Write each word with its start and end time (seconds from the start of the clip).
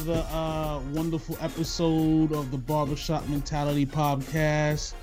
another 0.00 0.26
uh, 0.30 0.80
wonderful 0.94 1.36
episode 1.42 2.32
of 2.32 2.50
the 2.50 2.56
Barbershop 2.56 3.28
Mentality 3.28 3.84
Podcast. 3.84 4.94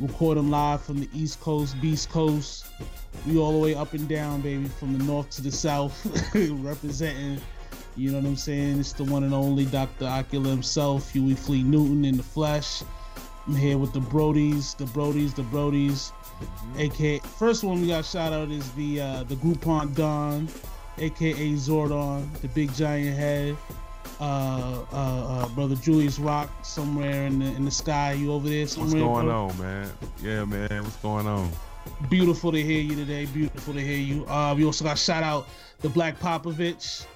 Recording 0.00 0.50
live 0.50 0.82
from 0.82 0.98
the 0.98 1.08
East 1.14 1.40
Coast, 1.40 1.80
Beast 1.80 2.10
Coast. 2.10 2.66
We 3.28 3.38
all 3.38 3.52
the 3.52 3.58
way 3.58 3.76
up 3.76 3.92
and 3.92 4.08
down, 4.08 4.40
baby, 4.40 4.66
from 4.66 4.98
the 4.98 5.04
north 5.04 5.30
to 5.30 5.42
the 5.42 5.52
south, 5.52 6.04
representing. 6.64 7.40
You 7.94 8.10
know 8.10 8.18
what 8.18 8.26
I'm 8.26 8.36
saying? 8.36 8.80
It's 8.80 8.92
the 8.92 9.04
one 9.04 9.22
and 9.22 9.32
only 9.32 9.66
Dr. 9.66 10.06
Ocula 10.06 10.46
himself, 10.46 11.12
Huey 11.12 11.34
Fleet 11.34 11.64
Newton 11.64 12.04
in 12.04 12.16
the 12.16 12.24
flesh. 12.24 12.82
I'm 13.46 13.54
here 13.54 13.78
with 13.78 13.92
the 13.92 14.00
Brodies, 14.00 14.76
the 14.76 14.86
Brodies, 14.86 15.32
the 15.32 15.42
Brodies. 15.42 16.10
aka 16.76 17.20
first 17.38 17.62
one 17.62 17.82
we 17.82 17.88
got 17.88 18.04
shout 18.04 18.32
out 18.32 18.50
is 18.50 18.68
the 18.72 19.00
uh 19.00 19.22
the 19.24 19.36
Groupon 19.36 19.94
Don, 19.94 20.48
aka 20.98 21.52
Zordon, 21.52 22.28
the 22.40 22.48
big 22.48 22.74
giant 22.74 23.16
head. 23.16 23.56
Uh, 24.20 24.84
uh, 24.92 24.96
uh, 24.96 25.48
brother 25.48 25.74
Julius 25.76 26.18
Rock 26.18 26.50
somewhere 26.62 27.26
in 27.26 27.38
the 27.38 27.46
in 27.46 27.64
the 27.64 27.70
sky. 27.70 28.12
You 28.12 28.32
over 28.32 28.48
there 28.48 28.60
What's 28.60 28.76
going 28.76 29.26
bro? 29.26 29.48
on, 29.48 29.58
man? 29.58 29.90
Yeah, 30.22 30.44
man. 30.44 30.82
What's 30.84 30.96
going 30.96 31.26
on? 31.26 31.50
Beautiful 32.10 32.52
to 32.52 32.62
hear 32.62 32.82
you 32.82 32.94
today. 32.94 33.24
Beautiful 33.24 33.72
to 33.72 33.80
hear 33.80 33.96
you. 33.96 34.26
Uh, 34.26 34.54
we 34.54 34.66
also 34.66 34.84
got 34.84 34.98
shout 34.98 35.22
out 35.22 35.48
the 35.80 35.88
Black 35.88 36.20
Popovich, 36.20 37.06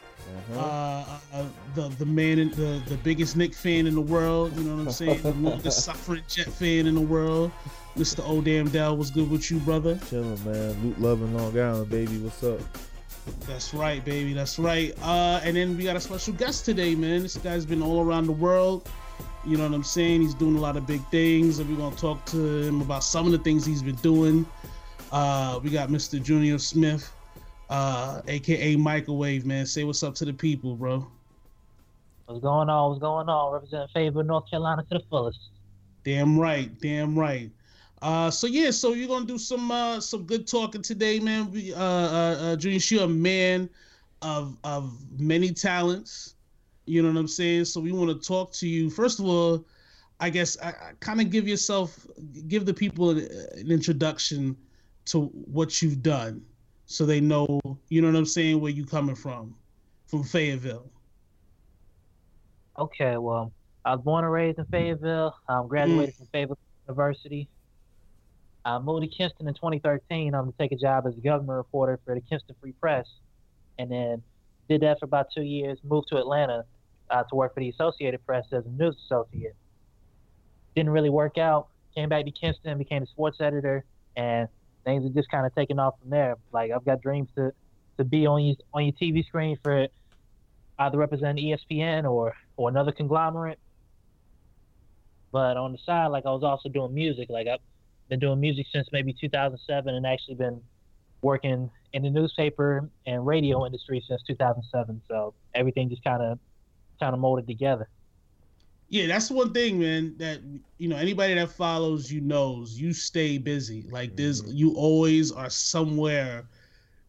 uh, 0.55 0.59
uh, 0.59 1.45
the 1.75 1.89
the 1.98 2.06
man, 2.06 2.39
in, 2.39 2.51
the 2.51 2.83
the 2.89 2.97
biggest 3.03 3.36
Nick 3.36 3.55
fan 3.55 3.86
in 3.86 3.95
the 3.95 4.01
world. 4.01 4.57
You 4.57 4.64
know 4.64 4.77
what 4.77 4.86
I'm 4.86 4.92
saying? 4.92 5.20
the 5.20 5.33
longest 5.33 5.84
suffering 5.84 6.23
Jet 6.27 6.47
fan 6.47 6.86
in 6.86 6.95
the 6.95 7.01
world. 7.03 7.53
Mr. 7.98 8.25
Odam 8.25 8.73
Dell, 8.73 8.97
what's 8.97 9.11
good 9.11 9.31
with 9.31 9.51
you, 9.51 9.59
brother? 9.61 10.01
Chilling, 10.09 10.42
man. 10.45 10.83
Loot 10.83 11.01
loving 11.01 11.36
Long 11.36 11.59
Island, 11.59 11.91
baby. 11.91 12.19
What's 12.19 12.42
up? 12.42 12.61
That's 13.47 13.75
right, 13.75 14.05
baby. 14.05 14.33
That's 14.33 14.58
right. 14.58 14.94
Uh, 15.03 15.41
and 15.44 15.56
then 15.56 15.77
we 15.77 15.84
got 15.84 15.97
a 15.97 16.00
special 16.00 16.33
guest 16.34 16.64
today, 16.64 16.94
man. 16.94 17.22
This 17.22 17.36
guy's 17.36 17.64
been 17.67 17.83
all 17.83 18.00
around 18.00 18.27
the 18.27 18.33
world. 18.33 18.89
You 19.47 19.58
know 19.58 19.64
what 19.64 19.75
I'm 19.75 19.84
saying? 19.84 20.22
He's 20.22 20.34
doing 20.34 20.56
a 20.56 20.61
lot 20.61 20.77
of 20.77 20.86
big 20.86 21.03
things, 21.08 21.58
and 21.58 21.69
we're 21.69 21.77
gonna 21.77 21.97
talk 21.97 22.25
to 22.27 22.62
him 22.62 22.80
about 22.80 23.05
some 23.05 23.27
of 23.27 23.33
the 23.33 23.39
things 23.39 23.67
he's 23.67 23.83
been 23.83 23.97
doing. 23.97 24.47
Uh, 25.12 25.61
we 25.62 25.70
got 25.70 25.91
Mr. 25.91 26.22
Junior 26.22 26.58
Smith, 26.58 27.12
uh, 27.69 28.22
aka 28.27 28.77
Microwave, 28.77 29.45
man. 29.45 29.67
Say 29.67 29.84
what's 29.84 30.02
up 30.02 30.14
to 30.17 30.25
the 30.25 30.33
people, 30.33 30.77
bro. 30.77 31.06
What's 32.27 32.41
going 32.41 32.70
on? 32.70 32.91
What's 32.91 33.02
going 33.02 33.28
on? 33.28 33.52
Representing 33.52 33.89
favor 33.92 34.22
North 34.22 34.48
Carolina 34.48 34.83
to 34.91 34.98
the 34.98 35.05
fullest. 35.11 35.39
Damn 36.05 36.39
right, 36.39 36.70
damn 36.80 37.19
right. 37.19 37.50
Uh, 38.05 38.31
so 38.31 38.47
yeah, 38.47 38.71
so 38.71 38.93
you're 38.93 39.09
gonna 39.09 39.25
do 39.25 39.39
some 39.39 39.71
uh, 39.71 39.99
some 39.99 40.25
good 40.25 40.47
talking 40.47 40.83
today, 40.83 41.19
man. 41.19 41.51
We, 41.51 41.73
uh, 41.73 41.79
uh, 41.81 42.37
uh, 42.39 42.57
Junior, 42.57 42.79
you're 42.91 43.05
a 43.05 43.09
man 43.09 43.71
of 44.21 44.59
of 44.63 44.93
many 45.19 45.53
talents. 45.53 46.35
You 46.85 47.01
know 47.01 47.09
what 47.09 47.17
I'm 47.17 47.27
saying? 47.27 47.65
So 47.65 47.81
we 47.81 47.93
want 47.93 48.11
to 48.11 48.29
talk 48.29 48.53
to 48.57 48.69
you. 48.69 48.91
First 48.91 49.21
of 49.21 49.25
all, 49.25 49.65
I 50.21 50.29
guess 50.29 50.59
I, 50.63 50.69
I 50.69 50.93
kind 51.01 51.23
of 51.23 51.31
give 51.31 51.49
yourself, 51.49 52.07
give 52.47 52.67
the 52.67 52.75
people 52.75 53.09
an, 53.09 53.27
an 53.57 53.71
introduction 53.71 54.55
to 55.07 55.29
what 55.29 55.81
you've 55.81 56.03
done, 56.03 56.45
so 56.85 57.07
they 57.07 57.21
know. 57.23 57.59
You 57.89 58.03
know 58.03 58.09
what 58.09 58.19
I'm 58.19 58.27
saying? 58.27 58.61
Where 58.61 58.71
you 58.71 58.85
coming 58.85 59.15
from? 59.15 59.57
From 60.09 60.25
Fayetteville. 60.25 60.91
Okay, 62.79 63.17
well, 63.17 63.51
I 63.87 63.95
was 63.95 64.05
born 64.05 64.25
and 64.25 64.33
raised 64.33 64.59
in 64.59 64.67
Fayetteville. 64.67 65.35
I 65.48 65.55
um, 65.55 65.69
graduated 65.69 66.14
Mm. 66.14 66.19
from 66.19 66.27
Fayetteville 66.27 66.59
University. 66.87 67.48
I 68.64 68.79
moved 68.79 69.02
to 69.02 69.08
Kinston 69.08 69.47
in 69.47 69.55
2013 69.55 70.35
um, 70.35 70.51
to 70.51 70.58
take 70.58 70.73
a 70.73 70.77
job 70.77 71.07
as 71.07 71.17
a 71.17 71.20
government 71.20 71.57
reporter 71.57 72.01
for 72.05 72.14
the 72.14 72.20
Kinston 72.23 72.55
Free 72.61 72.73
Press, 72.73 73.07
and 73.79 73.91
then 73.91 74.23
did 74.69 74.80
that 74.80 74.98
for 74.98 75.05
about 75.05 75.27
two 75.35 75.42
years. 75.42 75.79
Moved 75.85 76.08
to 76.08 76.17
Atlanta 76.17 76.64
uh, 77.11 77.23
to 77.25 77.35
work 77.35 77.55
for 77.55 77.61
the 77.61 77.69
Associated 77.69 78.25
Press 78.25 78.47
as 78.52 78.64
a 78.64 78.70
news 78.70 78.97
associate. 79.05 79.55
Didn't 80.75 80.91
really 80.91 81.11
work 81.11 81.36
out. 81.36 81.69
Came 81.95 82.08
back 82.08 82.25
to 82.25 82.30
Kinston, 82.30 82.79
became 82.79 83.02
a 83.02 83.07
sports 83.07 83.41
editor, 83.41 83.85
and 84.17 84.48
things 84.85 85.05
have 85.05 85.14
just 85.14 85.31
kind 85.31 85.46
of 85.46 85.55
taken 85.55 85.79
off 85.79 85.95
from 86.01 86.11
there. 86.11 86.36
Like 86.52 86.70
I've 86.70 86.85
got 86.85 87.02
dreams 87.02 87.29
to 87.36 87.52
to 87.98 88.05
be 88.05 88.27
on 88.27 88.42
your 88.45 88.57
on 88.73 88.85
your 88.85 88.92
TV 88.95 89.25
screen 89.27 89.58
for 89.63 89.89
either 90.79 90.98
represent 90.98 91.39
ESPN 91.39 92.11
or 92.11 92.35
or 92.57 92.70
another 92.70 92.92
conglomerate. 92.92 93.58
But 95.31 95.57
on 95.57 95.73
the 95.73 95.79
side, 95.79 96.07
like 96.08 96.27
I 96.27 96.31
was 96.31 96.42
also 96.42 96.69
doing 96.69 96.95
music. 96.95 97.29
Like 97.29 97.46
I've 97.46 97.61
been 98.09 98.20
doing 98.20 98.41
music 98.41 98.67
since 98.73 98.89
maybe 98.92 99.15
2007, 99.20 99.95
and 99.95 100.07
actually 100.07 100.37
been 100.37 100.63
working 101.23 101.70
in 101.92 102.03
the 102.03 102.11
newspaper 102.11 102.91
and 103.07 103.27
radio 103.27 103.67
industry 103.67 104.05
since 104.09 104.23
2007. 104.25 105.03
So 105.09 105.35
everything 105.55 105.91
just 105.91 106.05
kind 106.05 106.23
of 106.23 106.39
kind 107.01 107.14
of 107.14 107.20
molded 107.20 107.47
together. 107.47 107.89
Yeah, 108.89 109.07
that's 109.07 109.31
one 109.31 109.53
thing, 109.53 109.79
man. 109.81 110.17
That 110.19 110.41
you 110.79 110.89
know, 110.89 110.97
anybody 110.97 111.35
that 111.35 111.51
follows 111.51 112.11
you 112.13 112.20
knows 112.20 112.79
you 112.81 112.93
stay 112.93 113.39
busy. 113.39 113.83
Like 113.91 114.17
this, 114.17 114.43
Mhm. 114.43 114.55
you 114.55 114.75
always 114.75 115.33
are 115.33 115.51
somewhere 115.51 116.48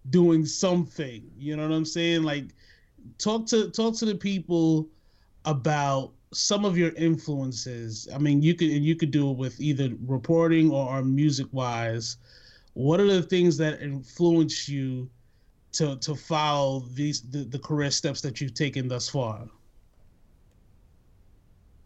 doing 0.09 0.45
something. 0.45 1.31
You 1.37 1.55
know 1.57 1.67
what 1.67 1.75
I'm 1.75 1.85
saying? 1.85 2.23
Like, 2.23 2.55
talk 3.19 3.47
to 3.47 3.71
talk 3.71 3.97
to 3.97 4.05
the 4.05 4.15
people 4.15 4.89
about 5.45 6.14
some 6.33 6.65
of 6.65 6.77
your 6.77 6.91
influences. 6.91 8.07
I 8.13 8.17
mean, 8.17 8.41
you 8.41 8.55
could 8.55 8.69
and 8.69 8.83
you 8.83 8.95
could 8.95 9.11
do 9.11 9.31
it 9.31 9.37
with 9.37 9.59
either 9.59 9.89
reporting 10.05 10.71
or, 10.71 11.01
music 11.03 11.47
wise. 11.51 12.17
What 12.73 12.99
are 12.99 13.07
the 13.07 13.23
things 13.23 13.57
that 13.57 13.81
influence 13.81 14.67
you 14.67 15.09
to 15.73 15.97
to 15.97 16.15
follow 16.15 16.85
these 16.93 17.21
the, 17.21 17.39
the 17.39 17.59
career 17.59 17.91
steps 17.91 18.21
that 18.21 18.41
you've 18.41 18.53
taken 18.53 18.87
thus 18.87 19.09
far? 19.09 19.47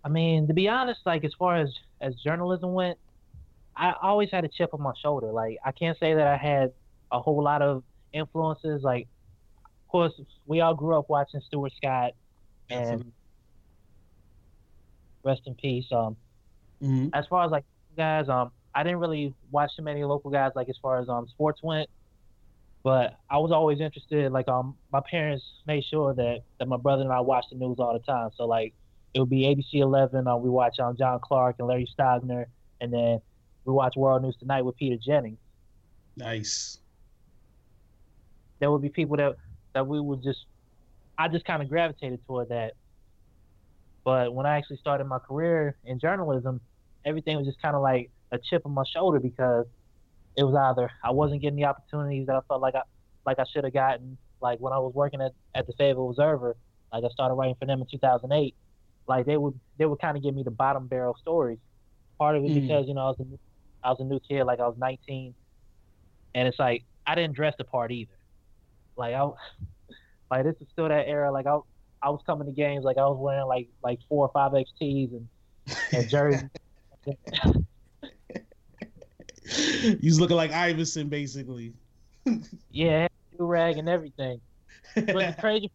I 0.04 0.10
mean, 0.10 0.48
to 0.48 0.54
be 0.54 0.68
honest, 0.68 1.02
like 1.06 1.24
as 1.24 1.34
far 1.38 1.58
as 1.58 1.74
as 2.02 2.16
journalism 2.16 2.74
went, 2.74 2.98
I 3.76 3.94
always 4.02 4.30
had 4.32 4.46
a 4.46 4.48
chip 4.48 4.74
on 4.74 4.82
my 4.82 4.94
shoulder. 5.02 5.32
Like 5.32 5.58
I 5.66 5.72
can't 5.72 5.98
say 6.00 6.14
that 6.14 6.28
I 6.28 6.38
had 6.38 6.72
a 7.12 7.20
whole 7.20 7.44
lot 7.44 7.62
of 7.62 7.84
influences. 8.14 8.84
Like, 8.84 9.08
of 9.64 9.92
course, 9.92 10.14
we 10.46 10.62
all 10.62 10.74
grew 10.74 10.98
up 10.98 11.10
watching 11.10 11.42
Stuart 11.42 11.74
Scott, 11.78 12.14
and 12.70 13.12
rest 15.24 15.42
in 15.46 15.56
peace. 15.56 15.86
Um, 15.92 16.16
Mhm. 16.82 17.10
as 17.14 17.26
far 17.28 17.46
as 17.46 17.52
like 17.52 17.66
guys, 17.98 18.30
um, 18.30 18.52
I 18.74 18.84
didn't 18.84 19.00
really 19.00 19.34
watch 19.52 19.76
too 19.76 19.82
many 19.84 20.04
local 20.04 20.32
guys 20.32 20.52
like 20.56 20.70
as 20.70 20.78
far 20.82 21.00
as 21.00 21.10
um 21.10 21.28
sports 21.28 21.62
went, 21.64 21.90
but 22.84 23.16
I 23.30 23.38
was 23.40 23.52
always 23.52 23.82
interested. 23.82 24.32
Like 24.32 24.48
um, 24.48 24.78
my 24.92 25.02
parents 25.10 25.44
made 25.66 25.84
sure 25.84 26.14
that 26.14 26.42
that 26.60 26.68
my 26.68 26.78
brother 26.78 27.04
and 27.04 27.12
I 27.12 27.20
watched 27.20 27.50
the 27.50 27.58
news 27.58 27.78
all 27.80 27.94
the 27.94 28.00
time. 28.00 28.30
So 28.36 28.46
like 28.46 28.74
it 29.14 29.20
would 29.20 29.30
be 29.30 29.42
ABC 29.44 29.80
11. 29.82 30.28
Uh, 30.28 30.38
we 30.38 30.50
watch 30.50 30.80
um 30.80 30.96
John 30.98 31.20
Clark 31.22 31.58
and 31.60 31.68
Larry 31.68 31.88
Stogner, 31.98 32.46
and 32.80 32.94
then 32.94 33.20
we 33.66 33.74
watch 33.74 33.96
World 33.98 34.22
News 34.22 34.38
Tonight 34.38 34.62
with 34.62 34.78
Peter 34.78 34.98
Jennings. 34.98 35.40
Nice. 36.16 36.80
There 38.60 38.72
would 38.72 38.82
be 38.82 38.90
people 38.90 39.18
that 39.18 39.36
that 39.74 39.88
we 39.88 40.00
would 40.00 40.24
just, 40.24 40.46
I 41.18 41.28
just 41.28 41.46
kind 41.46 41.62
of 41.62 41.70
gravitated 41.70 42.26
toward 42.26 42.50
that. 42.50 42.74
But 44.10 44.34
when 44.34 44.48
I 44.48 44.58
actually 44.58 44.78
started 44.78 45.06
my 45.06 45.20
career 45.20 45.76
in 45.86 46.00
journalism, 46.00 46.62
everything 47.06 47.38
was 47.38 47.46
just 47.46 47.62
kind 47.62 47.76
of 47.76 47.84
like 47.84 48.10
a 48.32 48.40
chip 48.40 48.64
on 48.66 48.72
my 48.72 48.82
shoulder 48.92 49.20
because 49.20 49.68
it 50.36 50.44
was 50.44 50.56
either 50.56 50.90
I 51.04 51.12
wasn't 51.12 51.44
getting 51.44 51.58
the 51.58 51.66
opportunities 51.66 52.26
that 52.26 52.36
I 52.36 52.40
felt 52.48 52.60
like 52.60 52.74
I 52.74 52.82
like 53.28 53.38
I 53.38 53.44
should 53.54 53.66
have 53.66 53.74
gotten. 53.74 54.18
Like 54.42 54.58
when 54.60 54.74
I 54.74 54.80
was 54.80 54.96
working 54.96 55.22
at, 55.22 55.34
at 55.54 55.68
the 55.68 55.74
Fayetteville 55.74 56.10
Observer, 56.10 56.58
like 56.92 57.04
I 57.04 57.10
started 57.10 57.36
writing 57.36 57.54
for 57.60 57.68
them 57.68 57.82
in 57.82 57.86
2008. 57.86 58.56
Like 59.08 59.28
they 59.28 59.38
would 59.38 59.60
they 59.78 59.86
would 59.86 60.02
kind 60.02 60.18
of 60.18 60.24
give 60.24 60.34
me 60.34 60.42
the 60.42 60.50
bottom 60.50 60.88
barrel 60.88 61.16
stories. 61.22 61.60
Part 62.18 62.36
of 62.36 62.44
it 62.44 62.50
Mm. 62.50 62.62
because 62.62 62.88
you 62.88 62.96
know 62.96 63.02
I 63.02 63.10
was 63.10 63.20
a, 63.20 63.26
I 63.84 63.90
was 63.92 64.00
a 64.00 64.06
new 64.06 64.20
kid, 64.20 64.44
like 64.46 64.60
I 64.60 64.66
was 64.68 64.78
19, 64.80 65.36
and 66.34 66.48
it's 66.48 66.58
like 66.58 66.84
I 67.06 67.14
didn't 67.14 67.36
dress 67.36 67.54
the 67.60 67.64
part 67.64 67.92
either. 67.92 68.18
Like 68.96 69.14
I, 69.14 69.30
like 70.32 70.46
this 70.46 70.56
is 70.62 70.68
still 70.72 70.90
that 70.90 71.08
era. 71.08 71.32
Like 71.32 71.46
I, 71.46 71.60
I 72.02 72.10
was 72.10 72.22
coming 72.26 72.48
to 72.48 72.54
games 72.54 72.86
like 72.86 72.98
I 72.98 73.06
was 73.06 73.18
wearing 73.20 73.46
like 73.48 73.68
like 73.84 74.00
four 74.08 74.26
or 74.26 74.32
five 74.34 74.54
XTs 74.54 75.12
and 75.12 75.28
and 75.94 76.10
jerseys. 76.10 76.50
He's 80.02 80.20
looking 80.20 80.38
like 80.38 80.52
Iverson, 80.52 81.10
basically. 81.10 81.74
yeah, 82.72 83.08
do 83.38 83.46
rag 83.46 83.78
and 83.78 83.90
everything. 83.90 84.42
But 84.96 85.14
the 85.14 85.36
crazy, 85.40 85.72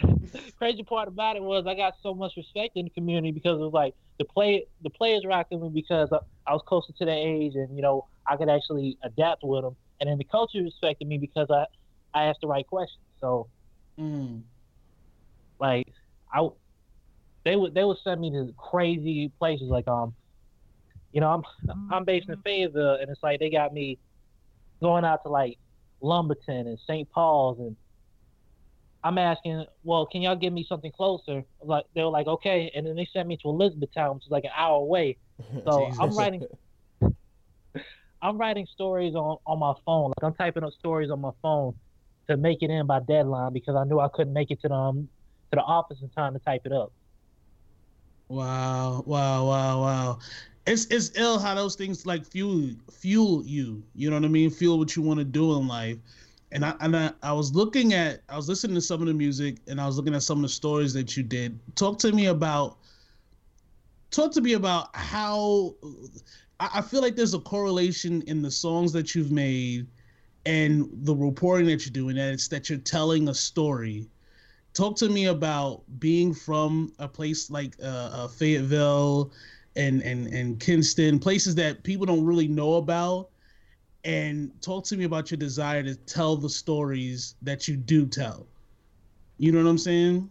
crazy 0.58 0.82
part 0.82 1.08
about 1.08 1.36
it 1.36 1.42
was 1.42 1.64
I 1.66 1.74
got 1.74 1.94
so 2.02 2.14
much 2.14 2.32
respect 2.36 2.72
in 2.76 2.84
the 2.84 2.90
community 2.90 3.32
because 3.32 3.56
it 3.56 3.62
was 3.62 3.72
like 3.72 3.94
the 4.18 4.24
play 4.24 4.66
the 4.82 4.90
players 4.90 5.24
rocking 5.26 5.60
me 5.60 5.70
because 5.72 6.08
I, 6.12 6.18
I 6.46 6.52
was 6.52 6.62
closer 6.66 6.92
to 6.98 7.04
their 7.04 7.16
age 7.16 7.54
and 7.54 7.74
you 7.76 7.82
know 7.82 8.06
I 8.28 8.36
could 8.36 8.48
actually 8.48 8.98
adapt 9.02 9.42
with 9.42 9.62
them, 9.62 9.76
and 10.00 10.08
then 10.08 10.18
the 10.18 10.24
coaches 10.24 10.62
respected 10.62 11.08
me 11.08 11.18
because 11.18 11.48
I 11.50 11.66
I 12.14 12.24
asked 12.24 12.40
the 12.42 12.48
right 12.48 12.66
questions. 12.66 13.00
So 13.20 13.48
Mm. 13.98 14.42
Like 15.64 15.88
I 16.32 16.46
they 17.44 17.56
would 17.56 17.74
they 17.74 17.84
would 17.84 17.96
send 18.04 18.20
me 18.20 18.30
to 18.30 18.52
crazy 18.56 19.32
places 19.38 19.68
like 19.68 19.88
um 19.88 20.14
you 21.12 21.20
know 21.20 21.30
I'm 21.30 21.42
I'm 21.90 22.04
based 22.04 22.28
in 22.28 22.36
Fayetteville 22.42 22.98
and 23.00 23.08
it's 23.10 23.22
like 23.22 23.40
they 23.40 23.50
got 23.50 23.72
me 23.72 23.98
going 24.82 25.04
out 25.04 25.22
to 25.24 25.30
like 25.30 25.58
Lumberton 26.02 26.66
and 26.66 26.78
St. 26.86 27.10
Paul's 27.10 27.58
and 27.58 27.76
I'm 29.02 29.18
asking, 29.18 29.66
well, 29.82 30.06
can 30.06 30.22
y'all 30.22 30.34
give 30.34 30.54
me 30.54 30.64
something 30.66 30.90
closer? 30.90 31.44
Like 31.62 31.84
they 31.94 32.02
were 32.02 32.08
like, 32.08 32.26
okay, 32.26 32.70
and 32.74 32.86
then 32.86 32.96
they 32.96 33.06
sent 33.12 33.28
me 33.28 33.36
to 33.42 33.48
Elizabethtown, 33.50 34.14
which 34.14 34.24
is 34.24 34.30
like 34.30 34.44
an 34.44 34.56
hour 34.56 34.76
away. 34.76 35.16
So 35.64 35.90
I'm 36.00 36.16
writing, 36.16 36.42
I'm 38.22 38.38
writing 38.38 38.66
stories 38.72 39.14
on 39.14 39.38
on 39.46 39.58
my 39.58 39.74
phone. 39.84 40.12
Like 40.16 40.22
I'm 40.22 40.34
typing 40.34 40.64
up 40.64 40.72
stories 40.78 41.10
on 41.10 41.20
my 41.20 41.32
phone 41.42 41.74
to 42.28 42.36
make 42.36 42.62
it 42.62 42.70
in 42.70 42.86
by 42.86 43.00
deadline 43.00 43.52
because 43.52 43.76
I 43.76 43.84
knew 43.84 44.00
I 44.00 44.08
couldn't 44.08 44.32
make 44.32 44.50
it 44.50 44.60
to 44.62 44.68
the 44.68 44.74
um, 44.74 45.08
to 45.50 45.56
the 45.56 45.62
office 45.62 45.98
in 46.02 46.08
time 46.10 46.32
to 46.32 46.38
type 46.40 46.62
it 46.64 46.72
up. 46.72 46.92
Wow, 48.28 49.02
wow, 49.06 49.46
wow, 49.46 49.80
wow. 49.82 50.18
It's 50.66 50.86
it's 50.86 51.12
ill 51.16 51.38
how 51.38 51.54
those 51.54 51.76
things 51.76 52.06
like 52.06 52.24
fuel 52.24 52.70
fuel 52.90 53.44
you. 53.44 53.82
You 53.94 54.10
know 54.10 54.16
what 54.16 54.24
I 54.24 54.28
mean? 54.28 54.50
Fuel 54.50 54.78
what 54.78 54.96
you 54.96 55.02
want 55.02 55.18
to 55.18 55.24
do 55.24 55.56
in 55.58 55.68
life. 55.68 55.98
And 56.52 56.64
I 56.64 56.74
and 56.80 56.96
I, 56.96 57.12
I 57.22 57.32
was 57.32 57.54
looking 57.54 57.92
at 57.92 58.22
I 58.28 58.36
was 58.36 58.48
listening 58.48 58.74
to 58.76 58.80
some 58.80 59.00
of 59.00 59.06
the 59.06 59.14
music 59.14 59.58
and 59.68 59.80
I 59.80 59.86
was 59.86 59.96
looking 59.96 60.14
at 60.14 60.22
some 60.22 60.38
of 60.38 60.42
the 60.42 60.48
stories 60.48 60.94
that 60.94 61.16
you 61.16 61.22
did. 61.22 61.58
Talk 61.76 61.98
to 61.98 62.12
me 62.12 62.26
about 62.26 62.78
talk 64.10 64.32
to 64.32 64.40
me 64.40 64.54
about 64.54 64.94
how 64.94 65.74
I, 66.60 66.80
feel 66.80 67.02
like 67.02 67.16
there's 67.16 67.34
a 67.34 67.40
correlation 67.40 68.22
in 68.22 68.40
the 68.40 68.50
songs 68.50 68.92
that 68.92 69.14
you've 69.14 69.32
made 69.32 69.88
and 70.46 70.88
the 70.92 71.14
reporting 71.14 71.66
that 71.66 71.84
you're 71.84 71.92
doing 71.92 72.16
that 72.16 72.32
it's 72.32 72.48
that 72.48 72.70
you're 72.70 72.78
telling 72.78 73.28
a 73.28 73.34
story 73.34 74.06
talk 74.74 74.96
to 74.96 75.08
me 75.08 75.26
about 75.26 75.82
being 75.98 76.34
from 76.34 76.92
a 76.98 77.08
place 77.08 77.50
like 77.50 77.74
uh, 77.82 78.10
uh, 78.12 78.28
Fayetteville 78.28 79.32
and, 79.76 80.02
and 80.02 80.26
and 80.28 80.60
Kinston, 80.60 81.18
places 81.18 81.54
that 81.54 81.82
people 81.82 82.04
don't 82.06 82.24
really 82.24 82.48
know 82.48 82.74
about, 82.74 83.30
and 84.04 84.50
talk 84.60 84.84
to 84.86 84.96
me 84.96 85.04
about 85.04 85.30
your 85.30 85.38
desire 85.38 85.82
to 85.82 85.94
tell 85.94 86.36
the 86.36 86.48
stories 86.48 87.36
that 87.42 87.66
you 87.66 87.76
do 87.76 88.06
tell. 88.06 88.46
You 89.38 89.52
know 89.52 89.62
what 89.62 89.70
I'm 89.70 89.78
saying? 89.78 90.30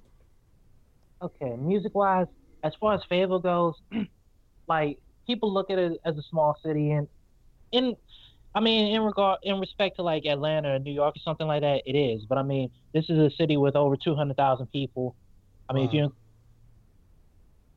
Okay, 1.21 1.55
music 1.57 1.95
wise, 1.95 2.27
as 2.63 2.73
far 2.79 2.93
as 2.93 3.01
Fayetteville 3.09 3.39
goes, 3.39 3.75
like 4.67 4.99
people 5.25 5.53
look 5.53 5.69
at 5.69 5.79
it 5.79 5.99
as 6.05 6.17
a 6.17 6.23
small 6.23 6.57
city, 6.63 6.91
and 6.91 7.07
in, 7.71 7.95
I 8.55 8.59
mean, 8.59 8.93
in 8.93 9.01
regard, 9.01 9.39
in 9.43 9.59
respect 9.59 9.95
to 9.95 10.03
like 10.03 10.25
Atlanta 10.25 10.75
or 10.75 10.79
New 10.79 10.91
York 10.91 11.15
or 11.15 11.19
something 11.19 11.47
like 11.47 11.61
that, 11.61 11.81
it 11.85 11.97
is. 11.97 12.23
But 12.25 12.37
I 12.37 12.43
mean, 12.43 12.69
this 12.93 13.09
is 13.09 13.17
a 13.17 13.29
city 13.35 13.57
with 13.57 13.75
over 13.75 13.95
two 13.95 14.15
hundred 14.15 14.37
thousand 14.37 14.67
people. 14.67 15.15
I 15.69 15.73
mean, 15.73 15.87
if 15.87 15.93
you, 15.93 16.03
of 16.05 16.11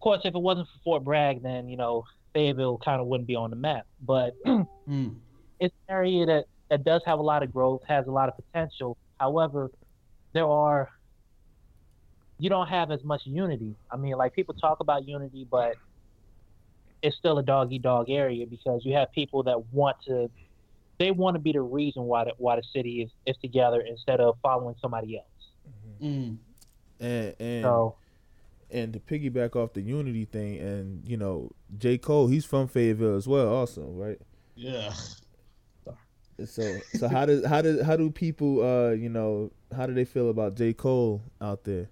course, 0.00 0.20
if 0.25 0.34
it 0.34 0.40
wasn't 0.40 0.69
for 0.69 0.78
Fort 0.84 1.05
Bragg, 1.05 1.43
then 1.43 1.69
you 1.69 1.76
know 1.76 2.05
Fayetteville 2.34 2.78
kind 2.78 3.00
of 3.00 3.06
wouldn't 3.06 3.26
be 3.26 3.37
on 3.37 3.50
the 3.50 3.56
map. 3.56 3.87
But 4.00 4.34
Mm. 4.88 5.17
it's 5.58 5.75
an 5.88 5.94
area 5.96 6.25
that, 6.26 6.44
that 6.70 6.84
does 6.84 7.02
have 7.06 7.19
a 7.19 7.23
lot 7.23 7.43
of 7.43 7.52
growth, 7.52 7.81
has 7.88 8.06
a 8.06 8.11
lot 8.12 8.28
of 8.28 8.37
potential. 8.37 8.96
However, 9.19 9.69
there 10.32 10.46
are 10.46 10.90
you 12.38 12.49
don't 12.50 12.69
have 12.69 12.90
as 12.90 13.02
much 13.02 13.23
unity. 13.25 13.75
I 13.90 13.96
mean, 13.96 14.12
like 14.12 14.34
people 14.34 14.55
talk 14.55 14.81
about 14.81 15.08
unity, 15.08 15.46
but 15.50 15.75
it's 17.02 17.17
still 17.17 17.38
a 17.38 17.43
dog 17.43 17.73
eat 17.73 17.82
dog 17.82 18.11
area 18.11 18.46
because 18.46 18.84
you 18.84 18.94
have 18.94 19.11
people 19.12 19.43
that 19.44 19.73
want 19.73 19.96
to 20.06 20.31
they 20.99 21.11
want 21.11 21.35
to 21.35 21.39
be 21.39 21.53
the 21.53 21.61
reason 21.61 22.05
why 22.05 22.25
the, 22.25 22.33
why 22.39 22.57
the 22.57 22.63
city 22.73 23.03
is, 23.03 23.11
is 23.27 23.37
together 23.41 23.81
instead 23.81 24.21
of 24.21 24.37
following 24.43 24.75
somebody 24.81 25.19
else. 25.19 25.27
Mm. 26.03 26.37
and 27.01 27.35
and 27.39 27.63
So 27.63 27.97
and 28.71 28.93
to 28.93 29.01
piggyback 29.01 29.55
off 29.57 29.73
the 29.73 29.81
unity 29.81 30.25
thing, 30.25 30.59
and 30.59 31.07
you 31.09 31.17
know, 31.17 31.51
J 31.79 31.99
Cole, 31.99 32.27
he's 32.27 32.45
from 32.45 32.69
Fayetteville 32.69 33.17
as 33.17 33.27
well, 33.27 33.49
also, 33.49 33.83
right? 33.83 34.21
Yeah. 34.55 34.93
So 36.45 36.79
so 36.95 37.09
how 37.09 37.25
does 37.25 37.47
how 37.47 37.63
does 37.63 37.83
how 37.83 37.97
do 37.97 38.11
people 38.11 38.63
uh 38.63 38.91
you 38.91 39.09
know 39.09 39.51
how 39.75 39.87
do 39.87 39.95
they 39.95 40.05
feel 40.05 40.29
about 40.29 40.55
J 40.55 40.75
Cole 40.75 41.23
out 41.41 41.65
there? 41.65 41.89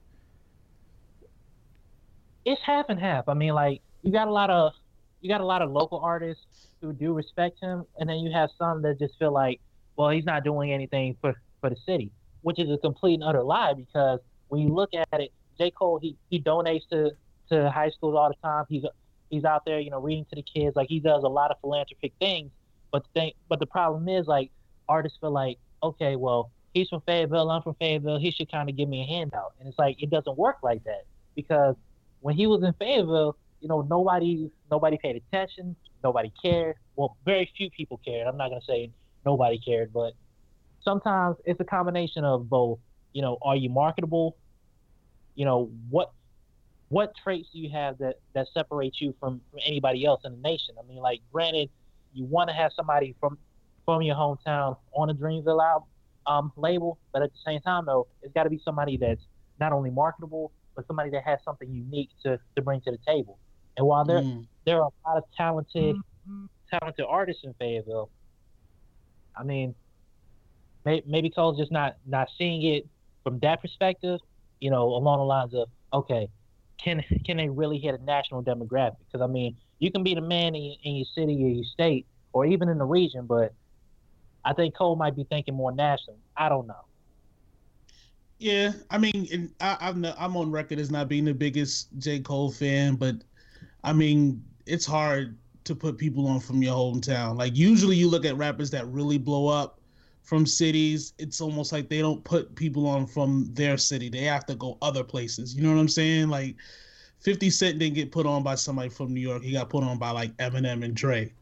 it's 2.45 2.61
half 2.63 2.87
and 2.89 3.01
half. 3.01 3.29
I 3.29 3.35
mean, 3.35 3.55
like 3.55 3.81
you 4.03 4.13
got 4.13 4.29
a 4.29 4.33
lot 4.33 4.51
of 4.51 4.73
you 5.21 5.29
got 5.29 5.41
a 5.41 5.47
lot 5.47 5.63
of 5.63 5.71
local 5.71 5.99
artists 6.01 6.69
who 6.85 6.93
do 6.93 7.15
respect 7.15 7.61
him, 7.61 7.85
and 7.99 8.09
then 8.09 8.19
you 8.19 8.31
have 8.31 8.51
some 8.59 8.83
that 8.83 8.99
just 8.99 9.19
feel 9.19 9.33
like, 9.33 9.61
well, 9.97 10.11
he's 10.11 10.25
not 10.25 10.45
doing 10.45 10.73
anything 10.73 11.17
for 11.21 11.35
for 11.61 11.71
the 11.71 11.77
city, 11.87 12.13
which 12.43 12.59
is 12.59 12.71
a 12.71 12.77
complete 12.79 13.15
and 13.15 13.25
utter 13.25 13.43
lie. 13.43 13.73
Because 13.73 14.21
when 14.49 14.61
you 14.61 14.69
look 14.69 14.91
at 14.93 15.21
it, 15.21 15.33
J. 15.59 15.71
Cole 15.71 15.99
he 16.01 16.17
he 16.31 16.41
donates 16.41 16.87
to 16.91 17.13
to 17.51 17.71
high 17.71 17.91
schools 17.91 18.15
all 18.17 18.29
the 18.29 18.37
time. 18.47 18.65
He's 18.69 18.85
he's 19.31 19.45
out 19.45 19.65
there, 19.65 19.81
you 19.81 19.91
know, 19.91 20.01
reading 20.01 20.27
to 20.27 20.37
the 20.37 20.43
kids. 20.43 20.77
Like 20.77 20.89
he 20.89 21.01
does 21.01 21.25
a 21.25 21.29
lot 21.29 21.51
of 21.51 21.59
philanthropic 21.61 22.13
things. 22.21 22.51
But 22.93 23.05
the 23.05 23.21
thing, 23.21 23.33
but 23.49 23.59
the 23.59 23.67
problem 23.67 24.09
is 24.09 24.27
like 24.27 24.51
artists 24.89 25.19
feel 25.21 25.33
like, 25.33 25.59
okay, 25.83 26.17
well, 26.17 26.51
he's 26.75 26.89
from 26.89 27.01
Fayetteville, 27.01 27.51
I'm 27.51 27.63
from 27.63 27.75
Fayetteville. 27.75 28.19
He 28.19 28.31
should 28.31 28.51
kind 28.51 28.69
of 28.69 28.77
give 28.77 28.89
me 28.89 29.03
a 29.03 29.07
handout, 29.07 29.55
and 29.59 29.69
it's 29.69 29.79
like 29.79 30.03
it 30.03 30.11
doesn't 30.11 30.37
work 30.37 30.59
like 30.63 30.85
that 30.85 31.05
because 31.35 31.77
when 32.21 32.37
he 32.37 32.47
was 32.47 32.63
in 32.63 32.73
Fayetteville, 32.75 33.37
you 33.65 33.69
know, 33.69 33.81
nobody 33.81 34.51
nobody 34.71 34.99
paid 35.03 35.17
attention, 35.17 35.75
nobody 36.05 36.31
cared. 36.45 36.77
Well, 36.97 37.17
very 37.25 37.51
few 37.57 37.71
people 37.71 37.99
cared. 38.05 38.27
I'm 38.27 38.37
not 38.37 38.51
gonna 38.51 38.61
say 38.69 38.91
nobody 39.25 39.59
cared, 39.59 39.91
but 39.91 40.13
sometimes 40.83 41.37
it's 41.47 41.59
a 41.61 41.65
combination 41.65 42.25
of 42.27 42.51
both. 42.51 42.79
You 43.15 43.23
know, 43.23 43.39
are 43.41 43.57
you 43.57 43.71
marketable? 43.71 44.37
You 45.35 45.47
know, 45.47 45.71
what 45.89 46.13
what 46.91 47.15
traits 47.25 47.49
do 47.55 47.59
you 47.59 47.71
have 47.71 47.97
that 47.99 48.17
that 48.35 48.49
separates 48.53 49.01
you 49.01 49.15
from, 49.19 49.41
from 49.51 49.61
anybody 49.65 50.05
else 50.05 50.21
in 50.27 50.33
the 50.33 50.39
nation? 50.47 50.75
I 50.79 50.87
mean, 50.87 50.99
like, 50.99 51.23
granted, 51.33 51.71
you 52.13 52.27
want 52.27 52.51
to 52.51 52.55
have 52.55 52.71
somebody 52.77 53.17
from 53.19 53.39
from 53.87 54.03
your 54.03 54.15
hometown 54.15 54.77
on 54.93 55.09
a 55.09 55.15
Dreamville 55.15 55.65
album, 55.65 55.89
um, 56.27 56.53
label, 56.57 56.99
but 57.15 57.23
at 57.23 57.33
the 57.33 57.39
same 57.47 57.63
time, 57.63 57.87
though, 57.87 58.09
it's 58.21 58.35
got 58.35 58.43
to 58.43 58.51
be 58.51 58.61
somebody 58.63 58.99
that's 58.99 59.23
not 59.59 59.73
only 59.73 59.89
marketable, 59.89 60.53
but 60.77 60.87
somebody 60.87 61.09
that 61.11 61.23
has 61.25 61.39
something 61.47 61.73
unique 61.73 62.11
to, 62.25 62.39
to 62.57 62.63
bring 62.63 62.83
to 62.83 62.91
the 62.91 62.99
table. 63.07 63.39
And 63.77 63.87
while 63.87 64.05
there 64.05 64.23
Mm. 64.23 64.47
there 64.67 64.83
are 64.83 64.89
a 64.89 65.09
lot 65.09 65.19
of 65.19 65.25
talented 65.37 65.97
talented 66.71 67.05
artists 67.09 67.43
in 67.45 67.55
Fayetteville, 67.55 68.11
I 69.37 69.45
mean, 69.45 69.75
may, 70.85 71.03
maybe 71.07 71.31
Cole's 71.31 71.59
just 71.59 71.73
not 71.73 71.97
not 72.07 72.29
seeing 72.39 72.63
it 72.63 72.85
from 73.23 73.39
that 73.41 73.61
perspective. 73.61 74.21
You 74.61 74.71
know, 74.71 74.85
along 74.89 75.19
the 75.19 75.25
lines 75.25 75.55
of 75.55 75.69
okay, 75.93 76.29
can 76.83 77.03
can 77.27 77.37
they 77.37 77.49
really 77.49 77.79
hit 77.79 77.95
a 77.99 78.03
national 78.05 78.43
demographic? 78.45 78.99
Because 79.01 79.23
I 79.23 79.27
mean, 79.27 79.57
you 79.79 79.91
can 79.91 80.03
be 80.03 80.15
the 80.15 80.21
man 80.21 80.55
in, 80.55 80.77
in 80.83 80.97
your 80.97 81.07
city 81.15 81.43
or 81.45 81.49
your 81.49 81.65
state 81.65 82.07
or 82.33 82.47
even 82.47 82.69
in 82.69 82.79
the 82.79 82.85
region, 82.85 83.27
but 83.27 83.53
I 84.45 84.53
think 84.55 84.77
Cole 84.77 84.97
might 84.97 85.17
be 85.17 85.25
thinking 85.25 85.55
more 85.55 85.73
national. 85.73 86.19
I 86.37 86.49
don't 86.49 86.67
know. 86.67 86.75
Yeah, 88.39 88.73
I 88.91 88.99
mean, 88.99 89.29
and 89.33 89.55
I, 89.61 89.77
I'm 89.81 90.01
not, 90.01 90.17
I'm 90.19 90.37
on 90.37 90.51
record 90.51 90.79
as 90.79 90.91
not 90.91 91.09
being 91.09 91.25
the 91.25 91.35
biggest 91.35 91.97
J 91.99 92.21
Cole 92.21 92.51
fan, 92.51 92.97
but 92.97 93.17
I 93.85 93.93
mean, 93.93 94.43
it's 94.67 94.87
hard 94.87 95.37
to 95.65 95.75
put 95.75 95.99
people 95.99 96.27
on 96.27 96.41
from 96.41 96.63
your 96.63 96.75
hometown. 96.75 97.39
Like 97.39 97.55
usually, 97.57 97.97
you 97.97 98.09
look 98.09 98.25
at 98.25 98.37
rappers 98.37 98.71
that 98.71 98.87
really 98.89 99.19
blow 99.19 99.47
up 99.49 99.81
from 100.23 100.47
cities. 100.47 101.13
It's 101.19 101.41
almost 101.41 101.71
like 101.71 101.89
they 101.89 102.01
don't 102.01 102.25
put 102.25 102.55
people 102.55 102.87
on 102.87 103.07
from 103.07 103.51
their 103.53 103.77
city. 103.77 104.09
They 104.09 104.23
have 104.23 104.47
to 104.47 104.55
go 104.55 104.79
other 104.83 105.05
places. 105.05 105.55
You 105.55 105.63
know 105.63 105.73
what 105.73 105.81
I'm 105.81 105.89
saying? 105.89 106.29
Like, 106.29 106.57
50 107.21 107.51
Cent 107.51 107.79
didn't 107.79 107.95
get 107.95 108.11
put 108.11 108.27
on 108.27 108.43
by 108.43 108.55
somebody 108.55 108.89
from 108.89 109.13
New 109.13 109.21
York. 109.21 109.43
He 109.43 109.53
got 109.53 109.71
put 109.71 109.85
on 109.85 109.99
by 109.99 110.11
like 110.11 110.37
Eminem 110.39 110.85
and 110.85 110.95
Dre. 110.95 111.33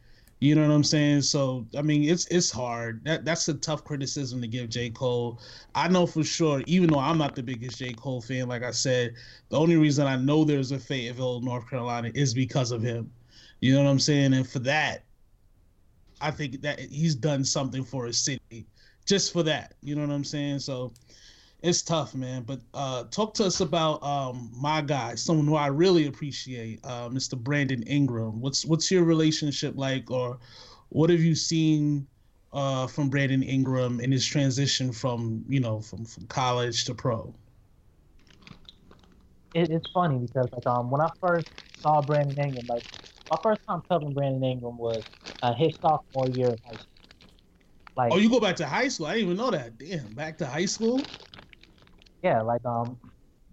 You 0.42 0.56
know 0.56 0.66
what 0.66 0.74
I'm 0.74 0.82
saying? 0.82 1.22
So 1.22 1.68
I 1.78 1.82
mean, 1.82 2.02
it's 2.02 2.26
it's 2.26 2.50
hard. 2.50 3.04
That 3.04 3.24
that's 3.24 3.46
a 3.46 3.54
tough 3.54 3.84
criticism 3.84 4.40
to 4.40 4.48
give 4.48 4.70
J 4.70 4.90
Cole. 4.90 5.40
I 5.76 5.86
know 5.86 6.04
for 6.04 6.24
sure, 6.24 6.64
even 6.66 6.90
though 6.90 6.98
I'm 6.98 7.16
not 7.16 7.36
the 7.36 7.44
biggest 7.44 7.78
J 7.78 7.94
Cole 7.94 8.20
fan, 8.20 8.48
like 8.48 8.64
I 8.64 8.72
said, 8.72 9.14
the 9.50 9.56
only 9.56 9.76
reason 9.76 10.04
I 10.08 10.16
know 10.16 10.42
there's 10.42 10.72
a 10.72 10.80
Fayetteville, 10.80 11.42
North 11.42 11.70
Carolina, 11.70 12.10
is 12.16 12.34
because 12.34 12.72
of 12.72 12.82
him. 12.82 13.12
You 13.60 13.72
know 13.72 13.84
what 13.84 13.90
I'm 13.90 14.00
saying? 14.00 14.34
And 14.34 14.44
for 14.44 14.58
that, 14.60 15.04
I 16.20 16.32
think 16.32 16.60
that 16.62 16.80
he's 16.80 17.14
done 17.14 17.44
something 17.44 17.84
for 17.84 18.06
his 18.06 18.18
city, 18.18 18.66
just 19.06 19.32
for 19.32 19.44
that. 19.44 19.74
You 19.80 19.94
know 19.94 20.04
what 20.04 20.12
I'm 20.12 20.24
saying? 20.24 20.58
So 20.58 20.92
it's 21.62 21.82
tough, 21.82 22.14
man. 22.14 22.42
But 22.42 22.60
uh, 22.74 23.04
talk 23.04 23.34
to 23.34 23.44
us 23.44 23.60
about 23.60 24.02
um, 24.02 24.50
my 24.54 24.82
guy, 24.82 25.14
someone 25.14 25.46
who 25.46 25.54
I 25.56 25.68
really 25.68 26.06
appreciate, 26.06 26.80
uh, 26.84 27.08
Mr. 27.08 27.36
Brandon 27.36 27.82
Ingram. 27.84 28.40
What's 28.40 28.66
what's 28.66 28.90
your 28.90 29.04
relationship 29.04 29.74
like, 29.76 30.10
or 30.10 30.40
what 30.90 31.10
have 31.10 31.20
you 31.20 31.34
seen 31.36 32.08
uh, 32.52 32.86
from 32.88 33.10
Brandon 33.10 33.42
Ingram 33.42 34.00
in 34.00 34.12
his 34.12 34.26
transition 34.26 34.92
from 34.92 35.44
you 35.48 35.60
know 35.60 35.80
from, 35.80 36.04
from 36.04 36.26
college 36.26 36.84
to 36.86 36.94
pro? 36.94 37.34
it, 39.54 39.70
it's 39.70 39.86
funny 39.92 40.18
because 40.18 40.48
like 40.52 40.66
um 40.66 40.90
when 40.90 41.00
I 41.00 41.10
first 41.20 41.48
saw 41.72 42.02
Brandon 42.02 42.38
Ingram, 42.38 42.66
like 42.68 42.84
my 43.30 43.36
first 43.42 43.60
time 43.68 43.82
covering 43.90 44.14
Brandon 44.14 44.44
Ingram 44.44 44.78
was 44.78 45.04
uh, 45.42 45.54
his 45.54 45.78
sophomore 45.80 46.28
year 46.28 46.50
of 46.52 46.60
high 46.64 46.76
school. 46.76 46.86
Like 47.96 48.12
Oh, 48.12 48.18
you 48.18 48.30
go 48.30 48.40
back 48.40 48.56
to 48.56 48.66
high 48.66 48.88
school? 48.88 49.06
I 49.06 49.14
didn't 49.14 49.24
even 49.26 49.36
know 49.38 49.50
that. 49.50 49.78
Damn, 49.78 50.14
back 50.14 50.38
to 50.38 50.46
high 50.46 50.66
school? 50.66 51.10
Yeah, 52.22 52.42
like 52.42 52.64
um 52.64 52.98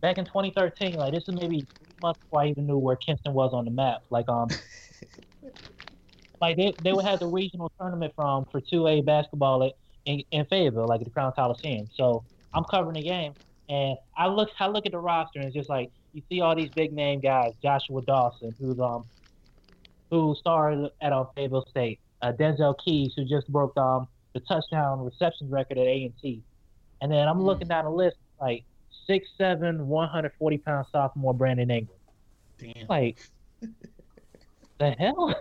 back 0.02 0.18
in 0.18 0.26
2013, 0.26 0.96
like 0.98 1.14
this 1.14 1.24
is 1.28 1.36
maybe 1.40 1.68
three 1.80 1.88
months 2.02 2.20
before 2.26 2.42
I 2.42 2.48
even 2.50 2.68
knew 2.68 2.78
where 2.78 2.96
Kinston 2.98 3.34
was 3.34 3.52
on 3.54 3.66
the 3.66 3.72
map. 3.72 4.00
Like 4.10 4.30
um 4.30 4.48
like 6.42 6.58
they, 6.58 6.74
they 6.80 6.94
would 6.94 7.06
have 7.06 7.20
the 7.20 7.28
regional 7.28 7.72
tournament 7.80 8.14
from 8.16 8.46
for 8.52 8.62
2A 8.62 9.06
basketball 9.06 9.64
at, 9.64 9.74
in, 10.06 10.24
in 10.32 10.46
Fayetteville, 10.50 10.88
like 10.88 11.02
at 11.02 11.06
the 11.06 11.12
Crown 11.12 11.34
Coliseum. 11.36 11.88
So 11.96 12.26
I'm 12.54 12.64
covering 12.72 12.96
the 12.96 13.04
game, 13.04 13.34
and 13.70 13.98
I 14.18 14.28
look 14.28 14.50
I 14.60 14.68
look 14.68 14.86
at 14.86 14.92
the 14.94 15.00
roster, 15.00 15.40
and 15.40 15.48
it's 15.48 15.56
just 15.56 15.70
like 15.70 15.90
you 16.14 16.22
see 16.30 16.42
all 16.42 16.56
these 16.56 16.72
big 16.76 16.94
name 16.94 17.22
guys, 17.22 17.54
Joshua 17.64 18.02
Dawson, 18.04 18.56
who's 18.60 18.80
um 18.80 19.06
who 20.12 20.36
started 20.40 20.90
at 21.02 21.14
um, 21.14 21.28
Fayetteville 21.36 21.66
State, 21.70 22.00
uh, 22.22 22.32
Denzel 22.40 22.76
Keys, 22.84 23.14
who 23.16 23.26
just 23.26 23.48
broke 23.52 23.78
um 23.78 24.08
the 24.34 24.42
touchdown 24.42 25.00
reception 25.00 25.50
record 25.50 25.78
at 25.78 25.88
A 25.88 26.04
and 26.06 26.14
T, 26.22 26.44
and 27.02 27.12
then 27.12 27.28
I'm 27.28 27.40
Mm. 27.40 27.46
looking 27.46 27.68
down 27.68 27.86
the 27.86 27.92
list 27.92 28.18
like 28.42 28.64
six 29.06 29.28
seven, 29.38 29.88
140 29.88 30.58
pound 30.60 30.86
sophomore 30.92 31.34
Brandon 31.34 31.70
Ingram. 31.70 31.98
Damn. 32.58 32.88
Like 32.88 33.20
the 34.80 34.92
hell? 34.92 35.36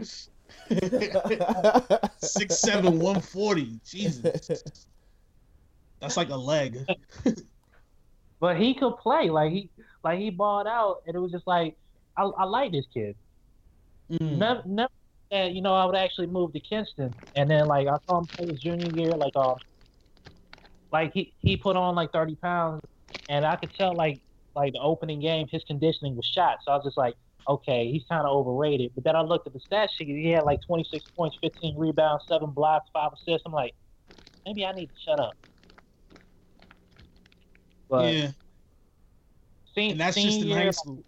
Six 2.19 2.59
seven 2.59 2.99
one 2.99 3.21
forty. 3.21 3.78
Jesus. 3.87 4.87
That's 6.00 6.17
like 6.17 6.31
a 6.31 6.37
leg. 6.37 6.78
But 8.40 8.57
he 8.57 8.75
could 8.75 8.97
play. 8.99 9.31
Like 9.31 9.52
he 9.52 9.69
like 10.05 10.19
he 10.19 10.31
balled 10.31 10.67
out, 10.67 11.02
and 11.07 11.17
it 11.17 11.19
was 11.19 11.33
just 11.33 11.47
like 11.47 11.76
I, 12.17 12.23
I 12.23 12.45
like 12.45 12.73
this 12.73 12.87
kid. 12.95 13.17
Mm. 14.11 14.38
Never, 14.38 14.62
never 14.64 14.93
that 15.31 15.52
you 15.52 15.61
know 15.61 15.75
I 15.75 15.85
would 15.85 15.97
actually 15.97 16.28
move 16.28 16.52
to 16.52 16.61
Kinston, 16.61 17.12
and 17.35 17.50
then 17.50 17.67
like 17.67 17.88
I 17.88 17.97
saw 18.07 18.21
him 18.21 18.26
play 18.26 18.47
his 18.47 18.61
junior 18.61 18.90
year, 18.95 19.11
like 19.11 19.35
um, 19.37 19.57
like 20.92 21.12
he 21.12 21.35
he 21.38 21.57
put 21.57 21.76
on 21.76 21.95
like 21.95 22.12
thirty 22.12 22.37
pounds, 22.37 22.80
and 23.28 23.45
I 23.45 23.57
could 23.57 23.73
tell 23.75 23.95
like 23.95 24.21
like 24.54 24.73
the 24.73 24.80
opening 24.80 25.21
game 25.21 25.47
his 25.50 25.62
conditioning 25.64 26.16
was 26.16 26.26
shot. 26.26 26.59
So 26.64 26.73
I 26.73 26.76
was 26.76 26.85
just 26.85 26.97
like, 26.97 27.14
okay, 27.49 27.90
he's 27.90 28.04
kind 28.09 28.26
of 28.26 28.35
overrated. 28.35 28.92
But 28.95 29.04
then 29.04 29.16
I 29.16 29.23
looked 29.23 29.47
at 29.47 29.52
the 29.52 29.61
stat 29.61 29.90
sheet, 29.97 30.09
he 30.09 30.30
had 30.30 30.45
like 30.45 30.61
twenty 30.66 30.85
six 30.90 31.04
points, 31.16 31.37
fifteen 31.42 31.76
rebounds, 31.78 32.25
seven 32.28 32.50
blocks, 32.50 32.88
five 32.92 33.11
assists. 33.12 33.42
I'm 33.47 33.52
like, 33.52 33.75
maybe 34.47 34.64
I 34.64 34.73
need 34.73 34.87
to 34.87 34.92
shut 35.04 35.18
up. 35.21 35.35
But 37.88 38.12
yeah, 38.14 38.30
sen- 39.75 39.90
and 39.92 40.00
that's 40.00 40.16
just 40.23 40.40
in 40.40 40.49
year, 40.49 40.59
high 40.59 40.71
school. 40.71 41.02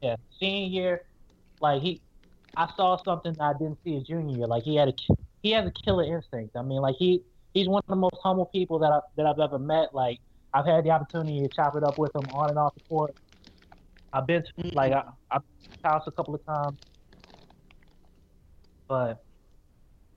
Yeah, 0.00 0.16
senior 0.38 0.68
year, 0.68 1.02
like 1.60 1.82
he, 1.82 2.00
I 2.56 2.68
saw 2.76 3.02
something 3.04 3.34
that 3.38 3.42
I 3.42 3.52
didn't 3.58 3.78
see 3.82 3.94
his 3.94 4.04
junior 4.04 4.36
year. 4.36 4.46
Like 4.46 4.62
he 4.62 4.76
had 4.76 4.88
a, 4.88 4.92
he 5.42 5.50
has 5.52 5.66
a 5.66 5.72
killer 5.84 6.04
instinct. 6.04 6.56
I 6.56 6.62
mean, 6.62 6.80
like 6.80 6.94
he, 6.98 7.22
he's 7.58 7.68
one 7.68 7.82
of 7.86 7.90
the 7.90 7.96
most 7.96 8.16
humble 8.22 8.46
people 8.46 8.78
that 8.78 8.92
I 8.92 9.00
that 9.16 9.26
I've 9.26 9.40
ever 9.40 9.58
met. 9.58 9.88
Like 9.92 10.18
I've 10.54 10.66
had 10.66 10.84
the 10.84 10.90
opportunity 10.90 11.40
to 11.40 11.48
chop 11.54 11.76
it 11.76 11.82
up 11.82 11.98
with 11.98 12.14
him 12.14 12.28
on 12.28 12.50
and 12.50 12.58
off 12.58 12.74
the 12.74 12.80
court. 12.88 13.14
I've 14.12 14.26
been 14.26 14.42
to, 14.42 14.68
like 14.72 14.92
I, 14.92 15.02
I've 15.30 15.42
been 15.42 15.64
to 15.64 15.70
his 15.72 15.80
house 15.84 16.02
a 16.06 16.12
couple 16.12 16.34
of 16.34 16.44
times, 16.46 16.78
but 18.88 19.18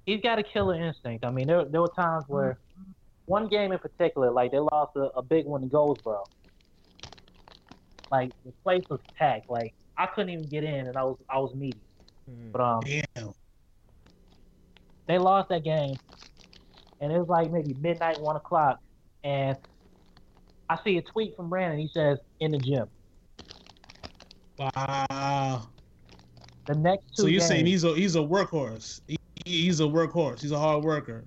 he's 0.06 0.22
got 0.22 0.40
a 0.40 0.44
killer 0.44 0.76
instinct. 0.76 1.26
I 1.26 1.32
mean, 1.32 1.48
there 1.48 1.66
there 1.66 1.82
were 1.82 1.92
times 1.96 2.26
where 2.28 2.60
one 3.26 3.48
game 3.48 3.72
in 3.72 3.80
particular, 3.80 4.32
like 4.32 4.52
they 4.52 4.60
lost 4.60 4.92
a, 4.96 5.10
a 5.16 5.22
big 5.24 5.46
one 5.46 5.62
to 5.62 5.68
Goldsboro. 5.68 6.28
Like 8.12 8.32
the 8.46 8.54
place 8.64 8.84
was 8.90 9.00
packed. 9.18 9.50
Like 9.50 9.74
I 9.98 10.06
couldn't 10.06 10.30
even 10.30 10.48
get 10.48 10.64
in, 10.64 10.88
and 10.88 10.98
I 10.98 11.04
was 11.04 11.18
I 11.30 11.40
was 11.40 11.54
meaty. 11.56 11.80
Mhm. 12.30 12.52
But 12.52 12.62
um, 12.62 12.82
Damn. 13.16 13.32
they 15.08 15.18
lost 15.18 15.50
that 15.50 15.64
game, 15.64 15.98
and 17.02 17.12
it 17.12 17.18
was 17.18 17.28
like 17.28 17.52
maybe 17.52 17.74
midnight, 17.74 18.22
one 18.22 18.36
o'clock, 18.36 18.80
and 19.24 19.58
I 20.70 20.78
see 20.86 20.98
a 20.98 21.02
tweet 21.02 21.36
from 21.36 21.50
Brandon. 21.50 21.80
He 21.80 21.90
says, 21.94 22.20
"In 22.40 22.52
the 22.52 22.60
gym." 22.60 22.88
Wow. 24.58 25.70
The 26.68 26.76
next 26.76 27.04
two 27.16 27.24
So 27.24 27.28
you're 27.28 27.40
games, 27.40 27.48
saying 27.48 27.66
he's 27.66 27.84
a 27.84 27.96
he's 27.96 28.16
a 28.16 28.20
workhorse. 28.20 29.02
He, 29.08 29.18
he's 29.46 29.80
a 29.80 29.84
workhorse. 29.84 30.42
He's 30.42 30.52
a 30.52 30.60
hard 30.60 30.84
worker. 30.84 31.26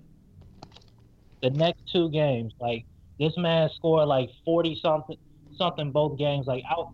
the 1.43 1.51
next 1.51 1.83
two 1.93 2.09
games, 2.11 2.55
like 2.61 2.87
this 3.19 3.37
man 3.37 3.69
scored 3.75 4.09
like 4.09 4.31
forty 4.45 4.79
something 4.81 5.17
something 5.57 5.91
both 5.91 6.17
games. 6.19 6.47
Like 6.47 6.63
out 6.71 6.91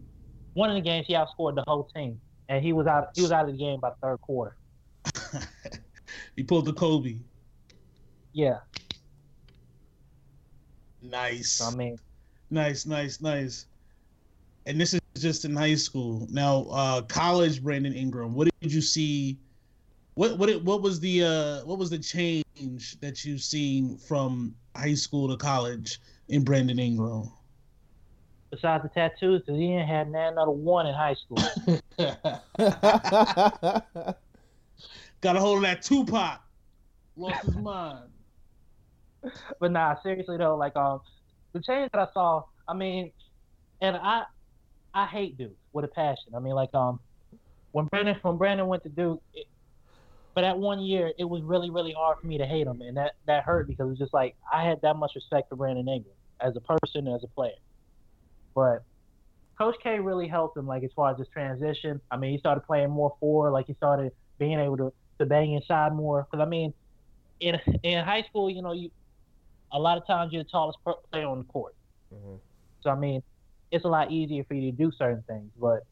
one 0.54 0.70
of 0.70 0.74
the 0.74 0.82
games 0.82 1.06
he 1.06 1.14
outscored 1.14 1.54
the 1.54 1.64
whole 1.68 1.88
team, 1.94 2.20
and 2.48 2.64
he 2.64 2.72
was 2.72 2.86
out 2.86 3.08
he 3.14 3.22
was 3.22 3.30
out 3.30 3.44
of 3.44 3.52
the 3.52 3.58
game 3.58 3.78
by 3.78 3.90
the 3.90 3.96
third 4.02 4.20
quarter. 4.22 4.56
he 6.36 6.42
pulled 6.42 6.64
the 6.64 6.72
Kobe. 6.72 7.18
Yeah, 8.32 8.58
Nice. 11.02 11.60
I 11.60 11.74
mean, 11.76 11.98
Nice, 12.50 12.84
nice, 12.86 13.20
nice. 13.20 13.66
And 14.66 14.78
this 14.80 14.92
is 14.94 15.00
just 15.18 15.44
in 15.44 15.54
high 15.56 15.74
school. 15.76 16.26
Now, 16.30 16.66
uh, 16.70 17.02
college, 17.02 17.62
Brandon 17.62 17.94
Ingram. 17.94 18.34
What 18.34 18.48
did 18.60 18.72
you 18.72 18.80
see? 18.82 19.38
What 20.14 20.36
what 20.38 20.48
it- 20.50 20.62
what 20.64 20.82
was 20.82 21.00
the 21.00 21.24
uh, 21.24 21.60
what 21.64 21.78
was 21.78 21.90
the 21.90 21.98
change 21.98 23.00
that 23.00 23.24
you've 23.24 23.40
seen 23.42 23.96
from 23.98 24.54
high 24.76 24.94
school 24.94 25.28
to 25.28 25.36
college 25.36 25.98
in 26.28 26.44
Brandon 26.44 26.78
Ingram? 26.78 27.30
besides 28.50 28.82
the 28.82 28.88
tattoos, 28.88 29.42
'cause 29.46 29.54
he 29.56 29.68
didn't 29.68 29.86
have 29.86 30.08
none 30.08 30.32
another 30.32 30.50
one 30.50 30.84
in 30.86 30.92
high 30.94 31.14
school. 31.14 31.38
Got 35.20 35.36
a 35.36 35.40
hold 35.40 35.58
of 35.58 35.62
that 35.62 35.82
Tupac. 35.82 36.40
Lost 37.16 37.44
his 37.44 37.56
mind. 37.62 38.10
but 39.60 39.70
nah, 39.70 39.96
seriously 40.02 40.36
though, 40.36 40.56
like 40.56 40.76
um, 40.76 41.00
the 41.52 41.60
change 41.60 41.90
that 41.92 42.00
I 42.00 42.12
saw, 42.12 42.44
I 42.68 42.74
mean, 42.74 43.12
and 43.80 43.96
I, 43.96 44.24
I 44.94 45.06
hate 45.06 45.36
Duke 45.38 45.56
with 45.72 45.84
a 45.84 45.88
passion. 45.88 46.34
I 46.34 46.40
mean, 46.40 46.54
like 46.54 46.74
um, 46.74 47.00
when 47.72 47.86
Brandon 47.86 48.16
when 48.22 48.36
Brandon 48.36 48.66
went 48.66 48.82
to 48.84 48.88
Duke, 48.88 49.22
it, 49.34 49.46
for 50.34 50.42
that 50.42 50.58
one 50.58 50.80
year, 50.80 51.12
it 51.18 51.24
was 51.24 51.42
really 51.42 51.70
really 51.70 51.92
hard 51.92 52.18
for 52.20 52.26
me 52.26 52.38
to 52.38 52.46
hate 52.46 52.66
him, 52.66 52.80
and 52.80 52.96
that 52.96 53.12
that 53.26 53.44
hurt 53.44 53.68
because 53.68 53.86
it 53.86 53.90
was 53.90 53.98
just 53.98 54.14
like 54.14 54.36
I 54.52 54.64
had 54.64 54.80
that 54.82 54.96
much 54.96 55.12
respect 55.14 55.48
for 55.48 55.56
Brandon 55.56 55.88
Ingram 55.88 56.14
as 56.40 56.56
a 56.56 56.60
person 56.60 57.08
as 57.08 57.22
a 57.24 57.28
player, 57.28 57.58
but. 58.54 58.82
Coach 59.58 59.76
K 59.82 60.00
really 60.00 60.26
helped 60.26 60.56
him, 60.56 60.66
like 60.66 60.82
as 60.84 60.90
far 60.96 61.10
as 61.10 61.18
his 61.18 61.28
transition. 61.28 62.00
I 62.10 62.16
mean, 62.16 62.32
he 62.32 62.38
started 62.38 62.62
playing 62.62 62.88
more 62.88 63.14
forward, 63.20 63.50
like 63.50 63.66
he 63.66 63.74
started 63.74 64.10
being 64.38 64.58
able 64.58 64.78
to, 64.78 64.92
to 65.18 65.26
bang 65.26 65.52
inside 65.52 65.94
more. 65.94 66.22
Because 66.22 66.42
I 66.42 66.48
mean, 66.48 66.72
in 67.40 67.60
in 67.82 68.02
high 68.02 68.22
school, 68.22 68.48
you 68.48 68.62
know, 68.62 68.72
you 68.72 68.90
a 69.72 69.78
lot 69.78 69.98
of 69.98 70.06
times 70.06 70.32
you're 70.32 70.42
the 70.42 70.48
tallest 70.50 70.78
player 71.10 71.26
on 71.26 71.38
the 71.38 71.44
court. 71.44 71.74
Mhm. 72.12 72.40
So 72.82 72.90
I 72.90 72.94
mean, 72.94 73.22
it's 73.70 73.84
a 73.84 73.88
lot 73.88 74.10
easier 74.10 74.44
for 74.44 74.54
you 74.54 74.70
to 74.70 74.76
do 74.76 74.90
certain 74.92 75.22
things. 75.22 75.50
But 75.58 75.84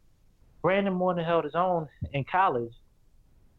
Brandon 0.62 0.92
more 0.92 1.14
than 1.14 1.24
held 1.24 1.44
his 1.44 1.54
own 1.54 1.88
in 2.12 2.24
college, 2.24 2.72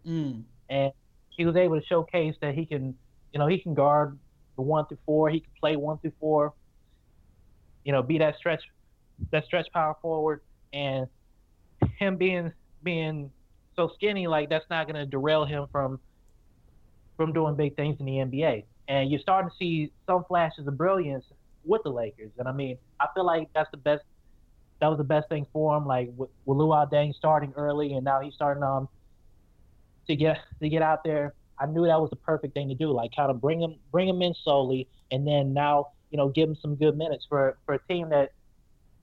Mm. 0.05 0.43
and 0.69 0.93
he 1.29 1.45
was 1.45 1.55
able 1.55 1.79
to 1.79 1.85
showcase 1.85 2.35
that 2.41 2.53
he 2.55 2.65
can, 2.65 2.97
you 3.31 3.39
know, 3.39 3.47
he 3.47 3.59
can 3.59 3.73
guard 3.73 4.17
the 4.55 4.61
one 4.61 4.85
through 4.87 4.97
four. 5.05 5.29
He 5.29 5.39
can 5.39 5.51
play 5.59 5.75
one 5.77 5.97
through 5.99 6.13
four. 6.19 6.53
You 7.85 7.93
know, 7.93 8.03
be 8.03 8.17
that 8.17 8.35
stretch, 8.35 8.63
that 9.31 9.45
stretch 9.45 9.71
power 9.71 9.95
forward, 10.01 10.41
and 10.73 11.07
him 11.97 12.17
being 12.17 12.51
being 12.83 13.31
so 13.75 13.87
skinny, 13.95 14.27
like 14.27 14.49
that's 14.49 14.69
not 14.69 14.85
going 14.85 14.95
to 14.95 15.05
derail 15.05 15.45
him 15.45 15.67
from 15.71 15.99
from 17.15 17.33
doing 17.33 17.55
big 17.55 17.75
things 17.75 17.99
in 17.99 18.05
the 18.05 18.19
NBA. 18.19 18.65
And 18.89 19.09
you're 19.09 19.21
starting 19.21 19.49
to 19.49 19.55
see 19.55 19.91
some 20.07 20.25
flashes 20.25 20.67
of 20.67 20.77
brilliance 20.77 21.23
with 21.63 21.83
the 21.83 21.91
Lakers. 21.91 22.31
And 22.37 22.47
I 22.47 22.51
mean, 22.51 22.77
I 22.99 23.07
feel 23.13 23.25
like 23.25 23.47
that's 23.53 23.71
the 23.71 23.77
best. 23.77 24.03
That 24.81 24.87
was 24.87 24.97
the 24.97 25.03
best 25.03 25.29
thing 25.29 25.45
for 25.53 25.77
him. 25.77 25.85
Like 25.85 26.09
with, 26.17 26.29
with 26.45 26.57
Luol 26.57 26.91
Deng 26.91 27.13
starting 27.13 27.53
early, 27.55 27.93
and 27.93 28.03
now 28.03 28.19
he's 28.19 28.33
starting 28.33 28.63
um 28.63 28.89
to 30.07 30.15
get 30.15 30.39
to 30.61 30.69
get 30.69 30.81
out 30.81 31.03
there. 31.03 31.33
I 31.59 31.65
knew 31.65 31.85
that 31.85 31.99
was 31.99 32.09
the 32.09 32.15
perfect 32.15 32.53
thing 32.53 32.69
to 32.69 32.75
do. 32.75 32.91
Like 32.91 33.11
kind 33.15 33.29
of 33.29 33.39
bring 33.39 33.61
him 33.61 33.75
bring 33.91 34.09
him 34.09 34.21
in 34.21 34.33
slowly, 34.43 34.87
and 35.11 35.25
then 35.25 35.53
now 35.53 35.89
you 36.09 36.17
know 36.17 36.29
give 36.29 36.49
him 36.49 36.55
some 36.61 36.75
good 36.75 36.97
minutes 36.97 37.25
for 37.29 37.57
for 37.65 37.75
a 37.75 37.79
team 37.87 38.09
that 38.09 38.31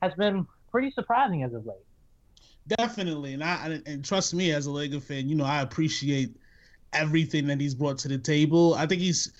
has 0.01 0.13
been 0.15 0.45
pretty 0.69 0.91
surprising 0.91 1.43
as 1.43 1.53
of 1.53 1.65
late. 1.65 1.77
Definitely, 2.67 3.33
and 3.33 3.43
I 3.43 3.79
and 3.85 4.03
trust 4.03 4.33
me, 4.33 4.51
as 4.51 4.65
a 4.65 4.71
Laker 4.71 4.99
fan, 4.99 5.29
you 5.29 5.35
know 5.35 5.45
I 5.45 5.61
appreciate 5.61 6.35
everything 6.93 7.47
that 7.47 7.61
he's 7.61 7.75
brought 7.75 7.97
to 7.99 8.07
the 8.07 8.17
table. 8.17 8.73
I 8.73 8.85
think 8.85 9.01
he's 9.01 9.31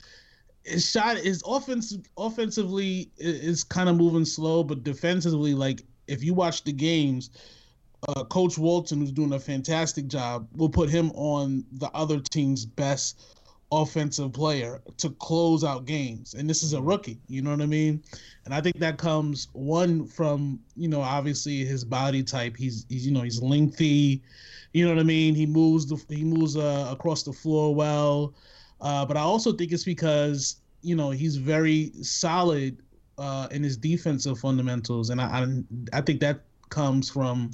his 0.67 0.89
shot 0.89 1.17
is 1.17 1.41
offense 1.45 1.97
offensively 2.17 3.09
is 3.17 3.63
kind 3.63 3.89
of 3.89 3.95
moving 3.95 4.25
slow, 4.25 4.63
but 4.63 4.83
defensively, 4.83 5.53
like 5.53 5.83
if 6.07 6.23
you 6.23 6.33
watch 6.33 6.63
the 6.63 6.73
games, 6.73 7.29
uh, 8.07 8.23
Coach 8.25 8.57
Walton, 8.57 8.99
who's 8.99 9.11
doing 9.11 9.33
a 9.33 9.39
fantastic 9.39 10.07
job, 10.07 10.47
will 10.55 10.69
put 10.69 10.89
him 10.89 11.11
on 11.11 11.65
the 11.73 11.89
other 11.93 12.19
team's 12.19 12.65
best 12.65 13.35
offensive 13.71 14.31
player 14.31 14.81
to 14.97 15.09
close 15.11 15.63
out 15.63 15.85
games. 15.85 16.33
And 16.33 16.49
this 16.49 16.63
is 16.63 16.73
a 16.73 16.81
rookie, 16.81 17.19
you 17.27 17.41
know 17.41 17.51
what 17.51 17.61
I 17.61 17.65
mean? 17.65 18.03
And 18.45 18.53
I 18.53 18.61
think 18.61 18.77
that 18.79 18.97
comes 18.97 19.49
one 19.53 20.05
from, 20.05 20.59
you 20.75 20.87
know, 20.87 21.01
obviously 21.01 21.65
his 21.65 21.83
body 21.83 22.23
type. 22.23 22.55
He's, 22.55 22.85
he's 22.87 23.05
you 23.05 23.11
know, 23.11 23.21
he's 23.21 23.41
lengthy, 23.41 24.21
you 24.73 24.85
know 24.85 24.93
what 24.93 24.99
I 24.99 25.03
mean? 25.03 25.35
He 25.35 25.45
moves 25.45 25.85
the 25.85 26.01
he 26.13 26.23
moves 26.23 26.55
uh, 26.55 26.87
across 26.91 27.23
the 27.23 27.33
floor 27.33 27.73
well. 27.73 28.33
Uh, 28.81 29.05
but 29.05 29.17
I 29.17 29.21
also 29.21 29.51
think 29.53 29.71
it's 29.71 29.83
because, 29.83 30.57
you 30.81 30.95
know, 30.95 31.09
he's 31.09 31.37
very 31.37 31.91
solid 32.01 32.77
uh, 33.17 33.47
in 33.51 33.63
his 33.63 33.77
defensive 33.77 34.39
fundamentals, 34.39 35.09
and 35.09 35.19
I, 35.19 35.25
I 35.25 35.97
I 35.97 36.01
think 36.01 36.19
that 36.21 36.41
comes 36.69 37.09
from, 37.09 37.51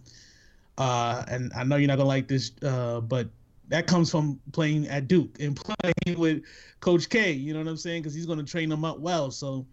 uh, 0.78 1.24
and 1.28 1.52
I 1.56 1.64
know 1.64 1.78
you're 1.78 1.88
not 1.88 1.98
gonna 1.98 2.08
like 2.10 2.28
this, 2.28 2.52
uh, 2.64 3.00
but 3.00 3.30
that 3.70 3.88
comes 3.88 4.12
from 4.12 4.40
playing 4.52 4.88
at 4.88 5.08
Duke 5.08 5.38
and 5.40 5.56
playing 6.06 6.20
with 6.20 6.44
Coach 6.82 7.10
K. 7.10 7.32
You 7.32 7.54
know 7.54 7.60
what 7.60 7.68
I'm 7.68 7.78
saying? 7.78 8.02
Because 8.02 8.14
he's 8.14 8.26
to 8.26 8.44
train 8.44 8.70
them 8.70 8.84
up 8.84 9.00
well. 9.00 9.32
So, 9.32 9.66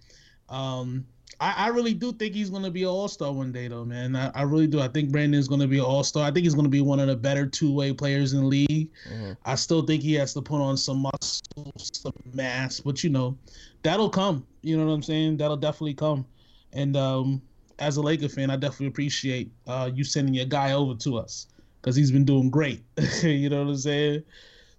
um, 0.48 1.04
I, 1.38 1.54
I, 1.56 1.68
really 1.68 1.94
do 1.94 2.12
think 2.12 2.34
he's 2.34 2.50
going 2.50 2.64
to 2.64 2.70
be 2.70 2.82
an 2.82 2.88
All 2.88 3.08
Star 3.08 3.32
one 3.32 3.52
day, 3.52 3.68
though, 3.68 3.84
man. 3.84 4.16
I, 4.16 4.30
I, 4.34 4.42
really 4.42 4.66
do. 4.66 4.80
I 4.80 4.88
think 4.88 5.10
Brandon's 5.10 5.48
going 5.48 5.60
to 5.60 5.66
be 5.66 5.78
an 5.78 5.84
All 5.84 6.02
Star. 6.02 6.24
I 6.24 6.30
think 6.30 6.44
he's 6.44 6.54
going 6.54 6.64
to 6.64 6.70
be 6.70 6.80
one 6.80 7.00
of 7.00 7.06
the 7.06 7.16
better 7.16 7.46
two 7.46 7.72
way 7.72 7.92
players 7.92 8.32
in 8.32 8.40
the 8.40 8.46
league. 8.46 8.90
Mm-hmm. 9.08 9.32
I 9.44 9.54
still 9.54 9.82
think 9.82 10.02
he 10.02 10.14
has 10.14 10.34
to 10.34 10.42
put 10.42 10.60
on 10.60 10.76
some 10.76 10.98
muscle, 10.98 11.72
some 11.76 12.12
mass, 12.34 12.80
but 12.80 13.04
you 13.04 13.10
know, 13.10 13.36
that'll 13.82 14.10
come. 14.10 14.46
You 14.62 14.76
know 14.76 14.86
what 14.86 14.92
I'm 14.92 15.02
saying? 15.02 15.36
That'll 15.36 15.56
definitely 15.56 15.94
come. 15.94 16.26
And 16.72 16.96
um, 16.96 17.42
as 17.78 17.96
a 17.96 18.02
Laker 18.02 18.28
fan, 18.28 18.50
I 18.50 18.56
definitely 18.56 18.88
appreciate 18.88 19.50
uh, 19.66 19.90
you 19.92 20.04
sending 20.04 20.34
your 20.34 20.46
guy 20.46 20.72
over 20.72 20.94
to 20.94 21.18
us 21.18 21.46
because 21.80 21.96
he's 21.96 22.10
been 22.10 22.24
doing 22.24 22.50
great. 22.50 22.82
you 23.22 23.48
know 23.48 23.64
what 23.64 23.70
I'm 23.70 23.76
saying? 23.76 24.24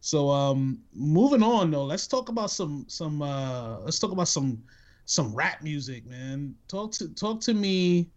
So 0.02 0.30
um, 0.30 0.80
moving 0.94 1.44
on 1.44 1.72
though, 1.72 1.86
let's 1.86 2.08
talk 2.08 2.30
about 2.30 2.50
some 2.50 2.86
some 2.88 3.22
uh, 3.22 3.80
let's 3.80 4.00
talk 4.00 4.12
about 4.12 4.28
some 4.28 4.62
some 5.12 5.36
rap 5.36 5.62
music, 5.62 6.06
man. 6.06 6.56
Talk 6.68 6.92
to 6.94 7.10
talk 7.10 7.42
to 7.42 7.54
me. 7.54 8.08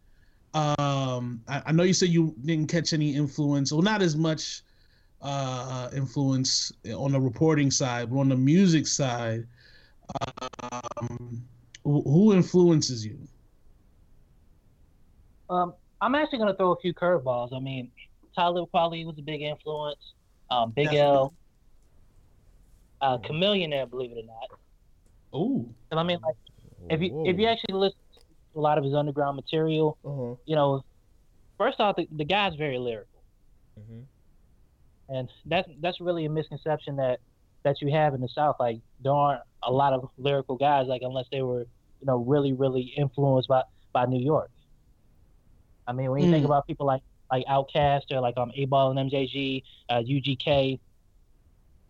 Um, 0.55 1.43
I, 1.49 1.63
I 1.67 1.73
know 1.73 1.83
you 1.83 1.93
said 1.93 2.11
you 2.11 2.35
didn't 2.45 2.69
catch 2.69 2.93
any 2.93 3.17
influence, 3.17 3.73
or 3.73 3.83
not 3.83 4.01
as 4.01 4.15
much 4.15 4.63
uh, 5.21 5.91
influence 5.95 6.71
on 6.97 7.13
the 7.13 7.21
reporting 7.21 7.71
side, 7.71 8.11
but 8.11 8.19
on 8.19 8.29
the 8.29 8.37
music 8.37 8.87
side, 8.87 9.45
um, 11.01 11.43
who 11.83 12.33
influences 12.33 13.05
you? 13.05 13.19
Um, 15.51 15.75
I'm 16.01 16.15
actually 16.15 16.39
going 16.39 16.53
to 16.53 16.57
throw 16.57 16.73
a 16.73 16.81
few 16.81 16.95
curveballs. 16.95 17.53
I 17.53 17.59
mean, 17.59 17.91
Talib 18.37 18.69
Kweli 18.73 19.05
was 19.05 19.19
a 19.19 19.23
big 19.23 19.43
influence. 19.43 20.13
Um, 20.51 20.71
Big. 20.71 20.95
L, 20.95 21.35
uh, 23.01 23.19
Chamillionaire, 23.19 23.91
believe 23.91 24.13
it 24.13 24.19
or 24.19 24.27
not. 24.27 24.59
Oh. 25.33 25.69
And 25.91 25.99
I 25.99 26.03
mean, 26.03 26.21
like, 26.23 26.37
if 26.91 27.00
you 27.00 27.11
Whoa. 27.11 27.29
if 27.29 27.38
you 27.38 27.47
actually 27.47 27.75
listen 27.75 27.99
to 28.14 28.59
a 28.59 28.61
lot 28.61 28.79
of 28.79 28.85
his 28.85 28.95
underground 28.95 29.37
material, 29.37 29.99
uh-huh. 30.05 30.35
you 30.47 30.55
know, 30.55 30.85
first 31.59 31.81
off, 31.81 31.97
the, 31.97 32.09
the 32.12 32.25
guy's 32.25 32.55
very 32.55 32.79
lyrical, 32.79 33.23
mm-hmm. 33.79 34.00
and 35.14 35.29
that's 35.47 35.69
that's 35.81 36.00
really 36.00 36.25
a 36.25 36.31
misconception 36.31 36.97
that 36.97 37.21
that 37.62 37.81
you 37.81 37.91
have 37.91 38.14
in 38.14 38.21
the 38.21 38.29
South. 38.29 38.57
Like, 38.61 38.81
there 39.03 39.12
aren't 39.12 39.43
a 39.62 39.73
lot 39.73 39.93
of 39.93 40.11
lyrical 40.19 40.57
guys, 40.57 40.87
like 40.87 41.03
unless 41.03 41.26
they 41.33 41.43
were, 41.43 41.61
you 42.00 42.07
know, 42.07 42.19
really 42.19 42.53
really 42.53 42.93
influenced 42.97 43.49
by 43.49 43.62
by 43.93 44.07
New 44.07 44.23
York. 44.23 44.50
I 45.87 45.93
mean, 45.93 46.11
when 46.11 46.23
you 46.23 46.29
mm. 46.29 46.33
think 46.33 46.45
about 46.45 46.67
people 46.67 46.87
like 46.87 47.03
like 47.31 47.47
Outkast 47.47 48.12
or 48.12 48.21
like 48.21 48.37
um 48.37 48.53
8Ball 48.57 48.99
and 48.99 49.11
MJG, 49.11 49.62
uh, 49.88 49.95
UGK. 49.95 50.79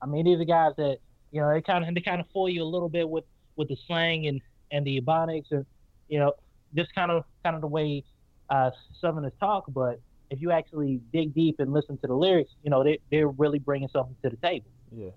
I 0.03 0.07
mean, 0.07 0.25
these 0.25 0.39
are 0.39 0.45
guys 0.45 0.73
that 0.77 0.99
you 1.31 1.41
know 1.41 1.53
they 1.53 1.63
kind 1.63 1.87
of 1.87 1.95
they 1.95 2.01
kind 2.01 2.21
of 2.21 2.27
fool 2.33 2.49
you 2.49 2.63
a 2.63 2.65
little 2.65 2.89
bit 2.89 3.09
with 3.09 3.25
with 3.57 3.69
the 3.69 3.77
slang 3.87 4.27
and 4.27 4.41
and 4.71 4.85
the 4.87 5.00
ebonics 5.00 5.50
and 5.50 5.64
you 6.09 6.18
know 6.18 6.33
just 6.75 6.94
kind 6.94 7.11
of 7.11 7.25
kind 7.44 7.54
of 7.54 7.62
the 7.62 7.68
way 7.68 8.04
uh, 8.50 8.71
Southerners 9.00 9.33
talk. 9.40 9.64
But 9.68 10.00
if 10.30 10.40
you 10.40 10.50
actually 10.50 11.00
dig 11.12 11.35
deep 11.35 11.56
and 11.61 11.73
listen 11.73 11.99
to 11.99 12.06
the 12.06 12.14
lyrics, 12.14 12.50
you 12.62 12.71
know 12.71 12.83
they 12.85 12.99
they're 13.11 13.28
really 13.28 13.59
bringing 13.59 13.88
something 13.88 14.16
to 14.23 14.30
the 14.30 14.37
table. 14.37 14.66
Yeah. 14.94 15.11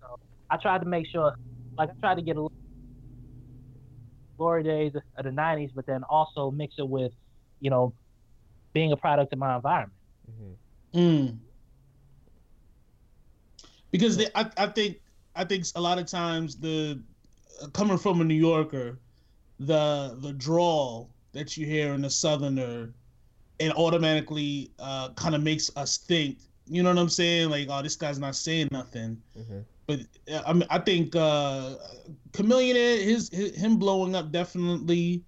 So 0.00 0.18
I 0.50 0.56
tried 0.56 0.80
to 0.80 0.86
make 0.86 1.06
sure, 1.06 1.34
like 1.78 1.90
I 1.90 1.92
tried 2.00 2.16
to 2.16 2.22
get 2.22 2.36
a 2.36 2.46
glory 4.36 4.62
days 4.62 4.92
of 5.16 5.24
the 5.24 5.30
'90s, 5.30 5.70
but 5.74 5.86
then 5.86 6.02
also 6.04 6.50
mix 6.50 6.74
it 6.78 6.88
with, 6.88 7.12
you 7.60 7.70
know, 7.70 7.92
being 8.72 8.92
a 8.92 8.96
product 8.96 9.32
of 9.32 9.38
my 9.38 9.56
environment. 9.56 9.92
Mm-hmm. 10.30 10.98
Mm. 10.98 11.38
Because 13.90 14.16
they, 14.16 14.28
I, 14.34 14.50
I 14.56 14.66
think 14.68 14.98
I 15.34 15.44
think 15.44 15.64
a 15.74 15.80
lot 15.80 15.98
of 15.98 16.06
times 16.06 16.56
the 16.56 17.02
coming 17.72 17.98
from 17.98 18.20
a 18.20 18.24
New 18.24 18.34
Yorker, 18.34 18.98
the 19.58 20.16
the 20.20 20.32
drawl 20.32 21.10
that 21.32 21.56
you 21.56 21.66
hear 21.66 21.94
in 21.94 22.04
a 22.04 22.10
Southerner, 22.10 22.92
it 23.58 23.72
automatically 23.76 24.70
uh, 24.78 25.10
kind 25.10 25.34
of 25.34 25.42
makes 25.42 25.70
us 25.76 25.98
think. 25.98 26.38
You 26.66 26.82
know 26.82 26.90
what 26.90 26.98
I'm 26.98 27.08
saying? 27.08 27.50
Like, 27.50 27.68
oh, 27.70 27.82
this 27.82 27.96
guy's 27.96 28.18
not 28.18 28.36
saying 28.36 28.68
nothing. 28.70 29.20
Mm-hmm. 29.38 29.60
But 29.86 30.00
I 30.46 30.52
mean, 30.52 30.66
I 30.70 30.78
think 30.78 31.16
uh, 31.16 31.74
Chamillionaire, 32.32 33.02
his, 33.02 33.28
his 33.30 33.56
him 33.56 33.76
blowing 33.76 34.14
up 34.14 34.30
definitely 34.30 35.24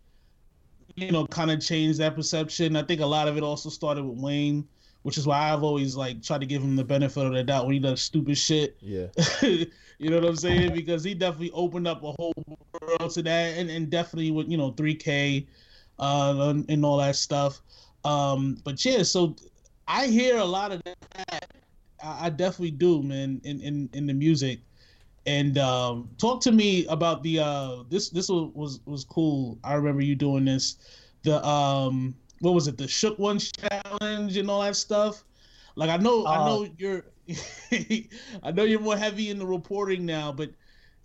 you 0.96 1.10
know, 1.10 1.26
kind 1.26 1.50
of 1.50 1.60
changed 1.60 1.98
that 2.00 2.14
perception. 2.14 2.76
I 2.76 2.82
think 2.82 3.00
a 3.00 3.06
lot 3.06 3.28
of 3.28 3.36
it 3.36 3.42
also 3.42 3.68
started 3.68 4.04
with 4.04 4.18
Wayne, 4.18 4.66
which 5.02 5.18
is 5.18 5.26
why 5.26 5.52
I've 5.52 5.62
always 5.62 5.96
like 5.96 6.22
tried 6.22 6.40
to 6.40 6.46
give 6.46 6.62
him 6.62 6.76
the 6.76 6.84
benefit 6.84 7.26
of 7.26 7.32
the 7.32 7.42
doubt 7.42 7.66
when 7.66 7.74
he 7.74 7.80
does 7.80 8.00
stupid 8.00 8.38
shit. 8.38 8.76
Yeah. 8.80 9.06
you 9.42 10.10
know 10.10 10.16
what 10.16 10.24
I'm 10.24 10.36
saying? 10.36 10.74
Because 10.74 11.04
he 11.04 11.14
definitely 11.14 11.50
opened 11.52 11.86
up 11.86 12.02
a 12.02 12.12
whole 12.12 12.34
world 12.80 13.10
to 13.12 13.22
that, 13.22 13.58
and, 13.58 13.70
and 13.70 13.90
definitely 13.90 14.30
with 14.30 14.48
you 14.48 14.56
know 14.56 14.72
3K, 14.72 15.46
uh, 15.98 16.54
and 16.68 16.84
all 16.84 16.98
that 16.98 17.16
stuff. 17.16 17.60
Um, 18.04 18.58
but 18.64 18.84
yeah, 18.84 19.02
so 19.02 19.36
I 19.86 20.06
hear 20.06 20.38
a 20.38 20.44
lot 20.44 20.72
of 20.72 20.82
that. 20.84 21.48
I, 22.02 22.26
I 22.26 22.30
definitely 22.30 22.72
do, 22.72 23.02
man, 23.02 23.40
in 23.44 23.60
in 23.60 23.88
in 23.92 24.06
the 24.06 24.14
music 24.14 24.60
and 25.26 25.58
um, 25.58 26.08
talk 26.18 26.40
to 26.42 26.52
me 26.52 26.86
about 26.86 27.22
the 27.22 27.38
uh, 27.38 27.76
this 27.88 28.10
this 28.10 28.28
was, 28.28 28.50
was 28.54 28.80
was 28.86 29.04
cool. 29.04 29.58
I 29.62 29.74
remember 29.74 30.02
you 30.02 30.14
doing 30.14 30.44
this. 30.44 30.76
The 31.22 31.44
um, 31.46 32.16
what 32.42 32.54
was 32.54 32.66
it? 32.66 32.76
The 32.76 32.88
shook 32.88 33.18
ones 33.18 33.52
challenge 33.52 34.36
and 34.36 34.50
all 34.50 34.62
that 34.62 34.76
stuff. 34.76 35.22
Like 35.76 35.90
I 35.90 35.96
know 35.96 36.24
uh, 36.26 36.30
I 36.30 36.46
know 36.46 36.68
you're 36.76 37.04
I 38.42 38.50
know 38.52 38.64
you're 38.64 38.80
more 38.80 38.96
heavy 38.96 39.30
in 39.30 39.38
the 39.38 39.46
reporting 39.46 40.04
now, 40.04 40.32
but 40.32 40.50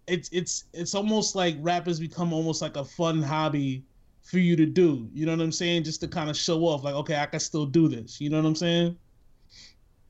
it's 0.08 0.30
it's 0.32 0.66
it's 0.74 0.96
almost 0.96 1.36
like 1.36 1.56
rap 1.60 1.86
has 1.86 2.00
become 2.00 2.34
almost 2.34 2.62
like 2.62 2.76
a 2.76 2.84
fun 2.84 3.22
hobby 3.22 3.84
for 4.24 4.40
you 4.40 4.56
to 4.56 4.66
do. 4.66 5.08
You 5.14 5.28
know 5.28 5.34
what 5.34 5.42
I'm 5.42 5.52
saying? 5.52 5.84
Just 5.84 6.02
to 6.02 6.08
kind 6.08 6.30
of 6.30 6.36
show 6.36 6.62
off, 6.62 6.84
like 6.84 6.96
okay, 6.96 7.16
I 7.16 7.28
can 7.28 7.40
still 7.40 7.68
do 7.68 7.88
this. 7.88 8.20
You 8.20 8.32
know 8.32 8.38
what 8.38 8.48
I'm 8.48 8.56
saying? 8.56 8.98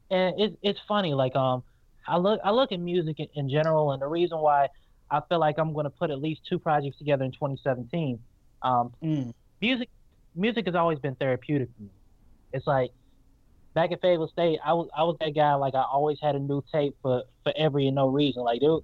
And 0.10 0.40
it's 0.40 0.56
it's 0.62 0.80
funny, 0.88 1.14
like 1.14 1.36
um 1.36 1.62
I 2.08 2.18
look 2.18 2.40
I 2.44 2.52
look 2.52 2.72
at 2.72 2.80
music 2.80 3.20
in, 3.20 3.28
in 3.36 3.50
general, 3.50 3.92
and 3.92 4.02
the 4.02 4.08
reason 4.08 4.40
why 4.40 4.70
I 5.12 5.22
feel 5.28 5.40
like 5.40 5.58
I'm 5.58 5.74
going 5.74 5.86
to 5.86 5.90
put 5.90 6.10
at 6.10 6.22
least 6.22 6.42
two 6.48 6.58
projects 6.58 6.98
together 6.98 7.26
in 7.26 7.32
2017. 7.32 8.20
Um, 8.62 8.94
mm. 9.04 9.34
Music 9.62 9.90
music 10.38 10.66
has 10.66 10.76
always 10.76 11.00
been 11.00 11.16
therapeutic 11.16 11.70
for 11.76 11.84
me. 11.84 11.90
It's 12.54 12.68
like 12.68 12.92
back 13.74 13.92
at 13.92 14.02
Fayetteville 14.02 14.30
State, 14.30 14.60
I 14.64 14.74
was 14.74 14.90
I 14.96 15.04
was 15.04 15.18
that 15.20 15.36
guy 15.36 15.54
like 15.56 15.76
I 15.76 15.84
always 15.84 16.18
had 16.22 16.36
a 16.36 16.40
new 16.40 16.64
tape 16.72 16.96
for 17.02 17.24
for 17.44 17.54
every 17.58 17.88
and 17.88 17.96
no 17.96 18.08
reason. 18.08 18.44
Like 18.44 18.62
dude, 18.62 18.84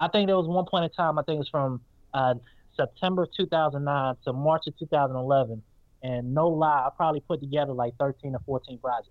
I 0.00 0.08
think 0.08 0.26
there 0.26 0.36
was 0.36 0.46
one 0.46 0.64
point 0.64 0.84
in 0.84 0.90
time 0.90 1.18
I 1.18 1.22
think 1.22 1.36
it 1.36 1.38
was 1.38 1.48
from 1.48 1.80
uh, 2.12 2.34
September 2.76 3.26
2009 3.36 4.16
to 4.24 4.32
March 4.32 4.66
of 4.66 4.78
2011, 4.78 5.62
and 6.02 6.34
no 6.34 6.48
lie, 6.48 6.86
I 6.86 6.90
probably 6.96 7.20
put 7.20 7.40
together 7.40 7.72
like 7.72 7.94
13 7.98 8.34
or 8.34 8.40
14 8.44 8.78
projects. 8.78 9.10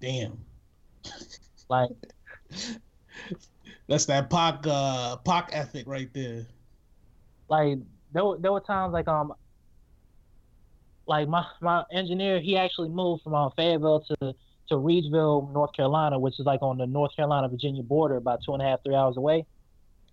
Damn. 0.00 0.38
Like 1.68 1.90
that's 3.88 4.06
that 4.06 4.30
Pac 4.30 4.66
uh 4.66 5.16
Pac 5.18 5.50
ethic 5.52 5.86
right 5.86 6.12
there. 6.12 6.46
Like 7.48 7.78
there 8.12 8.24
were, 8.24 8.38
there 8.38 8.52
were 8.52 8.60
times 8.60 8.92
like 8.92 9.08
um 9.08 9.32
like 11.08 11.26
my 11.26 11.44
my 11.60 11.84
engineer 11.90 12.38
he 12.40 12.56
actually 12.56 12.90
moved 12.90 13.22
from 13.22 13.34
um, 13.34 13.50
Fayetteville 13.56 14.00
to 14.00 14.34
to 14.68 14.74
Reidsville, 14.74 15.50
North 15.52 15.72
Carolina, 15.72 16.18
which 16.18 16.38
is 16.38 16.44
like 16.44 16.60
on 16.60 16.76
the 16.76 16.86
North 16.86 17.16
Carolina 17.16 17.48
Virginia 17.48 17.82
border, 17.82 18.16
about 18.16 18.40
two 18.44 18.52
and 18.52 18.62
a 18.62 18.66
half 18.66 18.82
three 18.84 18.94
hours 18.94 19.16
away. 19.16 19.46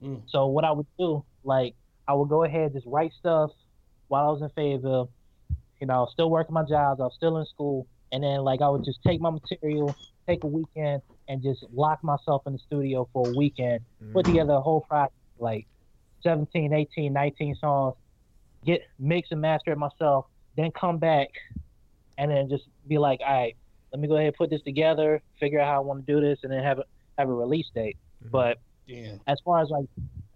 Mm. 0.02 0.22
So 0.30 0.48
what 0.48 0.64
I 0.64 0.72
would 0.72 0.88
do, 0.98 1.26
like 1.44 1.76
I 2.08 2.14
would 2.14 2.30
go 2.30 2.44
ahead 2.46 2.74
just 2.74 2.86
write 2.88 3.12
stuff 3.20 3.52
while 4.08 4.28
I 4.28 4.32
was 4.32 4.42
in 4.42 4.50
Fayetteville. 4.50 5.12
You 5.82 5.88
know, 5.88 6.08
still 6.12 6.30
working 6.30 6.54
my 6.54 6.64
jobs. 6.64 7.02
I 7.02 7.04
was 7.04 7.14
still 7.16 7.38
in 7.38 7.46
school, 7.46 7.86
and 8.14 8.24
then 8.24 8.40
like 8.40 8.62
I 8.62 8.70
would 8.70 8.86
just 8.86 9.00
take 9.06 9.20
my 9.20 9.30
material, 9.30 9.94
take 10.26 10.46
a 10.46 10.48
weekend, 10.48 11.02
and 11.28 11.44
just 11.44 11.66
lock 11.74 12.02
myself 12.02 12.44
in 12.48 12.54
the 12.54 12.60
studio 12.60 13.10
for 13.12 13.30
a 13.30 13.34
weekend, 13.36 13.82
mm-hmm. 14.02 14.14
put 14.14 14.26
together 14.26 14.54
a 14.54 14.62
whole 14.62 14.82
project, 14.82 15.14
like 15.38 15.68
17, 16.24 16.74
18, 16.74 17.12
19 17.12 17.56
songs, 17.56 17.96
get 18.66 18.88
mix 18.98 19.30
and 19.32 19.42
master 19.42 19.74
it 19.74 19.78
myself, 19.78 20.28
then 20.56 20.72
come 20.72 20.98
back 20.98 21.30
and 22.18 22.32
then 22.32 22.50
just 22.50 22.64
be 22.88 22.98
like, 22.98 23.20
all 23.26 23.34
right, 23.34 23.56
let 23.92 24.00
me 24.00 24.08
go 24.08 24.16
ahead 24.16 24.28
and 24.28 24.36
put 24.36 24.50
this 24.50 24.62
together, 24.64 25.22
figure 25.40 25.60
out 25.60 25.68
how 25.68 25.78
I 25.78 25.80
want 25.80 26.06
to 26.06 26.14
do 26.14 26.22
this, 26.22 26.40
and 26.44 26.52
then 26.52 26.64
have 26.64 26.80
a 26.80 26.84
have 27.18 27.30
a 27.30 27.34
release 27.34 27.68
date. 27.74 27.98
Mm-hmm. 28.22 28.32
But 28.32 28.58
yeah. 28.88 29.14
as 29.28 29.38
far 29.44 29.62
as 29.62 29.70
like 29.70 29.86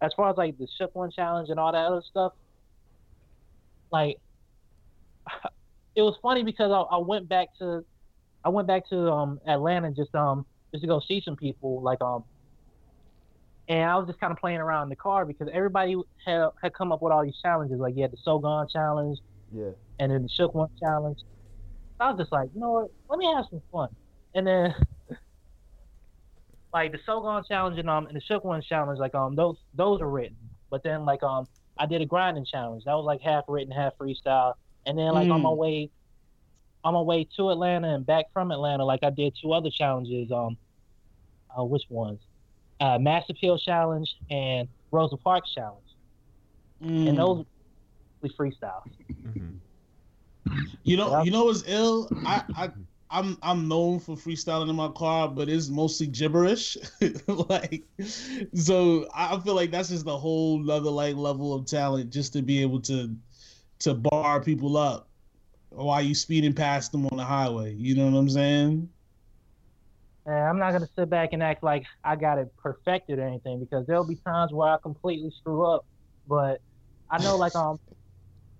as 0.02 0.12
far 0.16 0.30
as 0.30 0.38
like 0.38 0.58
the 0.58 0.68
Shook 0.78 0.96
One 0.96 1.12
challenge 1.12 1.50
and 1.50 1.60
all 1.60 1.72
that 1.72 1.86
other 1.86 2.02
stuff, 2.10 2.34
like 3.92 4.18
it 5.96 6.02
was 6.02 6.16
funny 6.22 6.44
because 6.44 6.72
I, 6.72 6.96
I 6.96 7.00
went 7.00 7.28
back 7.28 7.50
to 7.60 7.84
I 8.44 8.50
went 8.50 8.68
back 8.68 8.88
to 8.90 9.12
um 9.12 9.40
Atlanta 9.48 9.92
just 9.92 10.14
um 10.16 10.46
just 10.72 10.82
to 10.82 10.88
go 10.88 11.02
see 11.06 11.22
some 11.24 11.36
people 11.36 11.82
like 11.82 12.02
um 12.02 12.24
and 13.68 13.90
I 13.90 13.98
was 13.98 14.08
just 14.08 14.20
kind 14.20 14.32
of 14.32 14.38
playing 14.38 14.60
around 14.60 14.84
in 14.84 14.90
the 14.90 14.96
car 14.96 15.26
because 15.26 15.48
everybody 15.54 15.96
had 16.26 16.50
had 16.62 16.74
come 16.74 16.92
up 16.92 17.02
with 17.02 17.12
all 17.12 17.24
these 17.24 17.38
challenges 17.42 17.80
like 17.80 17.96
you 17.96 18.04
had 18.04 18.12
the 18.12 18.18
So 18.24 18.40
Gone 18.40 18.68
challenge 18.72 19.20
yeah 19.54 19.72
and 20.00 20.12
then 20.12 20.24
the 20.24 20.30
Shook 20.30 20.54
One 20.56 20.70
challenge 20.82 21.20
I 22.00 22.12
was 22.12 22.20
just 22.20 22.32
like 22.32 22.50
you 22.54 22.60
know 22.60 22.72
what 22.72 22.88
let 23.10 23.20
me 23.20 23.26
have 23.34 23.46
some 23.50 23.62
fun 23.72 23.90
and 24.36 24.48
then 24.48 24.74
like 26.74 26.92
the 26.92 27.00
So 27.06 27.22
Gone 27.22 27.44
challenge 27.48 27.78
and 27.80 27.90
um 27.90 28.08
and 28.08 28.16
the 28.16 28.22
Shook 28.22 28.44
One 28.44 28.62
challenge, 28.62 29.00
like 29.00 29.16
um 29.16 29.36
those 29.36 29.58
those 29.74 30.02
are 30.02 30.10
written. 30.10 30.38
But 30.70 30.84
then 30.84 31.06
like 31.06 31.24
um 31.24 31.48
I 31.78 31.86
did 31.86 32.02
a 32.02 32.06
grinding 32.06 32.46
challenge. 32.46 32.84
That 32.86 32.94
was 32.94 33.06
like 33.06 33.22
half 33.22 33.46
written, 33.48 33.72
half 33.72 33.94
freestyle. 33.98 34.54
And 34.86 34.98
then 34.98 35.12
like 35.14 35.30
on 35.30 35.42
my 35.42 35.50
Mm. 35.50 35.58
way 35.58 35.90
on 36.84 36.94
my 36.94 37.02
way 37.02 37.28
to 37.36 37.50
Atlanta 37.50 37.94
and 37.96 38.06
back 38.06 38.26
from 38.34 38.52
Atlanta, 38.52 38.86
like 38.86 39.02
I 39.04 39.10
did 39.10 39.36
two 39.42 39.52
other 39.54 39.70
challenges. 39.70 40.32
Um 40.32 40.58
uh, 41.58 41.64
which 41.64 41.84
ones? 41.90 42.22
Uh 42.80 43.00
Mass 43.00 43.24
Appeal 43.30 43.58
Challenge 43.58 44.14
and 44.30 44.68
Rosa 44.92 45.18
Parks 45.18 45.52
Challenge. 45.54 45.84
Mm. 46.84 47.10
And 47.10 47.18
those 47.18 47.46
were 48.22 48.30
freestyle. 48.30 48.84
Mhm. 49.12 49.60
You 50.84 50.98
know, 50.98 51.12
Yeah. 51.12 51.24
you 51.24 51.32
know 51.32 51.46
what's 51.46 51.64
ill? 51.68 52.12
I, 52.26 52.44
I, 52.56 52.72
I'm, 53.10 53.38
I'm 53.42 53.68
known 53.68 54.00
for 54.00 54.16
freestyling 54.16 54.70
in 54.70 54.76
my 54.76 54.90
car, 54.90 55.28
but 55.30 55.50
it's 55.50 55.70
mostly 55.70 56.08
gibberish. 56.08 56.78
like, 57.28 57.86
so 58.54 59.08
I 59.14 59.40
feel 59.40 59.56
like 59.56 59.72
that's 59.72 59.90
just 59.90 60.08
a 60.08 60.12
whole 60.18 60.70
other 60.70 60.92
like 60.92 61.16
level 61.16 61.54
of 61.54 61.66
talent 61.66 62.12
just 62.12 62.34
to 62.34 62.42
be 62.42 62.62
able 62.62 62.82
to, 62.82 63.16
to 63.80 63.94
bar 63.96 64.42
people 64.42 64.78
up 64.78 65.12
while 65.70 66.02
you 66.02 66.16
speeding 66.16 66.54
past 66.54 66.92
them 66.92 67.06
on 67.08 67.18
the 67.18 67.26
highway. 67.26 67.74
You 67.74 67.96
know 67.96 68.10
what 68.10 68.18
I'm 68.18 68.30
saying? 68.30 68.90
And 70.26 70.36
I'm 70.36 70.60
not 70.60 70.74
gonna 70.74 70.88
sit 70.98 71.10
back 71.10 71.30
and 71.34 71.42
act 71.42 71.64
like 71.64 71.86
I 72.04 72.16
got 72.16 72.38
it 72.40 72.50
perfected 72.58 73.20
or 73.20 73.28
anything 73.28 73.60
because 73.60 73.86
there'll 73.88 74.08
be 74.08 74.18
times 74.18 74.54
where 74.54 74.70
I 74.70 74.78
completely 74.82 75.32
screw 75.32 75.66
up. 75.66 75.86
But 76.28 76.62
I 77.10 77.20
know 77.20 77.38
like 77.38 77.56
um 77.56 77.80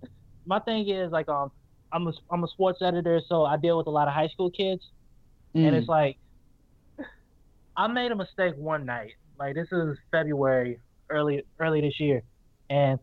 my 0.46 0.60
thing 0.60 0.88
is 0.90 1.12
like 1.12 1.30
um 1.30 1.52
I'm 1.92 2.08
a 2.08 2.14
I'm 2.32 2.44
a 2.44 2.48
sports 2.48 2.82
editor, 2.82 3.22
so 3.28 3.46
I 3.46 3.58
deal 3.58 3.78
with 3.78 3.88
a 3.88 3.92
lot 3.92 4.08
of 4.08 4.14
high 4.14 4.28
school 4.28 4.52
kids, 4.52 4.84
and 5.54 5.74
Mm. 5.74 5.80
it's 5.80 5.88
like 5.88 6.18
I 7.76 7.88
made 7.88 8.12
a 8.12 8.16
mistake 8.16 8.56
one 8.58 8.86
night. 8.86 9.14
Like 9.38 9.56
this 9.56 9.68
is 9.72 9.98
February, 10.12 10.80
early 11.10 11.44
early 11.60 11.82
this 11.82 12.00
year, 12.00 12.22
and 12.70 13.00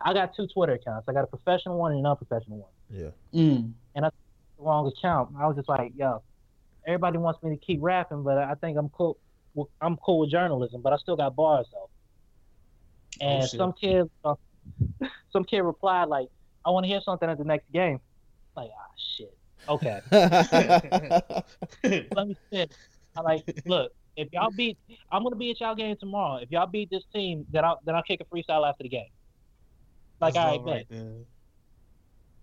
I 0.00 0.12
got 0.12 0.34
two 0.34 0.46
Twitter 0.48 0.72
accounts. 0.74 1.08
I 1.08 1.12
got 1.12 1.24
a 1.24 1.26
professional 1.28 1.78
one 1.78 1.92
and 1.92 2.00
an 2.00 2.06
unprofessional 2.06 2.58
one 2.58 2.70
Yeah. 2.90 3.10
Mm. 3.34 3.72
And 3.94 4.04
I 4.04 4.08
took 4.08 4.14
the 4.58 4.64
wrong 4.64 4.86
account. 4.88 5.30
I 5.38 5.46
was 5.46 5.56
just 5.56 5.68
like, 5.68 5.92
yo, 5.96 6.22
everybody 6.86 7.18
wants 7.18 7.42
me 7.42 7.50
to 7.50 7.56
keep 7.64 7.78
rapping, 7.82 8.22
but 8.22 8.38
I 8.38 8.54
think 8.54 8.76
I'm 8.78 8.88
cool. 8.90 9.18
I'm 9.80 9.96
cool 9.98 10.20
with 10.20 10.30
journalism, 10.30 10.80
but 10.80 10.92
I 10.92 10.96
still 10.96 11.16
got 11.16 11.34
bars 11.36 11.66
though. 11.72 11.88
And 13.20 13.42
Oh, 13.42 13.46
some 13.46 13.72
kid, 13.72 14.10
uh, 14.24 14.34
some 15.32 15.44
kid 15.44 15.60
replied 15.60 16.08
like, 16.08 16.28
"I 16.64 16.70
want 16.70 16.84
to 16.84 16.88
hear 16.88 17.00
something 17.00 17.28
at 17.28 17.38
the 17.38 17.44
next 17.44 17.70
game." 17.72 18.00
Like, 18.56 18.70
ah, 18.76 18.92
shit. 19.16 19.36
Okay, 19.68 20.00
let 22.14 22.28
me 22.28 22.36
sit. 22.52 22.74
I 23.16 23.20
like, 23.20 23.62
look, 23.66 23.92
if 24.16 24.28
y'all 24.32 24.50
beat, 24.50 24.78
I'm 25.10 25.22
gonna 25.22 25.36
be 25.36 25.50
at 25.50 25.60
y'all 25.60 25.74
game 25.74 25.96
tomorrow. 25.98 26.36
If 26.36 26.50
y'all 26.50 26.66
beat 26.66 26.90
this 26.90 27.04
team, 27.12 27.46
then 27.50 27.64
I'll 27.64 27.80
then 27.84 27.94
I'll 27.94 28.02
kick 28.02 28.20
a 28.20 28.24
freestyle 28.24 28.68
after 28.68 28.82
the 28.82 28.88
game. 28.88 29.10
Like, 30.20 30.36
all 30.36 30.64
right, 30.64 30.86
bet. 30.88 30.98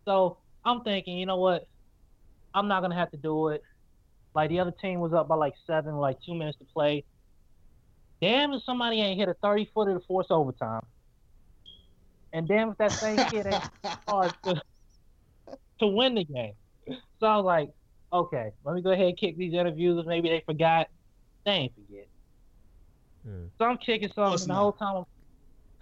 So 0.05 0.37
I'm 0.63 0.81
thinking, 0.81 1.17
you 1.17 1.25
know 1.25 1.37
what? 1.37 1.67
I'm 2.53 2.67
not 2.67 2.81
gonna 2.81 2.95
have 2.95 3.11
to 3.11 3.17
do 3.17 3.49
it. 3.49 3.63
Like 4.33 4.49
the 4.49 4.59
other 4.59 4.73
team 4.81 4.99
was 4.99 5.13
up 5.13 5.27
by 5.27 5.35
like 5.35 5.53
seven, 5.65 5.97
like 5.97 6.17
two 6.25 6.33
minutes 6.33 6.57
to 6.59 6.65
play. 6.65 7.03
Damn 8.21 8.53
if 8.53 8.63
somebody 8.63 9.01
ain't 9.01 9.19
hit 9.19 9.29
a 9.29 9.35
30 9.35 9.69
footer 9.73 9.93
to 9.93 9.99
force 10.05 10.27
overtime. 10.29 10.85
And 12.37 12.47
damn 12.47 12.69
if 12.69 12.77
that 12.77 12.91
same 12.91 13.17
kid 13.29 13.47
ain't 13.47 13.63
hard 14.07 14.31
to, 14.43 14.61
to 15.79 15.87
win 15.87 16.13
the 16.13 16.23
game. 16.23 16.53
So 17.19 17.25
I 17.25 17.35
was 17.37 17.45
like, 17.45 17.71
okay, 18.13 18.51
let 18.63 18.75
me 18.75 18.83
go 18.83 18.91
ahead 18.91 19.07
and 19.07 19.17
kick 19.17 19.37
these 19.37 19.55
interviews. 19.55 20.05
Maybe 20.05 20.29
they 20.29 20.43
forgot. 20.45 20.87
They 21.47 21.51
ain't 21.53 21.73
forget. 21.73 22.07
Hmm. 23.25 23.45
So 23.57 23.65
I'm 23.65 23.77
kicking 23.77 24.11
course 24.15 24.15
something 24.15 24.33
and 24.33 24.49
the 24.49 24.53
not. 24.53 24.59
whole 24.59 24.71
time 24.73 25.03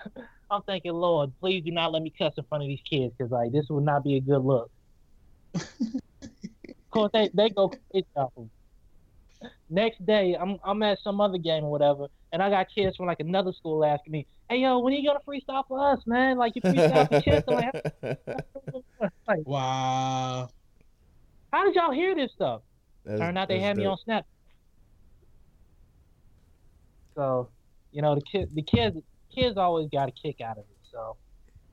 I'm, 0.06 0.24
I'm 0.50 0.62
thinking, 0.62 0.94
Lord, 0.94 1.34
please 1.42 1.62
do 1.66 1.72
not 1.72 1.92
let 1.92 2.02
me 2.02 2.14
cuss 2.18 2.32
in 2.38 2.46
front 2.46 2.64
of 2.64 2.70
these 2.70 2.80
kids 2.90 3.14
because 3.18 3.34
like 3.34 3.52
this 3.52 3.66
would 3.70 3.84
not 3.84 4.06
be 4.06 4.16
a 4.16 4.22
good 4.22 4.40
look. 4.40 4.72
of 5.56 5.62
course, 6.90 7.12
they 7.12 7.30
they 7.34 7.50
go 7.50 7.68
crazy 7.68 8.08
off 8.16 8.32
of 8.38 8.44
me. 8.44 8.50
Next 9.70 10.06
day, 10.06 10.36
I'm 10.40 10.58
I'm 10.64 10.82
at 10.84 11.00
some 11.04 11.20
other 11.22 11.38
game 11.38 11.64
or 11.64 11.72
whatever, 11.72 12.08
and 12.32 12.42
I 12.42 12.50
got 12.50 12.68
kids 12.74 12.96
from 12.98 13.08
like 13.08 13.20
another 13.20 13.52
school 13.54 13.84
asking 13.84 14.12
me, 14.12 14.28
"Hey, 14.50 14.58
yo, 14.58 14.80
when 14.80 14.94
are 14.94 14.98
you 14.98 15.08
gonna 15.08 15.20
freestyle 15.28 15.64
for 15.68 15.80
us, 15.92 16.00
man? 16.06 16.38
Like 16.38 16.54
you 16.56 16.62
freestyle 16.62 17.08
for 17.10 17.22
kids." 17.22 17.46
I'm 17.48 17.56
like, 17.56 19.12
like, 19.28 19.48
Wow. 19.48 20.50
how 21.52 21.66
did 21.66 21.76
y'all 21.76 21.92
hear 21.92 22.14
this 22.16 22.32
stuff? 22.34 22.62
That's- 23.04 23.20
Turned 23.20 23.38
out 23.38 23.48
they 23.48 23.56
that's 23.56 23.66
had 23.66 23.78
me 23.78 23.86
on 23.86 23.98
Snap. 24.04 24.26
So, 27.16 27.50
you 27.92 28.02
know, 28.02 28.16
the 28.16 28.22
kid, 28.22 28.50
the 28.54 28.62
kids, 28.62 28.98
kids 29.34 29.58
always 29.58 29.88
got 29.90 30.10
a 30.10 30.12
kick 30.12 30.42
out 30.42 30.58
of 30.58 30.64
it. 30.66 30.78
So, 30.92 31.16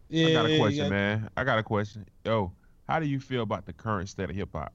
Yeah, 0.08 0.28
I 0.28 0.32
got 0.32 0.46
a 0.46 0.50
yeah, 0.50 0.58
question, 0.58 0.84
yeah. 0.84 0.90
man. 0.90 1.28
I 1.36 1.44
got 1.44 1.58
a 1.58 1.62
question. 1.62 2.06
Yo, 2.24 2.52
how 2.88 3.00
do 3.00 3.06
you 3.06 3.18
feel 3.18 3.42
about 3.42 3.66
the 3.66 3.72
current 3.72 4.08
state 4.08 4.30
of 4.30 4.36
hip 4.36 4.50
hop? 4.54 4.72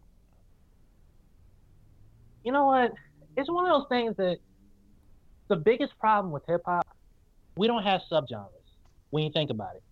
You 2.47 2.53
know 2.53 2.65
what? 2.67 2.93
It's 3.35 3.49
one 3.51 3.69
of 3.69 3.77
those 3.77 3.89
things 3.89 4.15
that 4.15 4.37
the 5.49 5.57
biggest 5.57 5.91
problem 5.99 6.31
with 6.31 6.43
hip 6.47 6.61
hop, 6.65 6.87
we 7.57 7.67
don't 7.67 7.83
have 7.83 7.99
subgenres 8.09 8.47
when 9.09 9.25
you 9.25 9.31
think 9.33 9.49
about 9.49 9.75
it. 9.75 9.83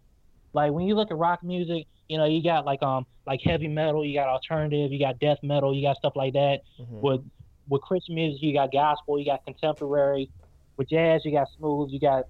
Like 0.54 0.72
when 0.72 0.86
you 0.88 0.96
look 0.96 1.12
at 1.12 1.18
rock 1.18 1.44
music, 1.44 1.86
you 2.08 2.18
know, 2.18 2.24
you 2.24 2.42
got 2.42 2.64
like 2.66 2.82
um 2.82 3.06
like 3.28 3.42
heavy 3.44 3.68
metal, 3.68 4.06
you 4.06 4.18
got 4.18 4.30
alternative, 4.30 4.94
you 4.94 5.00
got 5.00 5.20
death 5.20 5.40
metal, 5.44 5.76
you 5.76 5.86
got 5.86 5.98
stuff 5.98 6.14
like 6.16 6.32
that. 6.32 6.62
Mhm. 6.80 7.02
With 7.02 7.22
with 7.68 7.82
Christian 7.82 8.16
music, 8.16 8.42
you 8.42 8.54
got 8.54 8.72
gospel, 8.72 9.20
you 9.20 9.26
got 9.26 9.44
contemporary. 9.44 10.32
With 10.78 10.88
jazz, 10.88 11.26
you 11.26 11.34
got 11.34 11.50
smooth, 11.58 11.90
you 11.92 12.00
got 12.00 12.24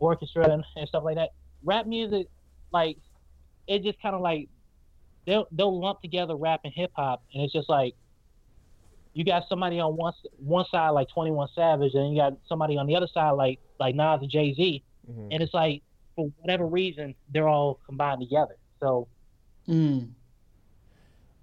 orchestra 0.00 0.50
and, 0.50 0.62
and 0.76 0.86
stuff 0.86 1.02
like 1.02 1.16
that. 1.16 1.30
Rap 1.64 1.86
music, 1.86 2.26
like 2.72 2.98
it 3.68 3.82
just 3.84 3.98
kind 4.02 4.14
of 4.14 4.20
like 4.20 4.50
they'll 5.26 5.46
they'll 5.50 5.80
lump 5.80 6.02
together 6.02 6.36
rap 6.36 6.60
and 6.64 6.74
hip 6.76 6.90
hop, 6.94 7.22
and 7.32 7.42
it's 7.42 7.54
just 7.54 7.70
like 7.70 7.94
you 9.14 9.24
got 9.24 9.44
somebody 9.48 9.80
on 9.80 9.96
one 9.96 10.12
one 10.38 10.64
side 10.70 10.90
like 10.90 11.08
Twenty 11.08 11.30
One 11.30 11.48
Savage, 11.54 11.94
and 11.94 12.12
you 12.12 12.20
got 12.20 12.34
somebody 12.48 12.76
on 12.76 12.86
the 12.86 12.94
other 12.96 13.06
side 13.08 13.30
like 13.32 13.58
like 13.80 13.94
Nas 13.94 14.20
and 14.20 14.30
Jay 14.30 14.52
Z, 14.54 14.82
Mhm. 15.10 15.28
and 15.32 15.42
it's 15.42 15.54
like 15.54 15.82
for 16.16 16.30
whatever 16.40 16.66
reason 16.66 17.14
they're 17.32 17.48
all 17.48 17.80
combined 17.86 18.20
together. 18.20 18.56
So 18.80 19.08
Mm. 19.68 20.10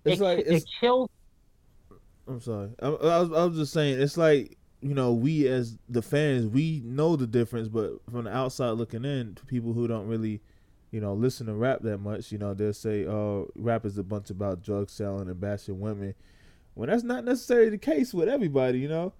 It's 0.06 0.22
it, 0.22 0.24
like 0.24 0.40
it 0.40 0.48
it's, 0.48 0.66
kills. 0.80 1.10
I'm 2.28 2.40
sorry. 2.42 2.70
I, 2.82 2.88
I 2.88 3.20
was 3.20 3.32
I 3.32 3.46
was 3.46 3.58
just 3.58 3.74
saying 3.74 4.00
it's 4.00 4.18
like 4.18 4.58
you 4.82 4.94
know 4.94 5.12
we 5.14 5.48
as 5.48 5.78
the 5.90 6.02
fans 6.02 6.48
we 6.48 6.82
know 6.86 7.16
the 7.16 7.28
difference, 7.28 7.68
but 7.68 7.94
from 8.12 8.26
the 8.26 8.36
outside 8.36 8.72
looking 8.72 9.06
in, 9.06 9.36
to 9.36 9.46
people 9.46 9.74
who 9.74 9.88
don't 9.88 10.08
really 10.08 10.42
you 10.92 11.00
know 11.02 11.14
listen 11.14 11.48
to 11.48 11.54
rap 11.54 11.80
that 11.82 11.98
much, 12.00 12.32
you 12.32 12.38
know 12.38 12.54
they'll 12.54 12.74
say, 12.74 13.06
"Oh, 13.08 13.50
rap 13.56 13.86
is 13.86 13.98
a 13.98 14.04
bunch 14.04 14.30
about 14.30 14.62
drug 14.62 14.90
selling 14.90 15.30
and 15.30 15.40
bashing 15.40 15.80
women," 15.80 16.14
when 16.74 16.90
that's 16.90 17.04
not 17.04 17.24
necessarily 17.26 17.70
the 17.70 17.78
case 17.78 18.14
with 18.14 18.30
everybody, 18.30 18.80
you 18.80 18.88
know. 18.88 19.14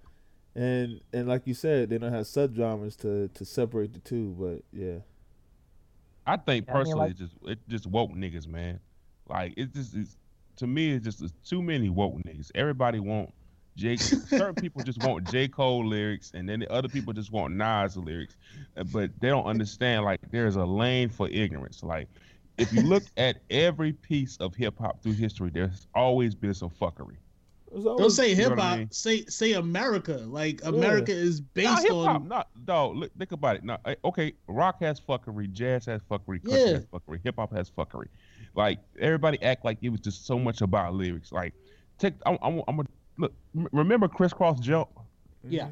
And 0.54 1.00
and 1.12 1.28
like 1.28 1.46
you 1.46 1.54
said, 1.54 1.88
they 1.90 1.98
don't 1.98 2.12
have 2.12 2.26
subgenres 2.26 2.96
to 2.98 3.28
to 3.28 3.44
separate 3.44 3.92
the 3.94 4.00
two, 4.00 4.34
but 4.38 4.62
yeah. 4.72 4.98
I 6.26 6.36
think 6.36 6.68
I 6.68 6.74
mean, 6.74 6.80
personally, 6.80 7.00
like- 7.00 7.10
it 7.12 7.16
just 7.18 7.34
it 7.44 7.58
just 7.68 7.86
woke 7.86 8.12
niggas, 8.12 8.46
man. 8.46 8.80
Like 9.28 9.54
it 9.56 9.72
just 9.72 9.94
is 9.94 10.16
to 10.56 10.66
me, 10.66 10.92
it's 10.92 11.04
just 11.04 11.22
it's 11.22 11.32
too 11.48 11.62
many 11.62 11.88
woke 11.88 12.16
niggas. 12.18 12.50
Everybody 12.54 13.00
want 13.00 13.32
J. 13.76 13.96
certain 13.96 14.54
people 14.54 14.82
just 14.82 15.02
want 15.02 15.30
J. 15.30 15.48
Cole 15.48 15.86
lyrics, 15.86 16.32
and 16.34 16.46
then 16.46 16.60
the 16.60 16.70
other 16.70 16.88
people 16.88 17.14
just 17.14 17.32
want 17.32 17.54
Nas 17.54 17.96
lyrics, 17.96 18.36
Uh, 18.76 18.84
but 18.84 19.10
they 19.20 19.28
don't 19.28 19.46
understand. 19.46 20.04
Like 20.04 20.20
there's 20.30 20.56
a 20.56 20.64
lane 20.64 21.08
for 21.08 21.28
ignorance. 21.30 21.82
Like 21.82 22.08
if 22.58 22.70
you 22.72 22.82
look 22.82 23.04
at 23.16 23.38
every 23.48 23.94
piece 23.94 24.36
of 24.36 24.54
hip 24.54 24.78
hop 24.78 25.02
through 25.02 25.12
history, 25.14 25.50
there's 25.50 25.86
always 25.94 26.34
been 26.34 26.52
some 26.52 26.70
fuckery. 26.70 27.16
It's 27.74 27.84
Don't 27.84 27.86
always- 28.00 28.14
say 28.16 28.30
You 28.30 28.36
know 28.36 28.42
hip 28.42 28.50
what 28.50 28.58
I 28.60 28.68
hop. 28.68 28.78
mean? 28.78 28.90
Say 28.90 29.24
say 29.26 29.52
America. 29.52 30.12
Like 30.26 30.60
America 30.64 31.12
is 31.12 31.40
based 31.40 31.82
hip 31.82 31.92
hop, 31.92 32.16
on. 32.22 32.28
not 32.28 32.48
dog. 32.66 32.96
Look, 32.96 33.10
think 33.18 33.32
about 33.32 33.56
it. 33.56 33.64
Now, 33.64 33.78
eh, 33.86 33.94
okay, 34.04 34.32
rock 34.46 34.80
has 34.80 35.00
fuckery, 35.00 35.50
jazz 35.52 35.86
has 35.86 36.00
fuckery, 36.10 36.42
country 36.44 36.60
Yeah. 36.60 36.66
has 36.74 36.86
fuckery, 36.86 37.20
hip 37.24 37.36
hop 37.38 37.52
has 37.54 37.70
fuckery. 37.70 38.06
Like 38.54 38.78
everybody 39.00 39.42
act 39.42 39.64
like 39.64 39.78
it 39.80 39.88
was 39.88 40.00
just 40.00 40.26
so 40.26 40.38
much 40.38 40.60
about 40.60 40.94
lyrics. 40.94 41.32
Like, 41.32 41.54
take 41.98 42.14
I'm 42.26 42.36
I'm, 42.42 42.62
I'm 42.68 42.80
a, 42.80 42.84
look. 43.18 43.32
Remember 43.54 44.08
Kris 44.08 44.32
Kross 44.32 44.60
jump? 44.60 44.88
Yeah. 45.42 45.68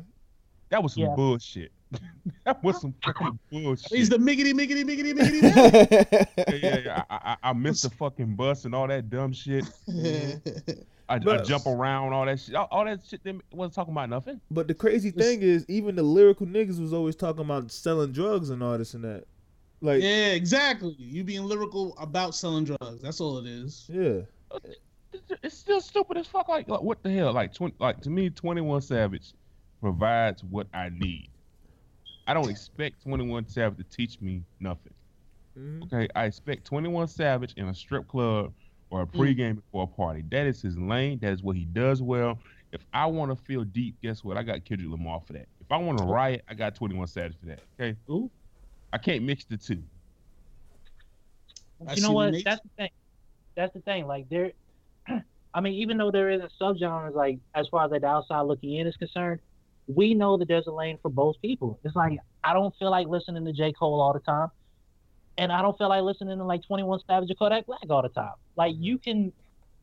That 0.71 0.83
was 0.83 0.95
some 0.95 1.03
Yeah. 1.03 1.15
bullshit. 1.17 1.73
that 2.45 2.63
was 2.63 2.81
some 2.81 2.95
fucking 3.05 3.39
bullshit. 3.51 3.93
He's 3.93 4.09
the 4.09 4.17
miggity 4.17 4.53
miggity 4.55 4.85
miggity 4.85 5.13
miggity. 5.19 6.27
yeah, 6.39 6.55
yeah, 6.55 6.79
yeah. 6.79 7.03
I, 7.11 7.17
I, 7.43 7.51
I 7.51 7.53
missed 7.53 7.83
the 7.83 7.91
fucking 7.91 8.37
bus 8.37 8.65
and 8.65 8.75
all 8.75 8.87
that 8.89 9.11
dumb 9.11 9.33
shit. 9.33 9.65
Miggity. 11.19 11.39
I, 11.39 11.41
I 11.41 11.45
jump 11.45 11.67
around, 11.67 12.13
all 12.13 12.27
that 12.27 12.41
shit. 12.41 12.55
All, 12.55 12.69
all 12.71 12.85
that 12.85 13.01
shit. 13.09 13.23
They 13.25 13.35
wasn't 13.53 13.75
talking 13.75 13.93
about 13.93 14.11
nothing. 14.11 14.41
But 14.51 14.69
the 14.69 14.75
crazy 14.75 15.11
thing 15.11 15.43
is, 15.43 15.65
even 15.69 15.97
the 15.97 16.03
lyrical 16.03 16.47
niggas 16.47 16.81
was 16.81 16.93
always 16.93 17.17
talking 17.17 17.43
about 17.43 17.71
selling 17.71 18.13
drugs 18.13 18.51
and 18.51 18.63
all 18.63 18.77
this 18.79 18.95
and 18.95 19.05
that. 19.05 19.25
Like, 19.83 20.03
yeah, 20.03 20.09
yeah, 20.09 20.33
exactly. 20.33 20.95
You 20.99 21.25
being 21.25 21.45
lyrical 21.45 21.97
about 21.99 22.35
selling 22.35 22.65
drugs. 22.65 23.01
That's 23.01 23.21
all 23.21 23.39
it 23.39 23.47
is. 23.47 23.87
Yeah. 23.89 24.21
It's 25.43 25.57
still 25.57 25.81
stupid 25.81 26.19
as 26.19 26.27
fuck. 26.27 26.49
Like, 26.49 26.69
like 26.69 26.83
what 26.83 27.03
the 27.03 27.11
hell? 27.11 27.33
Like, 27.33 27.55
twenty. 27.55 27.75
Like 27.79 28.01
to 28.03 28.11
me, 28.11 28.31
Twenty 28.31 28.61
One 28.61 28.81
Savage 28.81 29.33
provides 29.81 30.45
what 30.45 30.67
I 30.75 30.91
need. 30.91 31.31
I 32.27 32.35
don't 32.35 32.49
expect 32.49 33.03
21 33.03 33.49
Savage 33.49 33.79
to 33.79 33.97
teach 33.97 34.21
me 34.21 34.45
nothing. 34.61 34.95
Mhm. 35.59 35.83
Okay, 35.85 36.09
I 36.15 36.27
expect 36.27 36.65
21 36.65 37.09
Savage 37.09 37.55
in 37.57 37.69
a 37.69 37.75
strip 37.75 38.07
club 38.07 38.53
or 38.91 39.03
a 39.03 39.07
Mm. 39.07 39.13
pregame 39.19 39.55
before 39.57 39.85
a 39.85 39.87
party. 39.87 40.23
That 40.31 40.47
is 40.47 40.61
his 40.63 40.77
lane. 40.79 41.19
That 41.21 41.33
is 41.33 41.43
what 41.43 41.57
he 41.57 41.65
does 41.65 42.03
well. 42.03 42.39
If 42.73 42.85
I 42.93 43.07
want 43.07 43.31
to 43.37 43.37
feel 43.45 43.65
deep, 43.65 43.97
guess 44.03 44.23
what? 44.23 44.37
I 44.37 44.43
got 44.43 44.65
Kendrick 44.65 44.91
Lamar 44.91 45.21
for 45.21 45.33
that. 45.33 45.47
If 45.61 45.71
I 45.73 45.77
want 45.77 45.99
to 45.99 46.05
riot, 46.05 46.45
I 46.49 46.55
got 46.55 46.75
21 46.75 47.07
Savage 47.09 47.37
for 47.39 47.47
that. 47.47 47.61
Okay, 47.81 47.97
Ooh. 48.09 48.31
I 48.93 48.99
can't 48.99 49.25
mix 49.25 49.45
the 49.45 49.57
two. 49.57 49.83
You 51.95 52.03
know 52.03 52.13
what? 52.13 52.33
what 52.33 52.45
That's 52.45 52.63
the 52.63 52.69
thing. 52.77 52.91
That's 53.57 53.73
the 53.73 53.81
thing. 53.81 54.07
Like 54.07 54.29
there, 54.29 54.53
I 55.55 55.61
mean, 55.61 55.75
even 55.75 55.97
though 55.97 56.11
there 56.11 56.31
isn't 56.31 56.53
subgenres, 56.61 57.15
like 57.15 57.39
as 57.55 57.67
far 57.69 57.85
as 57.85 57.91
like 57.91 58.03
the 58.03 58.07
outside 58.09 58.43
looking 58.43 58.75
in 58.75 58.87
is 58.87 58.97
concerned, 58.97 59.41
we 59.87 60.15
know 60.15 60.37
that 60.37 60.47
there's 60.49 60.67
a 60.67 60.73
lane 60.73 60.99
for 61.03 61.11
both 61.11 61.37
people. 61.43 61.81
It's 61.85 61.97
like 61.97 62.19
I 62.45 62.53
don't 62.53 62.75
feel 62.79 62.91
like 62.91 63.09
listening 63.09 63.45
to 63.45 63.53
J 63.53 63.73
Cole 63.73 64.01
all 64.01 64.13
the 64.13 64.21
time, 64.21 64.49
and 65.39 65.51
I 65.53 65.63
don't 65.63 65.77
feel 65.79 65.89
like 65.89 66.03
listening 66.03 66.39
to 66.39 66.45
like 66.45 66.63
Twenty 66.67 66.83
One 66.83 67.01
Savage 67.09 67.31
or 67.31 67.35
Kodak 67.35 67.67
Black 67.67 67.81
all 67.89 68.03
the 68.03 68.09
time. 68.09 68.33
Like 68.57 68.75
you 68.79 68.99
can, 68.99 69.33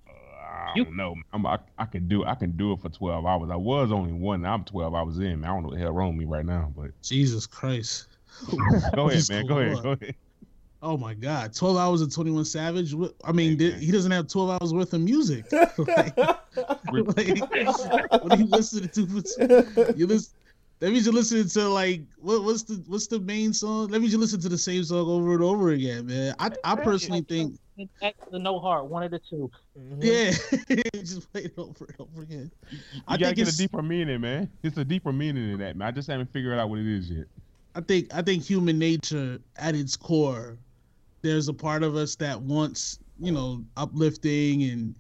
Uh, 0.08 0.12
I 0.12 0.74
don't 0.76 0.96
know. 0.96 1.16
I'm, 1.34 1.46
I, 1.46 1.60
I 1.78 1.86
can 1.86 2.08
do 2.08 2.24
I 2.26 2.36
can 2.36 2.52
do 2.58 2.74
it 2.74 2.82
for 2.82 2.90
12 2.90 3.26
hours. 3.26 3.50
I 3.52 3.56
was 3.56 3.92
only 3.92 4.14
one. 4.14 4.46
I'm 4.46 4.64
12 4.64 4.94
hours 4.94 5.18
in. 5.20 5.44
I 5.44 5.48
don't 5.48 5.64
know 5.64 5.70
what 5.70 5.76
the 5.76 5.82
hell 5.82 5.92
wrong 5.94 6.10
with 6.10 6.18
me 6.18 6.26
right 6.26 6.46
now. 6.46 6.72
But 6.76 6.92
Jesus 7.02 7.48
Christ. 7.48 8.08
go 8.96 9.10
ahead, 9.10 9.24
man. 9.30 9.42
go 9.48 9.56
Go 9.56 9.58
ahead. 9.60 9.84
Go 9.84 9.92
ahead. 9.92 10.16
Oh 10.80 10.96
my 10.96 11.16
God, 11.16 11.56
twelve 11.56 11.76
hours 11.76 12.02
of 12.02 12.14
Twenty 12.14 12.30
One 12.30 12.46
Savage. 12.46 12.94
I 13.26 13.32
mean, 13.32 13.50
Hey, 13.52 13.56
did- 13.56 13.80
he 13.80 13.92
doesn't 13.92 14.12
have 14.12 14.28
twelve 14.28 14.52
hours 14.62 14.72
worth 14.74 14.94
of 14.94 15.02
music. 15.02 15.44
like, 15.52 16.16
what 16.16 17.18
are 17.18 18.36
you 18.36 18.46
listening 18.46 18.90
to? 18.90 19.08
For 19.08 19.94
you 19.96 20.06
listen. 20.06 20.37
That 20.80 20.92
means 20.92 21.06
you're 21.06 21.14
listening 21.14 21.48
to 21.48 21.70
like 21.70 22.02
what, 22.20 22.44
what's 22.44 22.64
the 22.64 22.84
what's 22.88 23.08
the 23.08 23.20
main 23.20 23.52
song? 23.52 23.88
That 23.88 24.00
means 24.00 24.14
you 24.14 24.20
listen 24.20 24.40
to 24.42 24.50
the 24.50 24.58
same 24.58 24.84
song 24.84 25.08
over 25.10 25.34
and 25.34 25.44
over 25.44 25.72
again, 25.72 26.06
man. 26.06 26.36
I 26.40 26.52
I 26.64 26.76
personally 26.76 27.22
think 27.22 27.58
back 28.00 28.16
the 28.32 28.38
No 28.40 28.60
Heart, 28.60 28.86
one 28.86 29.04
of 29.04 29.12
the 29.12 29.20
two. 29.20 29.50
Mhm. 29.78 30.04
yeah, 30.04 30.82
just 31.02 31.32
play 31.32 31.44
it 31.46 31.54
over 31.58 31.86
and 31.86 32.00
over 32.00 32.22
again. 32.22 32.52
You 32.72 32.80
I 33.08 33.18
gotta 33.18 33.36
think 33.36 33.48
get 33.48 33.54
a 33.54 33.58
deeper 33.58 33.82
meaning, 33.82 34.22
man. 34.22 34.50
It's 34.62 34.78
a 34.78 34.86
deeper 34.86 35.12
meaning 35.12 35.52
in 35.52 35.60
that, 35.60 35.76
man. 35.76 35.88
I 35.88 35.92
just 35.92 36.08
haven't 36.08 36.32
figured 36.32 36.60
out 36.60 36.70
what 36.70 36.80
it 36.80 36.88
is 36.88 37.10
yet. 37.10 37.26
I 37.74 37.82
think 37.82 38.14
I 38.14 38.22
think 38.22 38.44
human 38.44 38.78
nature 38.78 39.40
at 39.56 39.76
its 39.76 39.96
core, 39.96 40.58
there's 41.24 41.48
a 41.48 41.54
part 41.54 41.82
of 41.82 41.96
us 41.96 42.16
that 42.18 42.40
wants, 42.40 43.00
you 43.20 43.32
know, 43.32 43.64
uplifting 43.78 44.64
and 44.64 44.96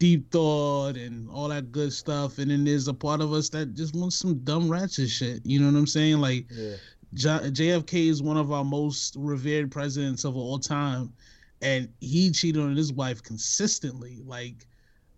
deep 0.00 0.32
thought 0.32 0.96
and 0.96 1.28
all 1.30 1.48
that 1.48 1.70
good 1.70 1.92
stuff. 1.92 2.38
And 2.38 2.50
then 2.50 2.64
there's 2.64 2.88
a 2.88 2.94
part 2.94 3.20
of 3.20 3.32
us 3.32 3.50
that 3.50 3.74
just 3.74 3.94
wants 3.94 4.16
some 4.16 4.38
dumb 4.40 4.68
ratchet 4.68 5.10
shit. 5.10 5.44
You 5.44 5.60
know 5.60 5.66
what 5.66 5.78
I'm 5.78 5.86
saying? 5.86 6.18
Like 6.18 6.46
Yeah. 6.50 6.74
J- 7.14 7.50
JFK 7.50 8.08
is 8.08 8.22
one 8.22 8.36
of 8.36 8.50
our 8.50 8.64
most 8.64 9.14
revered 9.18 9.70
presidents 9.70 10.24
of 10.24 10.36
all 10.36 10.58
time, 10.58 11.12
and 11.60 11.88
he 12.00 12.30
cheated 12.30 12.62
on 12.62 12.74
his 12.76 12.92
wife 12.92 13.20
consistently. 13.22 14.20
Like, 14.24 14.66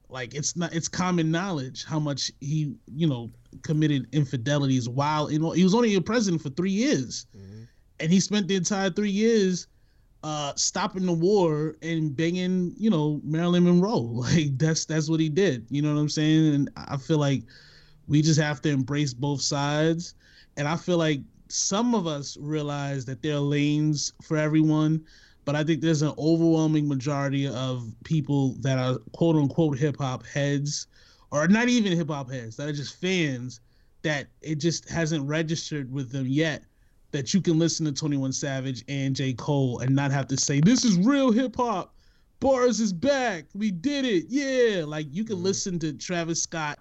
like 0.09 0.35
it's 0.35 0.57
not 0.57 0.75
it's 0.75 0.89
common 0.89 1.31
knowledge 1.31 1.85
how 1.85 1.99
much 2.01 2.33
he 2.41 2.75
you 2.95 3.07
know 3.07 3.31
committed 3.63 4.09
infidelities 4.13 4.89
while 4.89 5.31
you 5.31 5.39
know 5.39 5.51
he 5.53 5.63
was 5.65 5.75
only 5.75 5.95
a 5.95 6.01
president 6.01 6.43
for 6.43 6.49
three 6.51 6.71
years, 6.73 7.27
Mhm. 7.37 7.69
and 8.01 8.11
he 8.13 8.19
spent 8.21 8.49
the 8.49 8.57
entire 8.57 8.91
three 8.91 9.11
years 9.11 9.67
uh 10.23 10.53
stopping 10.55 11.07
the 11.07 11.13
war 11.13 11.77
and 11.83 12.17
banging 12.17 12.75
you 12.77 12.91
know 12.91 13.21
Marilyn 13.25 13.65
Monroe. 13.65 14.01
Like 14.23 14.59
that's 14.59 14.85
that's 14.85 15.09
what 15.09 15.21
he 15.21 15.29
did. 15.29 15.67
You 15.71 15.83
know 15.83 15.95
what 15.95 16.01
I'm 16.01 16.09
saying? 16.09 16.55
And 16.55 16.71
I 16.77 16.97
feel 16.97 17.19
like 17.19 17.43
we 18.09 18.23
just 18.23 18.41
have 18.41 18.61
to 18.63 18.71
embrace 18.71 19.15
both 19.15 19.41
sides. 19.41 20.15
And 20.57 20.69
I 20.69 20.77
feel 20.77 20.99
like 20.99 21.21
some 21.49 21.95
of 21.95 22.07
us 22.07 22.37
realize 22.41 23.05
that 23.07 23.23
there 23.23 23.37
are 23.37 23.41
lanes 23.41 24.13
for 24.23 24.37
everyone, 24.37 25.05
but 25.45 25.55
I 25.55 25.65
think 25.65 25.81
there's 25.81 26.03
an 26.03 26.15
overwhelming 26.19 26.89
majority 26.89 27.47
of 27.47 27.93
people 28.05 28.55
that 28.61 28.79
are 28.79 28.99
quote 29.13 29.37
unquote 29.37 29.79
hip 29.79 29.97
hop 29.99 30.25
heads, 30.27 30.87
or 31.31 31.49
not 31.49 31.69
even 31.69 31.97
hip 31.97 32.09
hop 32.09 32.31
heads, 32.31 32.57
that 32.57 32.69
are 32.69 32.73
just 32.73 33.01
fans 33.01 33.61
that 34.03 34.29
it 34.41 34.57
just 34.57 34.89
hasn't 34.89 35.27
registered 35.27 35.93
with 35.93 36.11
them 36.11 36.27
yet 36.27 36.65
that 37.13 37.33
you 37.33 37.41
can 37.41 37.59
listen 37.59 37.87
to 37.87 37.93
21 37.93 38.33
Savage 38.33 38.85
and 38.89 39.15
J. 39.15 39.33
Cole 39.35 39.79
and 39.81 39.95
not 39.95 40.11
have 40.11 40.27
to 40.29 40.37
say, 40.37 40.61
This 40.61 40.85
is 40.85 40.97
real 40.99 41.31
hip 41.31 41.55
hop. 41.57 41.95
Bars 42.41 42.81
is 42.81 42.93
back. 42.93 43.45
We 43.55 43.71
did 43.71 44.05
it. 44.05 44.25
Yeah. 44.29 44.85
Like 44.85 45.07
you 45.11 45.25
can 45.25 45.37
Mhm. 45.37 45.43
listen 45.43 45.79
to 45.81 45.93
Travis 45.93 46.43
Scott 46.43 46.79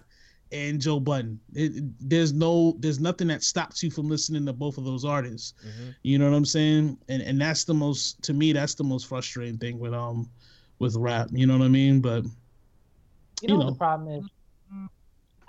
and 0.50 0.80
Joe 0.80 0.98
Budden. 0.98 1.38
It, 1.54 1.76
it- 1.76 1.84
there's 2.10 2.32
no 2.32 2.76
there's 2.80 2.98
nothing 2.98 3.28
that 3.28 3.42
stops 3.44 3.82
you 3.82 3.90
from 3.90 4.08
listening 4.08 4.44
to 4.46 4.52
both 4.52 4.76
of 4.76 4.84
those 4.84 5.04
artists. 5.04 5.54
Mhm. 5.64 5.94
You 6.02 6.18
know 6.18 6.28
what 6.30 6.36
I'm 6.36 6.44
saying? 6.44 6.98
And 7.08 7.22
and 7.22 7.40
that's 7.40 7.64
the 7.64 7.74
most 7.74 8.20
to 8.22 8.32
me 8.34 8.52
that's 8.52 8.74
the 8.74 8.84
most 8.84 9.06
frustrating 9.06 9.56
thing 9.58 9.78
with 9.78 9.94
um 9.94 10.28
with 10.80 10.96
rap. 10.96 11.28
You 11.32 11.46
know 11.46 11.56
what 11.58 11.64
I 11.64 11.68
mean? 11.68 12.00
But 12.00 12.24
You 13.40 13.48
know, 13.48 13.54
You 13.54 13.56
what 13.58 13.64
know. 13.64 13.70
the 13.70 13.76
problem 13.78 14.08
is? 14.20 14.24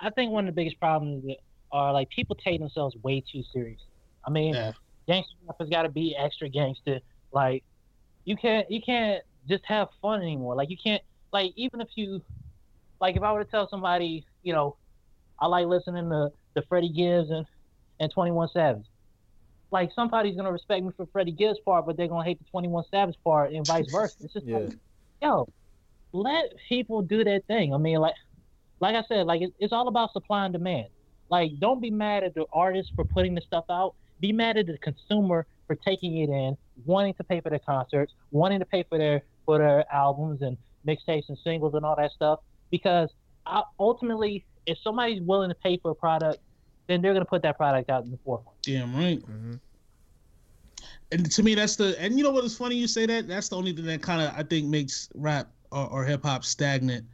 I 0.00 0.10
think 0.10 0.30
one 0.32 0.46
of 0.46 0.54
the 0.54 0.60
biggest 0.60 0.78
problems 0.78 1.24
are 1.72 1.92
like 1.92 2.08
people 2.10 2.36
take 2.36 2.60
themselves 2.60 2.94
way 3.02 3.20
too 3.32 3.42
serious. 3.52 3.80
I 4.26 4.30
mean, 4.30 4.54
Yeah. 4.54 4.72
gangster 5.06 5.34
rap 5.46 5.56
has 5.60 5.68
got 5.68 5.82
to 5.82 5.88
be 5.88 6.14
extra 6.16 6.48
gangster. 6.48 7.00
Like, 7.32 7.64
you 8.24 8.36
can't 8.36 8.70
you 8.70 8.80
can't 8.80 9.22
just 9.48 9.64
have 9.66 9.88
fun 10.00 10.22
anymore. 10.22 10.54
Like, 10.54 10.70
you 10.70 10.76
can't 10.82 11.02
like 11.32 11.52
even 11.56 11.80
if 11.80 11.88
you 11.96 12.22
like 13.00 13.16
if 13.16 13.22
I 13.22 13.32
were 13.32 13.44
to 13.44 13.50
tell 13.50 13.68
somebody, 13.68 14.24
you 14.42 14.52
know, 14.52 14.76
I 15.38 15.46
like 15.46 15.66
listening 15.66 16.08
to 16.10 16.30
the 16.54 16.62
Freddie 16.68 16.92
Gibbs 16.92 17.30
and 17.30 17.46
and 18.00 18.10
Twenty 18.12 18.30
One 18.30 18.48
Savage. 18.48 18.86
Like 19.70 19.90
somebody's 19.92 20.36
gonna 20.36 20.52
respect 20.52 20.84
me 20.84 20.92
for 20.96 21.06
Freddie 21.06 21.32
Gibbs 21.32 21.58
part, 21.64 21.84
but 21.86 21.96
they're 21.96 22.08
gonna 22.08 22.24
hate 22.24 22.38
the 22.38 22.44
Twenty 22.50 22.68
One 22.68 22.84
Savage 22.90 23.16
part, 23.24 23.52
and 23.52 23.66
vice 23.66 23.90
versa. 23.90 24.16
It's 24.20 24.32
just 24.32 24.46
Yeah. 24.46 24.58
like, 24.58 24.70
yo, 25.20 25.48
let 26.12 26.44
people 26.68 27.02
do 27.02 27.24
their 27.24 27.40
thing. 27.40 27.74
I 27.74 27.78
mean, 27.78 27.98
like, 27.98 28.14
like 28.80 28.94
I 28.94 29.02
said, 29.08 29.26
like 29.26 29.42
it, 29.42 29.52
it's 29.58 29.72
all 29.72 29.88
about 29.88 30.12
supply 30.12 30.44
and 30.44 30.52
demand. 30.52 30.88
Like, 31.28 31.50
don't 31.58 31.80
be 31.80 31.90
mad 31.90 32.22
at 32.22 32.34
the 32.34 32.46
artist 32.52 32.92
for 32.94 33.04
putting 33.04 33.34
the 33.34 33.40
stuff 33.40 33.64
out. 33.68 33.94
Be 34.24 34.32
mad 34.32 34.56
at 34.56 34.66
the 34.68 34.78
consumer 34.78 35.44
for 35.66 35.76
taking 35.76 36.16
it 36.16 36.30
in, 36.30 36.56
wanting 36.86 37.12
to 37.12 37.24
pay 37.24 37.42
for 37.42 37.50
their 37.50 37.58
concerts, 37.58 38.14
wanting 38.30 38.58
to 38.58 38.64
pay 38.64 38.82
for 38.88 38.96
their 38.96 39.20
for 39.44 39.58
their 39.58 39.84
albums 39.94 40.40
and 40.40 40.56
mixtapes 40.88 41.28
and 41.28 41.36
singles 41.44 41.74
and 41.74 41.84
all 41.84 41.94
that 41.96 42.10
stuff. 42.12 42.38
Because 42.70 43.10
I, 43.44 43.64
ultimately, 43.78 44.46
if 44.64 44.78
somebody's 44.82 45.20
willing 45.20 45.50
to 45.50 45.54
pay 45.54 45.76
for 45.76 45.90
a 45.90 45.94
product, 45.94 46.38
then 46.86 47.02
they're 47.02 47.12
gonna 47.12 47.26
put 47.26 47.42
that 47.42 47.58
product 47.58 47.90
out 47.90 48.04
in 48.04 48.12
the 48.12 48.18
forefront. 48.24 48.56
damn 48.62 48.96
right. 48.96 49.20
Mhm. 49.20 49.60
and 51.12 51.30
to 51.30 51.42
me 51.42 51.54
that's 51.54 51.76
the 51.76 51.94
and 52.00 52.16
you 52.16 52.24
know 52.24 52.30
what 52.30 52.44
is 52.44 52.56
funny 52.56 52.76
you 52.76 52.86
say 52.86 53.04
that 53.04 53.28
that's 53.28 53.50
the 53.50 53.56
only 53.56 53.74
thing 53.74 53.84
that 53.84 54.00
kind 54.00 54.22
of 54.22 54.32
i 54.38 54.42
think 54.42 54.66
makes 54.66 55.10
rap 55.14 55.50
or, 55.70 55.86
or 55.90 56.04
hip-hop 56.06 56.46
stagnant 56.46 57.04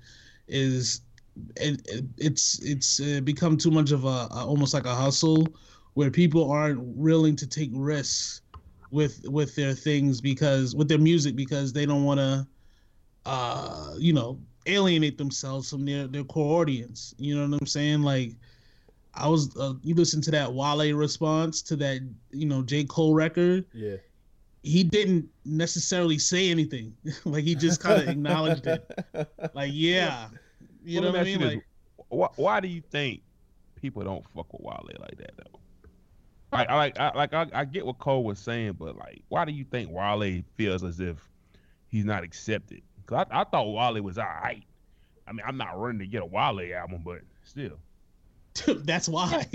is 0.47 1.01
it, 1.57 1.83
it 1.89 2.05
it's 2.19 2.61
it's 2.61 3.01
uh, 3.01 3.21
become 3.25 3.57
too 3.57 3.73
much 3.73 3.91
of 3.91 4.05
a, 4.05 4.29
a 4.31 4.45
almost 4.47 4.73
like 4.75 4.87
a 4.87 4.95
hustle 4.95 5.49
where 5.95 6.11
people 6.11 6.51
aren't 6.51 6.81
willing 6.81 7.37
to 7.37 7.47
take 7.47 7.71
risks 7.73 8.43
with 8.91 9.27
with 9.29 9.55
their 9.55 9.73
things 9.73 10.21
because 10.21 10.75
with 10.75 10.89
their 10.89 10.99
music 10.99 11.37
because 11.37 11.73
they 11.73 11.87
don't 11.87 12.05
want 12.05 12.19
to 12.19 12.47
uh 13.27 13.95
you 13.99 14.13
know 14.13 14.39
alienate 14.67 15.17
themselves 15.17 15.71
from 15.71 15.85
their 15.85 16.07
their 16.07 16.25
core 16.25 16.61
audience 16.61 17.15
you 17.19 17.35
know 17.37 17.49
what 17.49 17.61
i'm 17.61 17.67
saying 17.67 18.03
like 18.03 18.35
I 19.15 19.29
was 19.29 19.57
uh, 19.57 19.75
you 19.83 19.95
listen 19.95 20.21
to 20.23 20.31
that 20.33 20.53
Wale 20.53 20.95
response 20.95 21.63
to 21.63 21.77
that 21.77 22.01
you 22.31 22.47
know 22.47 22.63
J 22.63 22.85
Cole 22.85 23.15
record. 23.15 23.65
Yeah. 23.73 23.97
He 24.63 24.85
didn't 24.85 25.29
necessarily 25.45 26.19
say 26.19 26.51
anything. 26.51 26.95
like 27.25 27.45
he 27.45 27.55
just 27.55 27.81
kind 27.83 28.03
of 28.03 28.09
acknowledged 28.09 28.67
it. 28.67 28.89
Like 29.55 29.73
yeah, 29.75 30.29
you 30.85 31.01
Well, 31.01 31.13
know 31.13 31.19
what 31.19 31.21
I 31.21 31.25
mean? 31.25 31.41
Like 31.41 31.67
why, 32.09 32.29
why 32.37 32.61
do 32.61 32.69
you 32.69 32.81
think 32.81 33.23
people 33.75 34.03
don't 34.05 34.25
fuck 34.35 34.53
with 34.53 34.63
Wale 34.63 34.87
like 35.01 35.17
that 35.19 35.33
though? 35.37 35.59
Like, 36.53 36.69
I 36.69 36.77
like, 36.77 36.99
I, 36.99 37.13
like, 37.17 37.33
I, 37.33 37.47
I 37.53 37.65
get 37.65 37.87
what 37.87 37.99
Cole 37.99 38.25
was 38.25 38.39
saying, 38.39 38.73
but 38.79 38.97
like, 38.97 39.23
why 39.29 39.45
do 39.45 39.53
you 39.53 39.65
think 39.65 39.91
Wale 39.91 40.43
feels 40.57 40.83
as 40.83 40.99
if 41.01 41.17
he's 41.89 42.05
not 42.05 42.25
accepted? 42.25 42.83
Cause 43.07 43.27
I, 43.31 43.41
I 43.41 43.45
thought 43.45 43.73
Wale 43.73 44.03
was 44.03 44.19
alright. 44.19 44.65
I 45.27 45.33
mean, 45.33 45.43
I'm 45.47 45.57
not 45.57 45.79
running 45.79 46.01
to 46.01 46.07
get 46.07 46.23
a 46.23 46.27
Wale 46.27 46.75
album, 46.75 47.03
but 47.05 47.21
still. 47.45 47.79
that's 48.85 49.09
why. 49.09 49.47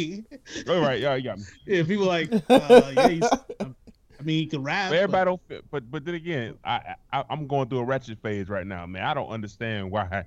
All 0.69 0.79
right, 0.81 1.01
yeah, 1.01 1.15
yeah. 1.15 1.35
yeah, 1.65 1.83
people 1.83 2.05
like 2.05 2.31
uh, 2.49 2.91
yeah. 2.95 3.09
He's, 3.09 3.23
I 3.59 4.23
mean, 4.23 4.37
he 4.37 4.45
can 4.45 4.63
rap. 4.63 4.89
But 4.89 4.95
but- 4.95 4.99
everybody 5.03 5.25
don't 5.25 5.41
fit, 5.47 5.65
but 5.69 5.91
but 5.91 6.05
then 6.05 6.15
again, 6.15 6.57
I, 6.63 6.95
I 7.11 7.25
I'm 7.29 7.45
going 7.47 7.67
through 7.67 7.79
a 7.79 7.83
ratchet 7.83 8.21
phase 8.21 8.47
right 8.47 8.65
now, 8.65 8.85
man. 8.85 9.03
I 9.03 9.13
don't 9.13 9.29
understand 9.29 9.91
why. 9.91 10.25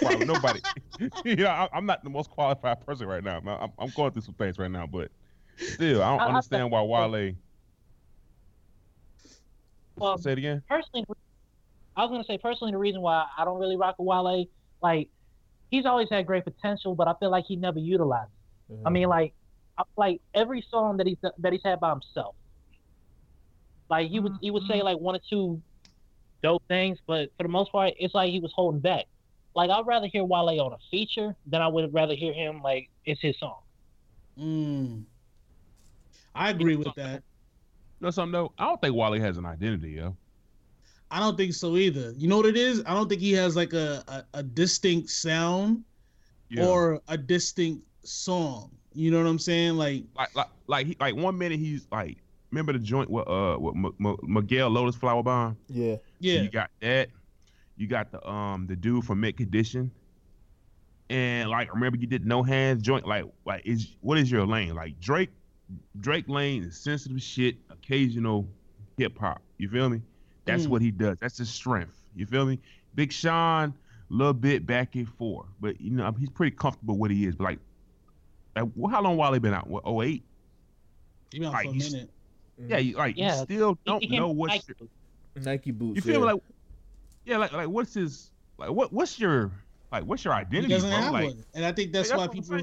Why 0.00 0.14
nobody? 0.14 0.60
you 1.24 1.36
know, 1.36 1.48
I, 1.48 1.68
I'm 1.72 1.86
not 1.86 2.04
the 2.04 2.10
most 2.10 2.30
qualified 2.30 2.84
person 2.86 3.06
right 3.06 3.24
now. 3.24 3.40
Man. 3.40 3.58
I'm, 3.60 3.72
I'm 3.78 3.90
going 3.90 4.12
through 4.12 4.22
some 4.22 4.34
things 4.34 4.58
right 4.58 4.70
now, 4.70 4.86
but 4.86 5.10
still, 5.60 6.02
I 6.02 6.10
don't 6.10 6.20
I- 6.20 6.24
I 6.24 6.28
understand 6.28 6.70
why 6.70 6.82
Wale. 6.82 7.32
Well, 9.96 10.16
Say 10.18 10.32
it 10.32 10.38
again. 10.38 10.62
personally, 10.68 11.04
I 11.96 12.02
was 12.02 12.10
gonna 12.10 12.24
say 12.24 12.38
personally 12.38 12.72
the 12.72 12.78
reason 12.78 13.02
why 13.02 13.26
I 13.36 13.44
don't 13.44 13.58
really 13.60 13.76
rock 13.76 13.96
with 13.98 14.06
Wale, 14.06 14.46
like 14.82 15.08
he's 15.70 15.84
always 15.84 16.08
had 16.10 16.26
great 16.26 16.44
potential, 16.44 16.94
but 16.94 17.06
I 17.08 17.14
feel 17.20 17.30
like 17.30 17.44
he 17.46 17.56
never 17.56 17.78
utilized. 17.78 18.30
it. 18.70 18.78
I 18.86 18.90
mean, 18.90 19.08
like, 19.08 19.34
I- 19.76 19.82
like 19.96 20.22
every 20.34 20.62
song 20.70 20.96
that 20.98 21.06
he's 21.06 21.18
that 21.38 21.52
he's 21.52 21.62
had 21.64 21.80
by 21.80 21.90
himself. 21.90 22.34
Like 23.90 24.08
he 24.08 24.20
would 24.20 24.32
he 24.40 24.50
would 24.50 24.62
say 24.64 24.82
like 24.82 24.98
one 24.98 25.16
or 25.16 25.20
two 25.28 25.60
dope 26.42 26.62
things, 26.68 26.98
but 27.06 27.30
for 27.36 27.42
the 27.42 27.48
most 27.48 27.70
part, 27.72 27.92
it's 27.98 28.14
like 28.14 28.30
he 28.30 28.40
was 28.40 28.52
holding 28.54 28.80
back. 28.80 29.04
Like 29.54 29.68
I'd 29.68 29.84
rather 29.86 30.06
hear 30.06 30.24
Wale 30.24 30.60
on 30.60 30.72
a 30.72 30.78
feature 30.90 31.36
than 31.46 31.60
I 31.60 31.68
would 31.68 31.92
rather 31.92 32.14
hear 32.14 32.32
him 32.32 32.62
like 32.62 32.88
it's 33.04 33.20
his 33.20 33.38
song. 33.38 33.60
Mm. 34.38 35.04
I 36.34 36.50
agree 36.50 36.76
with 36.76 36.94
that. 36.96 37.22
You 38.00 38.06
know 38.06 38.10
something 38.10 38.32
though? 38.32 38.52
I 38.58 38.64
don't 38.66 38.80
think 38.80 38.94
Wale 38.94 39.20
has 39.20 39.36
an 39.36 39.44
identity, 39.46 39.90
yo. 39.92 40.16
I 41.10 41.18
don't 41.18 41.36
think 41.36 41.54
so 41.54 41.76
either. 41.76 42.12
You 42.16 42.28
know 42.28 42.36
what 42.36 42.46
it 42.46 42.56
is? 42.56 42.82
I 42.86 42.94
don't 42.94 43.08
think 43.08 43.20
he 43.20 43.32
has 43.32 43.56
like 43.56 43.72
a, 43.72 44.04
a, 44.08 44.38
a 44.38 44.42
distinct 44.42 45.10
sound 45.10 45.82
Yeah. 46.48 46.66
or 46.66 47.00
a 47.08 47.18
distinct 47.18 47.84
song. 48.04 48.70
You 48.94 49.10
know 49.10 49.18
what 49.22 49.28
I'm 49.28 49.38
saying? 49.38 49.76
Like, 49.76 50.04
like 50.16 50.34
like 50.36 50.48
like 50.66 50.86
he, 50.86 50.96
like 51.00 51.16
one 51.16 51.36
minute 51.36 51.58
he's 51.58 51.86
like 51.92 52.18
remember 52.50 52.72
the 52.72 52.78
joint 52.78 53.10
with 53.10 53.28
uh 53.28 53.56
with 53.60 53.74
M- 53.76 53.94
M- 54.04 54.16
Miguel 54.22 54.70
Lotus 54.70 54.94
Flower 54.96 55.22
Bomb? 55.22 55.56
Yeah. 55.68 55.96
yeah, 56.20 56.42
You 56.42 56.48
got 56.50 56.70
that. 56.80 57.08
You 57.76 57.86
got 57.88 58.12
the 58.12 58.26
um 58.28 58.66
the 58.66 58.76
dude 58.76 59.04
from 59.04 59.20
Mint 59.20 59.36
Condition. 59.36 59.90
And 61.08 61.50
like 61.50 61.72
remember 61.74 61.98
you 61.98 62.06
did 62.06 62.24
no 62.24 62.42
hands 62.42 62.82
joint 62.82 63.06
like 63.06 63.24
like 63.44 63.62
is 63.64 63.96
what 64.00 64.16
is 64.18 64.30
your 64.30 64.46
lane? 64.46 64.74
Like 64.76 64.98
Drake 65.00 65.30
Drake 66.00 66.28
lane 66.28 66.64
is 66.64 66.76
sensitive 66.78 67.20
shit, 67.22 67.56
occasional 67.70 68.48
hip 68.96 69.16
hop. 69.18 69.40
You 69.58 69.68
feel 69.68 69.88
me? 69.88 70.02
That's 70.44 70.64
Mm. 70.66 70.68
what 70.68 70.82
he 70.82 70.90
does. 70.90 71.18
That's 71.20 71.38
his 71.38 71.48
strength. 71.50 71.96
You 72.14 72.26
feel 72.26 72.44
me? 72.46 72.58
Big 72.94 73.12
Sean, 73.12 73.68
a 74.10 74.12
little 74.12 74.32
bit 74.32 74.66
back 74.66 74.96
and 74.96 75.08
forth, 75.08 75.46
but 75.60 75.80
you 75.80 75.90
know 75.90 76.10
he's 76.18 76.30
pretty 76.30 76.56
comfortable 76.56 76.96
what 76.98 77.10
he 77.10 77.26
is. 77.26 77.36
But 77.36 77.44
like, 77.44 77.58
like 78.56 78.68
how 78.90 79.02
long 79.02 79.16
Wale 79.16 79.38
been 79.38 79.54
out? 79.54 79.68
What 79.68 79.84
08? 79.86 80.24
he 81.32 81.38
been 81.38 81.46
out 81.48 81.52
Like, 81.52 81.64
for 81.66 81.70
a 81.70 81.74
he's- 81.74 81.92
minute. 81.92 82.10
Yeah, 82.62 82.76
you, 82.78 82.96
like 82.96 83.16
Yeah, 83.16 83.38
you 83.38 83.44
still 83.44 83.78
don't 83.86 84.02
he 84.02 84.08
came 84.08 84.18
know 84.20 84.28
from 84.28 84.36
what's 84.36 84.54
Nike. 84.68 84.74
your, 85.34 85.44
Nike 85.44 85.70
boots. 85.70 85.96
you 85.96 86.02
feel 86.02 86.14
yeah. 86.14 86.18
me? 86.26 86.32
Like, 86.32 86.42
yeah, 87.24 87.36
like 87.38 87.52
like 87.52 87.68
what's 87.68 87.94
his 87.94 88.32
like 88.58 88.70
what 88.70 88.92
what's 88.92 89.18
your 89.18 89.50
like 89.92 90.04
what's 90.04 90.24
your 90.24 90.34
He 90.34 90.40
identity, 90.40 90.74
doesn't 90.74 90.90
bro? 90.90 90.98
have 91.00 91.12
Like, 91.12 91.24
one, 91.28 91.44
and 91.54 91.64
I 91.64 91.72
think 91.72 91.92
that's 91.92 92.10
like, 92.10 92.18
why 92.18 92.26
people. 92.28 92.60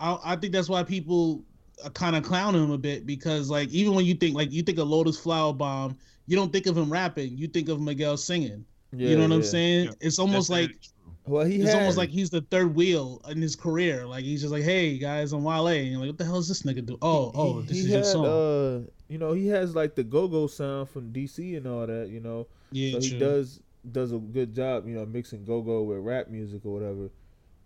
I, 0.00 0.18
I 0.24 0.36
think 0.36 0.52
that's 0.52 0.68
why 0.68 0.82
people 0.82 1.44
kind 1.90 2.16
of 2.16 2.22
clown 2.22 2.54
him 2.54 2.70
a 2.70 2.78
bit 2.78 3.06
because 3.06 3.50
like 3.50 3.68
even 3.70 3.94
when 3.94 4.04
you 4.04 4.14
think 4.14 4.34
like 4.34 4.52
you 4.52 4.62
think 4.62 4.78
of 4.78 4.88
Lotus 4.88 5.18
Flower 5.18 5.52
Bomb, 5.52 5.96
you 6.26 6.36
don't 6.36 6.52
think 6.52 6.66
of 6.66 6.76
him 6.76 6.90
rapping. 6.92 7.36
You 7.36 7.48
think 7.48 7.68
of 7.68 7.80
Miguel 7.80 8.16
singing. 8.16 8.64
Yeah, 8.92 9.08
you 9.10 9.16
know 9.16 9.22
what 9.22 9.32
I'm 9.32 9.42
saying? 9.42 9.86
Yeah. 9.86 9.92
It's 10.00 10.18
almost 10.18 10.48
That's 10.50 10.68
like. 10.68 10.78
Well, 11.24 11.46
he 11.46 11.56
it's 11.60 11.70
had, 11.70 11.80
almost 11.80 11.96
like 11.96 12.08
he's 12.10 12.30
the 12.30 12.40
third 12.50 12.74
wheel 12.74 13.22
in 13.28 13.40
his 13.40 13.54
career. 13.54 14.06
Like 14.06 14.24
he's 14.24 14.40
just 14.40 14.52
like, 14.52 14.64
hey 14.64 14.98
guys, 14.98 15.32
I'm 15.32 15.44
Wale, 15.44 15.68
and 15.68 15.86
you're 15.86 16.00
like, 16.00 16.08
what 16.08 16.18
the 16.18 16.24
hell 16.24 16.38
is 16.38 16.48
this 16.48 16.62
nigga 16.62 16.84
do? 16.84 16.98
Oh, 17.00 17.26
he- 17.26 17.38
oh, 17.38 17.60
he- 17.60 17.66
this 17.68 17.76
he 17.76 17.82
is 17.82 17.88
your 17.88 17.96
had, 17.98 18.06
song. 18.06 18.26
Uh, 18.26 18.90
you 19.08 19.18
know, 19.18 19.32
he 19.32 19.46
has 19.46 19.76
like 19.76 19.94
the 19.94 20.02
go-go 20.02 20.48
sound 20.48 20.88
from 20.88 21.12
DC 21.12 21.56
and 21.56 21.66
all 21.68 21.86
that. 21.86 22.08
You 22.08 22.18
know, 22.20 22.48
yeah, 22.72 22.92
so 22.94 23.00
he 23.00 23.10
true. 23.10 23.18
does 23.20 23.60
does 23.92 24.12
a 24.12 24.18
good 24.18 24.52
job. 24.52 24.88
You 24.88 24.96
know, 24.96 25.06
mixing 25.06 25.44
go-go 25.44 25.82
with 25.82 25.98
rap 25.98 26.28
music 26.28 26.62
or 26.64 26.72
whatever. 26.74 27.08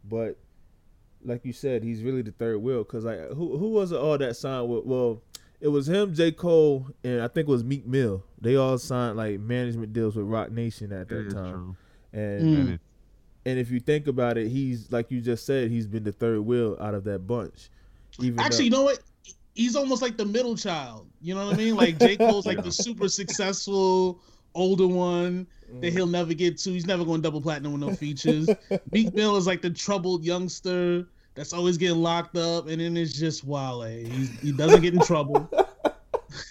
But 0.05 0.37
like 1.27 1.45
you 1.45 1.53
said, 1.53 1.83
he's 1.83 2.03
really 2.03 2.23
the 2.23 2.33
third 2.33 2.59
wheel. 2.59 2.83
Cause 2.85 3.05
like, 3.05 3.19
who 3.31 3.57
who 3.59 3.69
was 3.71 3.93
it 3.93 3.99
all 3.99 4.17
that 4.19 4.37
signed 4.37 4.69
with? 4.69 4.85
Well, 4.85 5.23
it 5.61 5.69
was 5.69 5.89
him, 5.89 6.15
J. 6.15 6.33
Cole, 6.33 6.87
and 7.05 7.21
I 7.23 7.29
think 7.29 7.49
it 7.49 7.51
was 7.51 7.65
Meek 7.65 7.87
Mill. 7.87 8.23
They 8.41 8.57
all 8.57 8.79
signed 8.79 9.17
like 9.17 9.41
management 9.41 9.93
deals 9.93 10.15
with 10.17 10.27
Roc 10.27 10.51
Nation 10.53 10.93
at 10.93 11.09
That 11.09 11.15
that 11.15 11.27
is 11.29 11.35
time. 11.35 11.53
true. 11.53 11.77
And 12.13 12.43
Mm. 12.69 12.79
And 13.47 13.61
if 13.61 13.71
you 13.71 13.79
think 13.79 14.09
about 14.09 14.37
it, 14.39 14.49
he's 14.49 14.91
like 14.91 15.11
you 15.11 15.21
just 15.21 15.47
said, 15.47 15.71
he's 15.71 15.87
been 15.87 16.03
the 16.05 16.11
third 16.13 16.41
wheel 16.41 16.77
out 16.81 16.95
of 16.95 17.05
that 17.05 17.27
bunch. 17.29 17.71
Even 18.21 18.41
Actually, 18.41 18.65
you 18.65 18.71
know 18.71 18.83
what? 18.83 18.99
He's 19.55 19.77
almost 19.77 20.03
like 20.03 20.17
the 20.17 20.25
middle 20.27 20.57
child. 20.57 21.07
You 21.23 21.35
know 21.35 21.47
what 21.47 21.55
I 21.55 21.57
mean? 21.59 21.77
Like 21.77 21.99
J. 21.99 22.17
Cole's 22.19 22.45
like 22.47 22.57
Yeah. 22.59 22.63
the 22.65 22.73
super 22.73 23.09
successful 23.09 24.21
older 24.55 24.87
one 24.87 25.47
that 25.81 25.93
he'll 25.93 26.07
never 26.07 26.35
get 26.35 26.59
to. 26.59 26.71
He's 26.71 26.87
never 26.87 27.05
going 27.05 27.21
double 27.21 27.41
platinum 27.41 27.73
with 27.73 27.81
no 27.83 27.95
features. 27.95 28.49
Meek 28.93 29.15
Mill 29.15 29.37
is 29.37 29.47
like 29.47 29.63
the 29.63 29.71
troubled 29.71 30.25
youngster 30.25 31.07
that's 31.37 31.53
always 31.53 31.77
getting 31.79 32.03
locked 32.03 32.37
up, 32.37 32.67
and 32.69 32.81
then 32.81 32.97
it's 32.97 33.13
just 33.13 33.45
Wale. 33.45 33.83
He, 33.83 34.27
he 34.43 34.53
doesn't 34.53 34.81
get 34.83 34.95
in 34.95 35.01
trouble. 35.01 35.49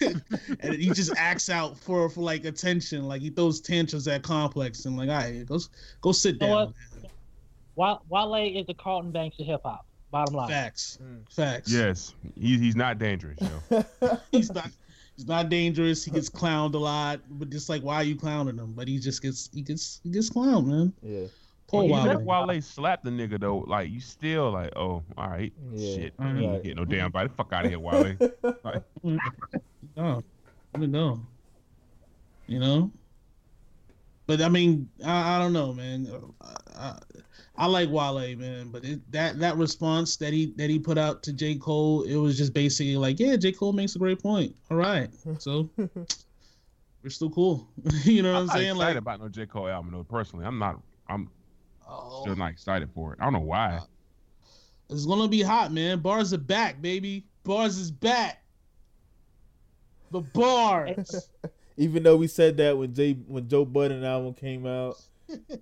and 0.00 0.74
he 0.74 0.90
just 0.90 1.12
acts 1.16 1.50
out 1.50 1.76
for 1.78 2.08
for 2.08 2.20
like 2.22 2.44
attention, 2.44 3.06
like 3.06 3.20
he 3.22 3.30
throws 3.30 3.60
tantrums 3.60 4.08
at 4.08 4.22
Complex, 4.22 4.84
and 4.84 4.96
like, 4.96 5.08
all 5.08 5.16
right, 5.16 5.44
go 5.46 5.58
go 6.00 6.12
sit 6.12 6.34
You 6.40 6.48
know 6.48 6.72
down. 7.76 8.00
Wale 8.08 8.34
is 8.58 8.66
the 8.66 8.74
Carlton 8.74 9.10
Banks 9.12 9.38
of 9.38 9.46
hip 9.46 9.60
hop. 9.64 9.84
Bottom 10.10 10.34
line. 10.34 10.48
Facts, 10.48 10.98
Mm. 11.02 11.30
facts. 11.32 11.70
yes, 11.70 12.14
he's 12.40 12.60
he's 12.60 12.76
not 12.76 12.98
dangerous, 12.98 13.38
yo. 13.70 13.84
he's 14.32 14.52
not 14.52 14.70
he's 15.16 15.26
not 15.26 15.48
dangerous. 15.48 16.04
He 16.04 16.10
gets 16.10 16.30
clowned 16.30 16.74
a 16.74 16.78
lot, 16.78 17.20
but 17.28 17.50
just 17.50 17.68
like 17.68 17.82
why 17.82 17.96
are 17.96 18.04
you 18.04 18.16
clowning 18.16 18.56
him? 18.56 18.72
But 18.72 18.88
he 18.88 18.98
just 18.98 19.20
gets 19.20 19.50
he 19.52 19.62
gets 19.62 20.00
he 20.04 20.10
gets 20.10 20.30
clowned, 20.30 20.66
man. 20.66 20.92
yeah, 21.02 21.26
Poor 21.68 21.82
Even 21.84 21.96
Wale. 21.96 22.10
if 22.18 22.20
Wale 22.20 22.62
slapped 22.62 23.04
the 23.04 23.10
nigga 23.10 23.40
though, 23.40 23.58
like 23.58 23.90
you 23.90 24.00
still 24.00 24.52
like, 24.52 24.72
oh, 24.76 25.02
all 25.18 25.28
right, 25.28 25.52
Yeah. 25.72 25.94
shit, 25.94 26.16
Mhm. 26.16 26.38
he 26.38 26.44
ain't 26.44 26.52
Right. 26.52 26.62
get 26.62 26.76
no 26.76 26.84
damn 26.84 27.10
body. 27.10 27.28
Fuck 27.36 27.52
out 27.52 27.64
of 27.64 27.70
here, 27.70 27.80
Wale. 27.80 28.16
No, 29.96 30.22
let 30.74 30.82
it 30.82 30.92
go. 30.92 31.20
You 32.46 32.60
know. 32.60 32.90
But 34.26 34.42
I 34.42 34.48
mean, 34.48 34.88
I, 35.04 35.36
I 35.36 35.38
don't 35.38 35.52
know, 35.52 35.72
man. 35.72 36.08
I, 36.40 36.48
I, 36.76 36.98
I 37.56 37.66
like 37.66 37.88
Wale, 37.90 38.36
man. 38.36 38.70
But 38.70 38.84
it, 38.84 39.10
that 39.12 39.38
that 39.38 39.56
response 39.56 40.16
that 40.18 40.32
he 40.32 40.52
that 40.56 40.68
he 40.68 40.78
put 40.78 40.98
out 40.98 41.22
to 41.24 41.32
J 41.32 41.54
Cole, 41.56 42.02
it 42.02 42.16
was 42.16 42.36
just 42.36 42.52
basically 42.52 42.96
like, 42.96 43.18
yeah, 43.20 43.36
J 43.36 43.52
Cole 43.52 43.72
makes 43.72 43.96
a 43.96 43.98
great 43.98 44.20
point. 44.20 44.54
All 44.70 44.76
right, 44.76 45.08
so 45.38 45.70
we're 45.76 47.10
still 47.10 47.30
cool. 47.30 47.68
you 48.04 48.22
know 48.22 48.32
what 48.32 48.36
I'm, 48.38 48.42
I'm 48.42 48.46
not 48.48 48.52
saying? 48.54 48.66
excited 48.72 48.78
Like, 48.94 48.96
about 48.96 49.20
no 49.20 49.28
J 49.28 49.46
Cole 49.46 49.68
album 49.68 49.92
though. 49.92 50.04
Personally, 50.04 50.44
I'm 50.44 50.58
not. 50.58 50.80
I'm 51.08 51.30
oh, 51.88 52.20
still 52.22 52.36
not 52.36 52.50
excited 52.50 52.90
for 52.94 53.12
it. 53.12 53.18
I 53.20 53.24
don't 53.24 53.32
know 53.34 53.40
why. 53.40 53.80
It's 54.90 55.04
gonna 55.06 55.28
be 55.28 55.42
hot, 55.42 55.72
man. 55.72 56.00
Bars 56.00 56.32
are 56.32 56.38
back, 56.38 56.80
baby. 56.80 57.24
Bars 57.44 57.76
is 57.78 57.90
back. 57.90 58.42
The 60.10 60.20
bars. 60.20 61.28
even 61.76 62.02
though 62.02 62.16
we 62.16 62.26
said 62.28 62.56
that 62.58 62.76
when 62.78 62.94
Jay 62.94 63.14
when 63.14 63.48
Joe 63.48 63.64
Budden 63.64 64.04
album 64.04 64.34
came 64.34 64.64
out, 64.66 64.96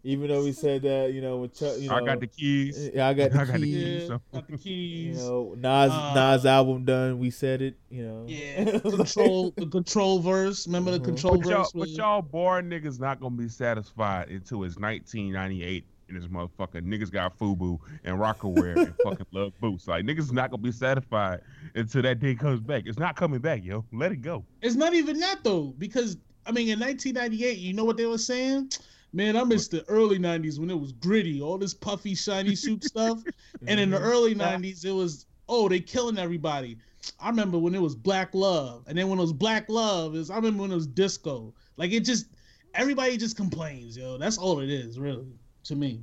even 0.03 0.29
though 0.29 0.45
we 0.45 0.53
said 0.53 0.83
that, 0.83 1.13
you 1.15 1.23
know, 1.23 1.39
when 1.39 1.51
Chuck, 1.51 1.77
you 1.79 1.89
know, 1.89 1.97
I 1.97 2.05
got 2.05 2.21
the 2.21 2.27
keys. 2.27 2.91
yeah, 2.95 3.09
I 3.09 3.15
got 3.15 3.31
the 3.33 3.41
I 3.41 3.45
got 3.47 3.53
the 3.55 3.67
keys. 3.67 3.99
keys. 4.01 4.09
so- 4.09 4.21
got 4.35 4.47
the 4.47 4.53
You 4.53 4.59
keys. 4.59 5.17
know, 5.17 5.55
Nas 5.57 5.91
Uh, 5.91 6.13
Nas 6.15 6.45
album 6.47 6.85
done. 6.85 7.19
We 7.19 7.31
said 7.31 7.63
it. 7.63 7.77
You 7.89 8.03
know, 8.07 8.25
yeah, 8.29 8.79
control 8.81 9.55
the 9.57 9.67
control 9.67 10.19
verse. 10.19 10.67
Remember 10.67 10.91
the 10.91 11.01
Mhm. 11.01 11.05
control 11.05 11.39
But 11.39 11.49
y'all, 11.49 11.63
verse? 11.63 11.73
but 11.75 11.89
y'all 11.89 12.21
boring 12.21 12.69
niggas 12.69 13.01
not 13.01 13.19
gonna 13.21 13.37
be 13.37 13.49
satisfied 13.49 14.29
until 14.29 14.65
it's 14.65 14.77
1998 14.79 15.87
and 16.15 16.23
this 16.23 16.31
motherfucker 16.31 16.83
niggas 16.83 17.11
got 17.11 17.39
FUBU 17.39 17.79
and 18.05 18.19
Rocawear 18.19 18.87
and 18.87 18.95
fucking 19.03 19.27
love 19.33 19.53
boots. 19.61 19.87
Like 19.89 20.05
niggas 20.05 20.33
not 20.33 20.51
gonna 20.51 20.63
be 20.63 20.73
satisfied 20.73 21.41
until 21.75 22.03
that 22.03 22.21
day 22.21 22.35
comes 22.35 22.61
back. 22.61 22.85
It's 22.87 22.99
not 22.99 23.17
coming 23.17 23.41
back, 23.41 23.65
yo. 23.65 23.85
Let 23.93 24.13
it 24.13 24.23
go. 24.23 24.45
It's 24.63 24.77
not 24.77 24.95
even 24.95 25.19
that 25.21 25.41
though, 25.45 25.75
because 25.79 26.17
I 26.47 26.53
mean, 26.53 26.69
in 26.69 26.79
1998, 26.79 27.59
you 27.59 27.73
know 27.73 27.85
what 27.85 27.97
they 27.97 28.07
were 28.07 28.19
saying? 28.19 28.71
Man, 29.13 29.37
I 29.37 29.45
miss 29.45 29.69
the 29.69 29.85
early 29.89 30.19
90s 30.19 30.59
when 30.59 30.71
it 30.71 30.79
was 30.79 30.93
gritty, 30.93 31.41
all 31.41 31.57
this 31.57 31.73
puffy, 31.73 32.15
shiny 32.15 32.55
suit 32.57 32.83
stuff. 32.85 33.23
And 33.67 33.79
in 33.81 33.91
the 33.91 33.99
Mhm. 33.99 34.05
early 34.05 34.35
90s, 34.35 34.85
it 34.85 34.91
was, 34.91 35.27
oh, 35.49 35.69
they 35.69 35.79
killing 35.81 36.19
everybody. 36.19 36.79
I 37.21 37.29
remember 37.31 37.57
when 37.59 37.75
it 37.75 37.81
was 37.81 37.95
Black 37.95 38.35
Love. 38.35 38.85
And 38.89 38.99
then 38.99 39.09
when 39.09 39.19
it 39.19 39.23
was 39.23 39.33
Black 39.33 39.69
Love, 39.69 40.17
is 40.17 40.31
I 40.31 40.37
remember 40.37 40.63
when 40.63 40.73
it 40.73 40.75
was 40.75 40.87
disco. 40.87 41.55
Like 41.77 41.93
it 41.93 42.01
just 42.01 42.27
everybody 42.75 43.17
just 43.17 43.37
complains, 43.37 43.97
yo. 43.97 44.19
That's 44.19 44.37
all 44.37 44.61
it 44.61 44.69
is, 44.71 44.99
really, 44.99 45.33
to 45.65 45.77
me. 45.77 46.03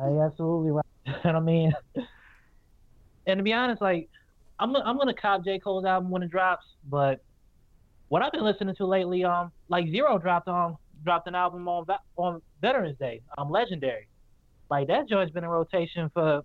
Uh, 0.00 0.08
You're 0.08 0.26
absolutely 0.26 0.70
right. 0.70 0.84
and 1.24 1.36
I 1.36 1.40
mean, 1.40 1.72
and 3.26 3.38
to 3.38 3.42
be 3.42 3.52
honest, 3.52 3.82
like 3.82 4.08
I'm 4.58 4.74
I'm 4.76 4.96
gonna 4.98 5.14
cop 5.14 5.44
J 5.44 5.58
Cole's 5.58 5.84
album 5.84 6.10
when 6.10 6.22
it 6.22 6.30
drops, 6.30 6.64
but 6.88 7.22
what 8.08 8.22
I've 8.22 8.32
been 8.32 8.44
listening 8.44 8.74
to 8.76 8.86
lately, 8.86 9.24
um, 9.24 9.50
like 9.68 9.86
Z-Ro 9.88 10.18
dropped 10.18 10.48
um 10.48 10.76
dropped 11.04 11.26
an 11.26 11.34
album 11.34 11.66
on 11.66 11.86
on 12.16 12.42
Veterans 12.60 12.98
Day, 12.98 13.22
um, 13.38 13.50
Legendary. 13.50 14.06
Like 14.70 14.88
that 14.88 15.08
joint's 15.08 15.32
been 15.32 15.44
in 15.44 15.50
rotation 15.50 16.10
for 16.14 16.42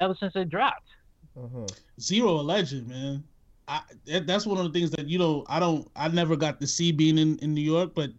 ever 0.00 0.14
since 0.18 0.32
it 0.36 0.50
dropped. 0.50 0.88
Uh-huh. 1.36 1.66
Z-Ro 2.00 2.40
a 2.40 2.42
legend, 2.42 2.88
man. 2.88 3.24
I 3.66 3.80
that's 4.24 4.46
one 4.46 4.58
of 4.58 4.64
the 4.64 4.78
things 4.78 4.90
that 4.92 5.08
you 5.08 5.18
know 5.18 5.44
I 5.48 5.58
don't 5.58 5.90
I 5.96 6.08
never 6.08 6.36
got 6.36 6.60
to 6.60 6.66
see 6.66 6.92
being 6.92 7.18
in, 7.18 7.38
in 7.38 7.54
New 7.54 7.60
York, 7.62 7.92
but 7.94 8.10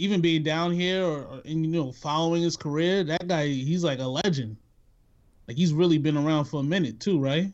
even 0.00 0.20
being 0.20 0.42
down 0.42 0.72
here 0.72 1.04
or, 1.04 1.22
or 1.22 1.42
and 1.44 1.64
you 1.64 1.72
know 1.72 1.92
following 1.92 2.42
his 2.42 2.56
career, 2.56 3.04
that 3.04 3.28
guy 3.28 3.46
he's 3.46 3.84
like 3.84 3.98
a 3.98 4.06
legend. 4.06 4.56
Like 5.46 5.56
he's 5.56 5.72
really 5.72 5.98
been 5.98 6.16
around 6.16 6.46
for 6.46 6.60
a 6.60 6.62
minute 6.62 7.00
too, 7.00 7.20
right? 7.20 7.52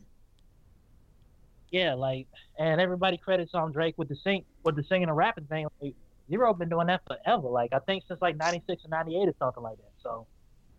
Yeah, 1.71 1.95
like, 1.95 2.27
and 2.57 2.79
everybody 2.79 3.17
credits 3.17 3.53
um 3.53 3.71
Drake 3.71 3.95
with 3.97 4.07
the 4.07 4.15
sing 4.23 4.45
with 4.63 4.75
the 4.75 4.83
singing 4.83 5.09
and 5.09 5.17
rapping 5.17 5.45
thing. 5.45 5.67
Like, 5.81 5.93
Z-Ro 6.29 6.53
been 6.53 6.69
doing 6.69 6.87
that 6.87 7.01
forever. 7.07 7.49
Like 7.49 7.73
I 7.73 7.79
think 7.79 8.03
since 8.07 8.21
like 8.21 8.37
'96 8.37 8.85
or 8.85 8.89
'98 8.89 9.29
or 9.29 9.33
something 9.39 9.63
like 9.63 9.77
that. 9.77 9.91
So 10.01 10.27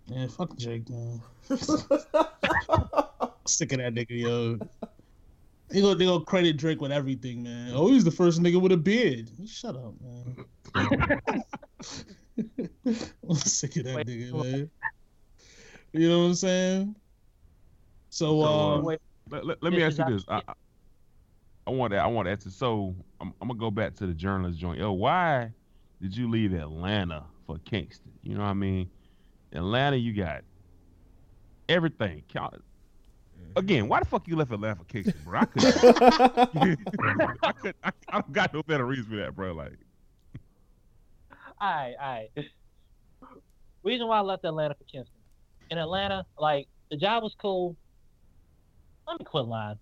Yeah, 0.07 0.27
fuck 0.29 0.57
Jake, 0.57 0.89
man. 0.89 1.21
Sick 3.47 3.73
of 3.73 3.79
that 3.79 3.95
nigga, 3.95 4.07
yo. 4.11 4.59
They 5.71 5.81
go, 5.83 5.95
they 5.95 6.07
go 6.07 6.21
credit 6.21 6.57
Drake 6.57 6.81
with 6.81 6.93
everything, 6.93 7.43
man. 7.43 7.73
Oh, 7.75 7.89
he's 7.89 8.05
the 8.05 8.11
first 8.11 8.41
nigga 8.41 8.61
with 8.61 8.73
a 8.73 8.77
beard. 8.77 9.31
Shut 9.47 9.77
up, 9.77 9.95
man. 10.01 10.45
I'm 13.29 13.35
sick 13.35 13.77
of 13.77 13.85
that 13.85 13.97
Wait, 13.97 14.07
nigga, 14.07 14.33
what? 14.33 14.47
man. 14.47 14.71
You 15.93 16.09
know 16.09 16.19
what 16.21 16.25
I'm 16.25 16.35
saying? 16.35 16.97
So, 18.11 18.41
So, 18.41 18.49
uh, 18.49 18.81
Wait, 18.81 18.99
Let, 19.31 19.47
let, 19.47 19.63
let 19.63 19.73
me 19.73 19.83
ask 19.83 19.99
you 19.99 20.05
this. 20.07 20.25
I, 20.29 20.37
I, 20.37 20.53
I 21.67 21.71
want 21.71 21.93
to. 21.93 21.99
I 21.99 22.07
want 22.07 22.27
to 22.27 22.31
answer. 22.33 22.51
So 22.51 22.95
I'm, 23.21 23.35
I'm 23.41 23.49
gonna 23.49 23.61
go 23.61 23.71
back 23.71 23.95
to 23.97 24.07
the 24.07 24.15
journalist 24.15 24.59
joint. 24.59 24.79
Yo, 24.79 24.93
why 24.93 25.53
did 26.01 26.17
you 26.17 26.31
leave 26.31 26.55
Atlanta 26.55 27.25
for 27.47 27.59
Kinston? 27.59 28.13
You 28.23 28.35
know 28.35 28.43
what 28.43 28.49
I 28.49 28.55
mean? 28.55 28.91
Atlanta, 29.53 29.97
you 29.97 30.15
got 30.15 30.43
everything. 31.69 32.23
Count- 33.59 33.65
Again, 33.65 33.89
why 33.89 34.01
the 34.01 34.07
fuck 34.07 34.27
you 34.29 34.37
left 34.37 34.53
Atlanta 34.53 34.77
for 34.77 34.85
Kinston, 34.85 35.15
bro? 35.25 35.41
I 35.41 35.45
could. 35.45 35.63
I 37.43 37.53
could. 37.53 37.75
I, 37.83 37.91
I 38.09 38.13
don't 38.13 38.33
got 38.33 38.55
no 38.55 38.63
better 38.63 38.87
reason 38.87 39.07
for 39.07 39.17
that, 39.17 39.35
bro. 39.35 39.53
Like, 39.53 39.73
all 41.61 41.71
right, 41.71 41.95
all 42.01 42.09
right. 42.09 42.31
Reason 43.83 44.07
why 44.07 44.19
I 44.19 44.21
left 44.21 44.45
Atlanta 44.45 44.75
for 44.75 44.85
Kinston. 44.85 45.15
In 45.71 45.79
Atlanta, 45.79 46.25
like 46.39 46.69
the 46.91 46.97
job 46.97 47.23
was 47.23 47.35
cool. 47.41 47.77
Let 49.07 49.19
me 49.19 49.25
quit 49.25 49.45
lying. 49.45 49.79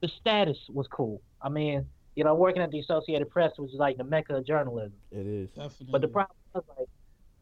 The 0.00 0.08
status 0.20 0.58
was 0.72 0.86
cool. 0.88 1.20
I 1.42 1.48
mean, 1.48 1.86
you 2.14 2.24
know, 2.24 2.34
working 2.34 2.62
at 2.62 2.70
the 2.70 2.80
Associated 2.80 3.30
Press, 3.30 3.52
which 3.56 3.72
is 3.72 3.78
like 3.78 3.96
the 3.96 4.04
mecca 4.04 4.36
of 4.36 4.46
journalism. 4.46 4.94
It 5.10 5.26
is. 5.26 5.48
definitely. 5.50 5.88
But 5.90 6.00
the 6.00 6.08
problem 6.08 6.36
was 6.54 6.64
like 6.78 6.88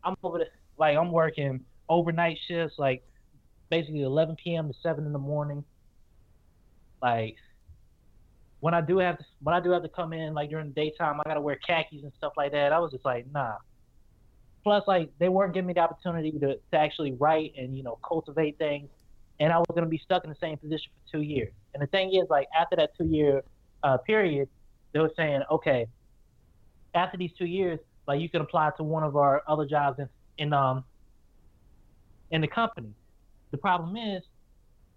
I'm 0.04 0.14
over 0.22 0.38
the 0.38 0.46
like 0.78 0.96
I'm 0.96 1.12
working 1.12 1.64
overnight 1.88 2.38
shifts, 2.46 2.74
like 2.78 3.02
basically 3.70 4.02
11 4.02 4.36
p.m. 4.42 4.68
to 4.68 4.74
7 4.82 5.04
in 5.06 5.12
the 5.12 5.18
morning. 5.18 5.64
Like 7.02 7.36
when 8.60 8.74
I 8.74 8.80
do 8.80 8.98
have 8.98 9.18
to, 9.18 9.24
when 9.42 9.54
I 9.54 9.60
do 9.60 9.70
have 9.70 9.82
to 9.82 9.88
come 9.88 10.12
in 10.12 10.34
like 10.34 10.50
during 10.50 10.68
the 10.68 10.74
daytime, 10.74 11.20
I 11.20 11.28
gotta 11.28 11.40
wear 11.40 11.58
khakis 11.66 12.02
and 12.02 12.12
stuff 12.18 12.32
like 12.36 12.52
that. 12.52 12.72
I 12.72 12.78
was 12.78 12.90
just 12.92 13.04
like, 13.04 13.26
nah. 13.32 13.56
Plus, 14.62 14.82
like 14.86 15.10
they 15.18 15.28
weren't 15.28 15.54
giving 15.54 15.68
me 15.68 15.74
the 15.74 15.80
opportunity 15.80 16.32
to, 16.32 16.56
to 16.56 16.76
actually 16.76 17.12
write 17.12 17.52
and 17.56 17.76
you 17.76 17.82
know 17.82 17.98
cultivate 18.06 18.58
things, 18.58 18.88
and 19.38 19.52
I 19.52 19.58
was 19.58 19.66
gonna 19.74 19.86
be 19.86 19.98
stuck 19.98 20.24
in 20.24 20.30
the 20.30 20.36
same 20.40 20.56
position 20.56 20.90
for 20.94 21.18
two 21.18 21.22
years. 21.22 21.52
And 21.74 21.82
the 21.82 21.86
thing 21.86 22.14
is, 22.14 22.28
like 22.30 22.48
after 22.58 22.76
that 22.76 22.90
two 22.98 23.06
year 23.06 23.42
uh, 23.82 23.98
period, 23.98 24.48
they 24.92 24.98
were 24.98 25.12
saying, 25.16 25.42
okay, 25.50 25.86
after 26.94 27.16
these 27.16 27.30
two 27.38 27.46
years, 27.46 27.78
like 28.08 28.20
you 28.20 28.28
can 28.28 28.40
apply 28.40 28.70
to 28.78 28.82
one 28.82 29.04
of 29.04 29.16
our 29.16 29.42
other 29.46 29.66
jobs 29.66 29.98
in, 29.98 30.08
in 30.38 30.52
um 30.52 30.84
in 32.30 32.40
the 32.40 32.48
company. 32.48 32.92
The 33.52 33.58
problem 33.58 33.96
is 33.96 34.22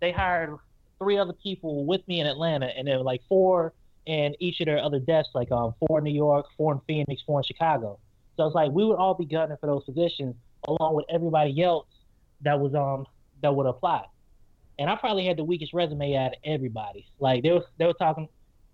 they 0.01 0.11
hired 0.11 0.57
three 0.99 1.17
other 1.17 1.33
people 1.33 1.85
with 1.85 2.05
me 2.07 2.19
in 2.19 2.27
Atlanta 2.27 2.67
and 2.67 2.87
then 2.87 3.03
like 3.03 3.21
four 3.27 3.73
in 4.05 4.35
each 4.39 4.59
of 4.59 4.65
their 4.65 4.79
other 4.79 4.99
desks, 4.99 5.31
like 5.33 5.51
um 5.51 5.73
four 5.87 5.99
in 5.99 6.03
New 6.03 6.13
York, 6.13 6.45
four 6.57 6.73
in 6.73 6.79
Phoenix, 6.87 7.21
four 7.25 7.39
in 7.39 7.43
Chicago. 7.43 7.99
So 8.37 8.45
it's 8.45 8.55
like 8.55 8.71
we 8.71 8.85
would 8.85 8.95
all 8.95 9.13
be 9.13 9.25
gunning 9.25 9.57
for 9.59 9.67
those 9.67 9.83
positions 9.83 10.35
along 10.67 10.95
with 10.95 11.05
everybody 11.09 11.61
else 11.63 11.87
that 12.41 12.59
was 12.59 12.73
um 12.75 13.05
that 13.41 13.53
would 13.53 13.65
apply. 13.65 14.03
And 14.77 14.89
I 14.89 14.95
probably 14.95 15.25
had 15.25 15.37
the 15.37 15.43
weakest 15.43 15.73
resume 15.73 16.15
out 16.15 16.27
of 16.31 16.37
everybody. 16.43 17.05
Like 17.19 17.43
they 17.43 17.51
were 17.51 17.65
they 17.77 17.85
were 17.85 17.93
talking 17.93 18.27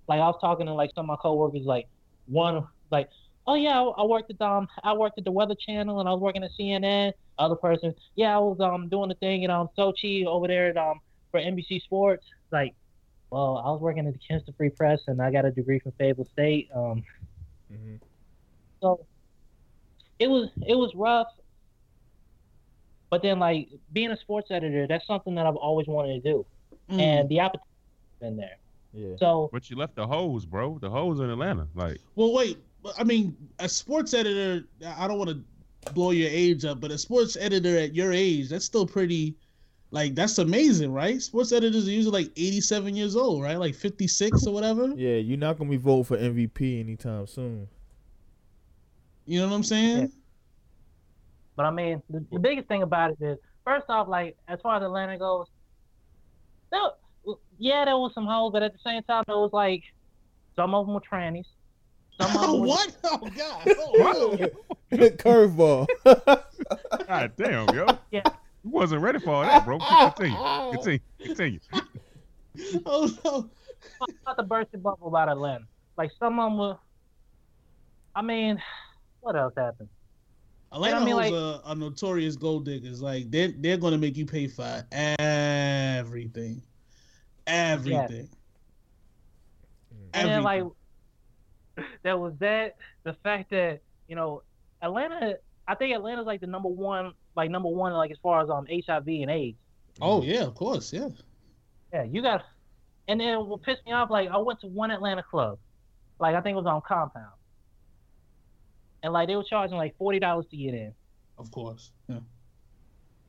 like 0.07 0.19
I 0.19 0.27
was 0.27 0.37
talking 0.39 0.67
to 0.67 0.73
like 0.73 0.91
some 0.95 1.05
of 1.05 1.07
my 1.07 1.15
coworkers 1.21 1.63
like 1.65 1.87
one 2.27 2.67
like 2.91 3.09
oh 3.47 3.55
yeah, 3.55 3.81
I, 3.81 3.83
I 4.01 4.05
worked 4.05 4.31
at 4.31 4.41
um 4.41 4.67
I 4.83 4.93
worked 4.93 5.17
at 5.17 5.25
the 5.25 5.31
Weather 5.31 5.55
Channel 5.55 5.99
and 5.99 6.07
I 6.07 6.11
was 6.13 6.21
working 6.21 6.43
at 6.43 6.51
CNN. 6.59 7.13
Other 7.37 7.55
person, 7.55 7.93
yeah, 8.15 8.35
I 8.35 8.39
was 8.39 8.59
um 8.59 8.87
doing 8.87 9.09
the 9.09 9.15
thing 9.15 9.43
in 9.43 9.51
um 9.51 9.69
Sochi 9.77 10.25
over 10.25 10.47
there 10.47 10.69
at 10.69 10.77
um 10.77 10.99
for 11.35 11.41
NBC 11.41 11.81
Sports. 11.81 12.25
Like, 12.51 12.73
well, 13.29 13.57
I 13.65 13.69
was 13.69 13.81
working 13.81 14.07
at 14.07 14.13
the 14.13 14.19
Kinston 14.19 14.53
Free 14.57 14.69
Press 14.69 15.01
and 15.07 15.21
I 15.21 15.31
got 15.31 15.43
a 15.43 15.51
degree 15.51 15.79
from 15.79 15.91
Fayetteville 15.93 16.25
State. 16.31 16.69
Um, 16.73 17.03
Mhm. 17.71 17.99
so 18.81 19.05
it 20.19 20.27
was 20.27 20.49
it 20.65 20.75
was 20.75 20.93
rough. 20.95 21.27
But 23.09 23.21
then 23.21 23.39
like 23.39 23.69
being 23.91 24.11
a 24.11 24.17
sports 24.17 24.49
editor, 24.51 24.87
that's 24.87 25.05
something 25.05 25.35
that 25.35 25.45
I've 25.45 25.55
always 25.55 25.87
wanted 25.87 26.23
to 26.23 26.31
do, 26.31 26.45
Mm. 26.89 26.99
and 26.99 27.29
the 27.29 27.39
opportunity's 27.41 28.19
been 28.19 28.37
there. 28.37 28.57
Yeah. 28.93 29.15
So 29.17 29.49
but 29.51 29.69
you 29.69 29.75
left 29.75 29.95
the 29.95 30.07
hose, 30.07 30.45
bro. 30.45 30.79
The 30.79 30.89
hose 30.89 31.19
in 31.19 31.29
Atlanta. 31.29 31.67
Like, 31.75 31.99
Well, 32.15 32.33
wait. 32.33 32.57
I 32.97 33.03
mean, 33.03 33.35
a 33.59 33.67
sports 33.67 34.13
editor. 34.13 34.65
I 34.85 35.07
don't 35.07 35.17
want 35.17 35.31
to 35.31 35.91
blow 35.93 36.11
your 36.11 36.29
age 36.29 36.63
up, 36.65 36.79
but 36.79 36.91
a 36.91 36.97
sports 36.97 37.35
editor 37.35 37.77
at 37.77 37.93
your 37.95 38.13
age, 38.13 38.49
that's 38.49 38.63
still 38.65 38.85
pretty. 38.87 39.35
Like 39.91 40.15
that's 40.15 40.37
amazing, 40.39 40.91
right? 40.91 41.21
Sports 41.21 41.51
editors 41.51 41.87
are 41.87 41.91
usually 41.91 42.23
like 42.23 42.31
87 42.35 42.95
years 42.95 43.15
old, 43.15 43.43
right? 43.43 43.55
Like 43.55 43.75
56 43.75 44.45
or 44.45 44.53
whatever. 44.53 44.91
Yeah, 44.95 45.15
you're 45.17 45.37
not 45.37 45.57
gonna 45.57 45.69
be 45.69 45.77
voting 45.77 46.03
for 46.03 46.17
MVP 46.17 46.79
anytime 46.79 47.27
soon. 47.27 47.67
You 49.25 49.39
know 49.39 49.47
what 49.47 49.55
I'm 49.55 49.63
saying? 49.63 50.01
Yeah. 50.01 50.07
But 51.55 51.65
I 51.65 51.71
mean, 51.71 52.01
the, 52.09 52.25
the 52.31 52.39
biggest 52.39 52.67
thing 52.67 52.83
about 52.83 53.11
it 53.11 53.17
is, 53.21 53.37
first 53.63 53.85
off, 53.89 54.07
like 54.07 54.35
as 54.47 54.59
far 54.61 54.77
as 54.77 54.83
Atlanta 54.83 55.17
goes, 55.17 55.47
there, 56.71 56.81
yeah, 57.57 57.85
there 57.85 57.97
was 57.97 58.13
some 58.13 58.25
hoes, 58.25 58.51
but 58.51 58.63
at 58.63 58.73
the 58.73 58.79
same 58.83 59.01
time, 59.03 59.23
there 59.27 59.37
was 59.37 59.53
like 59.53 59.83
some 60.55 60.75
of 60.75 60.85
them 60.85 60.95
were 60.95 61.01
trannies. 61.01 61.45
Some 62.19 62.35
of 62.35 62.41
them 62.41 62.51
were, 62.61 62.67
what? 62.67 62.97
Oh 63.03 63.17
God! 63.17 63.61
Oh, 63.77 64.37
no. 64.91 65.09
Curveball. 65.09 65.87
god 67.07 67.31
damn, 67.37 67.69
yo. 67.75 67.87
Yeah. 68.11 68.23
You 68.65 68.71
wasn't 68.71 69.01
ready 69.03 69.19
for 69.19 69.29
all 69.29 69.43
that, 69.43 69.63
bro. 69.63 69.77
Continue. 69.77 70.37
Continue. 70.71 70.99
Continue. 71.21 71.59
oh 72.85 73.09
no! 73.23 73.49
not 74.25 74.37
the 74.37 74.43
bursting 74.43 74.79
bubble 74.79 75.07
about 75.07 75.29
Atlanta. 75.29 75.65
Like 75.97 76.09
some 76.19 76.39
of 76.39 76.49
them 76.49 76.57
were. 76.57 76.77
I 78.15 78.23
mean, 78.23 78.59
what 79.21 79.35
else 79.35 79.53
happened? 79.55 79.89
Atlanta 80.71 80.97
I 80.97 81.05
mean, 81.05 81.15
like- 81.15 81.31
are, 81.31 81.61
are 81.63 81.75
notorious 81.75 82.35
gold 82.35 82.65
diggers. 82.65 83.03
Like 83.03 83.29
they're 83.29 83.53
they're 83.55 83.77
gonna 83.77 83.99
make 83.99 84.17
you 84.17 84.25
pay 84.25 84.47
for 84.47 84.83
everything, 84.91 86.63
everything. 87.45 88.29
And 90.15 90.29
then 90.29 90.43
like 90.43 90.63
Everything. 91.77 91.97
there 92.01 92.17
was 92.17 92.33
that 92.39 92.77
the 93.03 93.13
fact 93.13 93.51
that 93.51 93.81
you 94.07 94.15
know 94.15 94.41
Atlanta. 94.81 95.37
I 95.67 95.75
think 95.75 95.95
Atlanta's 95.95 96.25
like 96.25 96.41
the 96.41 96.47
number 96.47 96.69
one, 96.69 97.13
like 97.35 97.49
number 97.51 97.69
one, 97.69 97.93
like 97.93 98.11
as 98.11 98.17
far 98.21 98.41
as 98.41 98.49
um 98.49 98.65
HIV 98.69 99.07
and 99.07 99.29
AIDS. 99.31 99.57
Oh 100.01 100.21
yeah, 100.23 100.43
of 100.43 100.55
course, 100.55 100.91
yeah. 100.93 101.09
Yeah, 101.93 102.03
you 102.03 102.21
got. 102.21 102.43
And 103.07 103.19
then 103.19 103.45
what 103.45 103.61
pissed 103.61 103.85
me 103.85 103.91
off, 103.91 104.09
like 104.09 104.29
I 104.29 104.37
went 104.37 104.59
to 104.61 104.67
one 104.67 104.91
Atlanta 104.91 105.23
club, 105.23 105.59
like 106.19 106.35
I 106.35 106.41
think 106.41 106.53
it 106.55 106.57
was 106.57 106.65
on 106.65 106.81
Compound, 106.87 107.31
and 109.03 109.13
like 109.13 109.27
they 109.27 109.35
were 109.35 109.43
charging 109.43 109.77
like 109.77 109.95
forty 109.97 110.19
dollars 110.19 110.45
to 110.51 110.57
get 110.57 110.73
in, 110.73 110.93
Of 111.37 111.51
course. 111.51 111.91
Yeah. 112.07 112.19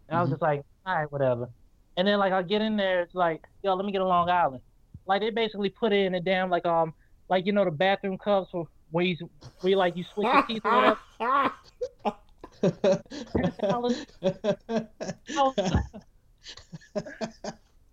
and 0.09 0.19
I 0.19 0.21
was 0.21 0.31
just 0.31 0.43
like, 0.43 0.63
all 0.87 0.95
right, 0.97 1.13
whatever. 1.13 1.49
And 1.97 2.07
then 2.09 2.19
like 2.19 2.33
I 2.33 2.43
get 2.43 2.63
in 2.63 2.77
there, 2.77 3.03
it's 3.03 3.15
like, 3.15 3.43
yo, 3.63 3.75
let 3.75 3.85
me 3.85 3.93
get 3.93 4.01
a 4.01 4.07
Long 4.07 4.29
Island. 4.31 4.63
Like 5.07 5.21
they 5.21 5.31
basically 5.31 5.71
put 5.71 5.93
it 5.93 6.05
in 6.07 6.15
a 6.15 6.21
damn 6.21 6.51
like 6.51 6.67
um 6.67 6.93
like 7.29 7.47
you 7.47 7.53
know 7.53 7.65
the 7.65 7.71
bathroom 7.71 8.19
cups 8.19 8.51
for 8.51 8.67
where 8.91 9.05
you 9.05 9.17
where 9.61 9.71
you 9.71 9.77
like 9.77 9.97
you 9.97 10.05
switch 10.15 10.27
your 10.27 10.43
teeth 10.47 10.63
or 10.65 10.97
whatever. 11.21 11.53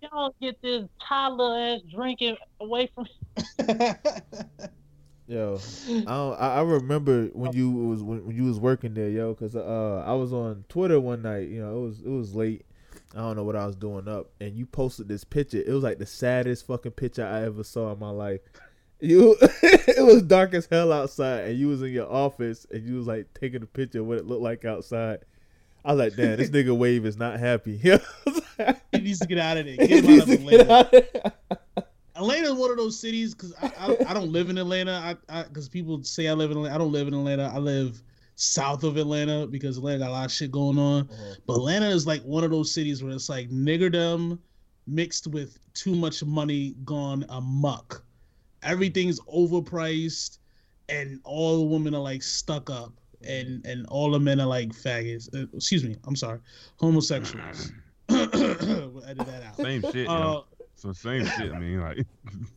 Y'all 0.01 0.35
get 0.41 0.61
this 0.61 0.87
toddler 1.07 1.57
ass 1.57 1.81
drinking 1.93 2.37
away 2.59 2.89
from. 2.93 3.07
Yo, 5.27 5.57
I, 6.05 6.47
I 6.57 6.61
remember 6.61 7.27
when 7.27 7.53
you 7.53 7.71
was 7.71 8.03
when, 8.03 8.25
when 8.25 8.35
you 8.35 8.43
was 8.43 8.59
working 8.59 8.93
there, 8.93 9.09
yo, 9.09 9.33
cause 9.33 9.55
uh 9.55 10.03
I 10.05 10.13
was 10.13 10.33
on 10.33 10.65
Twitter 10.67 10.99
one 10.99 11.21
night. 11.21 11.47
You 11.47 11.61
know, 11.61 11.77
it 11.77 11.81
was 11.81 11.99
it 12.01 12.09
was 12.09 12.35
late. 12.35 12.65
I 13.15 13.19
don't 13.19 13.37
know 13.37 13.43
what 13.43 13.55
I 13.55 13.65
was 13.65 13.75
doing 13.77 14.07
up, 14.09 14.31
and 14.41 14.57
you 14.57 14.65
posted 14.65 15.07
this 15.07 15.23
picture. 15.23 15.63
It 15.65 15.69
was 15.69 15.83
like 15.83 15.97
the 15.97 16.05
saddest 16.05 16.67
fucking 16.67 16.91
picture 16.91 17.25
I 17.25 17.43
ever 17.43 17.63
saw 17.63 17.93
in 17.93 17.99
my 17.99 18.09
life. 18.09 18.41
You, 19.03 19.35
it 19.41 20.05
was 20.05 20.21
dark 20.21 20.53
as 20.53 20.65
hell 20.65 20.93
outside, 20.93 21.49
and 21.49 21.59
you 21.59 21.67
was 21.67 21.81
in 21.81 21.91
your 21.91 22.09
office, 22.09 22.65
and 22.71 22.87
you 22.87 22.95
was 22.95 23.05
like 23.05 23.27
taking 23.33 23.61
a 23.61 23.65
picture 23.65 23.99
of 23.99 24.05
what 24.05 24.17
it 24.17 24.25
looked 24.25 24.41
like 24.41 24.63
outside. 24.63 25.19
I 25.83 25.93
was 25.93 25.99
like, 25.99 26.15
damn, 26.15 26.37
this 26.37 26.49
nigga 26.51 26.75
Wave 26.75 27.05
is 27.05 27.17
not 27.17 27.37
happy. 27.37 27.75
he 27.77 27.99
needs 28.93 29.19
to 29.19 29.27
get 29.27 29.39
out 29.39 29.57
of 29.57 29.65
there. 29.65 29.75
Get 29.75 30.05
him 30.05 30.21
out 30.21 30.23
of 30.23 30.29
Atlanta. 30.29 30.73
out 30.73 30.85
of 30.85 30.91
there. 30.91 31.23
Atlanta 32.15 32.47
is 32.47 32.53
one 32.53 32.71
of 32.71 32.77
those 32.77 32.97
cities 32.97 33.35
because 33.35 33.53
I, 33.61 33.73
I 33.77 34.11
I 34.11 34.13
don't 34.13 34.31
live 34.31 34.49
in 34.49 34.57
Atlanta. 34.57 35.17
I 35.27 35.43
because 35.43 35.67
people 35.67 36.01
say 36.03 36.29
I 36.29 36.33
live 36.33 36.51
in 36.51 36.57
Atlanta. 36.57 36.75
I 36.75 36.77
don't 36.77 36.93
live 36.93 37.09
in 37.09 37.13
Atlanta. 37.13 37.51
I 37.53 37.57
live 37.57 38.01
south 38.35 38.85
of 38.85 38.95
Atlanta 38.95 39.47
because 39.47 39.77
Atlanta 39.77 39.99
got 39.99 40.09
a 40.11 40.13
lot 40.13 40.25
of 40.25 40.31
shit 40.31 40.49
going 40.49 40.77
on. 40.77 41.09
Uh-huh. 41.11 41.35
But 41.45 41.55
Atlanta 41.55 41.89
is 41.89 42.07
like 42.07 42.21
one 42.21 42.45
of 42.45 42.51
those 42.51 42.73
cities 42.73 43.03
where 43.03 43.11
it's 43.11 43.27
like 43.27 43.49
niggerdom 43.49 44.39
mixed 44.87 45.27
with 45.27 45.59
too 45.73 45.93
much 45.93 46.23
money 46.23 46.75
gone 46.85 47.25
amok. 47.27 48.01
Everything's 48.63 49.19
overpriced, 49.21 50.37
and 50.89 51.19
all 51.23 51.59
the 51.59 51.65
women 51.65 51.93
are 51.95 52.01
like 52.01 52.23
stuck 52.23 52.69
up, 52.69 52.93
and 53.25 53.65
and 53.65 53.85
all 53.87 54.11
the 54.11 54.19
men 54.19 54.39
are 54.39 54.47
like 54.47 54.69
faggots. 54.69 55.27
Uh, 55.35 55.47
excuse 55.55 55.83
me, 55.83 55.95
I'm 56.05 56.15
sorry, 56.15 56.39
homosexuals. 56.77 57.71
we'll 58.09 59.03
edit 59.05 59.25
that 59.27 59.43
out. 59.47 59.55
Same 59.57 59.81
shit. 59.91 60.07
Uh, 60.07 60.41
So 60.75 60.91
same 60.91 61.25
shit. 61.25 61.53
I 61.53 61.59
mean, 61.59 61.79
like, 61.87 62.05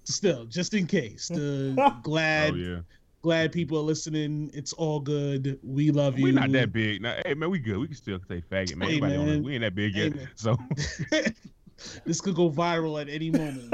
Still, 0.04 0.44
just 0.46 0.74
in 0.74 0.86
case. 0.86 1.28
The 1.28 1.74
glad 2.02 2.54
oh 2.54 2.56
yeah, 2.56 2.78
glad 3.22 3.52
people 3.52 3.78
are 3.78 3.82
listening. 3.82 4.50
It's 4.54 4.72
all 4.72 4.98
good. 5.00 5.58
We 5.62 5.90
love 5.92 6.18
you. 6.18 6.24
We're 6.24 6.32
not 6.32 6.50
that 6.52 6.72
big. 6.72 7.02
Now, 7.02 7.14
hey 7.24 7.34
man, 7.34 7.50
we 7.50 7.58
good. 7.60 7.78
We 7.78 7.86
can 7.86 7.96
still 7.96 8.18
say 8.28 8.42
faggot, 8.50 8.76
man. 8.76 8.88
Hey, 8.88 8.94
Anybody 8.96 9.16
on 9.16 9.26
man. 9.26 9.42
we 9.44 9.54
ain't 9.54 9.62
that 9.62 9.74
big 9.74 9.94
Hey, 9.94 10.04
yet. 10.04 10.16
man. 10.16 10.28
So 10.34 10.56
this 12.04 12.20
could 12.20 12.34
go 12.34 12.50
viral 12.50 13.00
at 13.00 13.08
any 13.08 13.30
moment. 13.30 13.70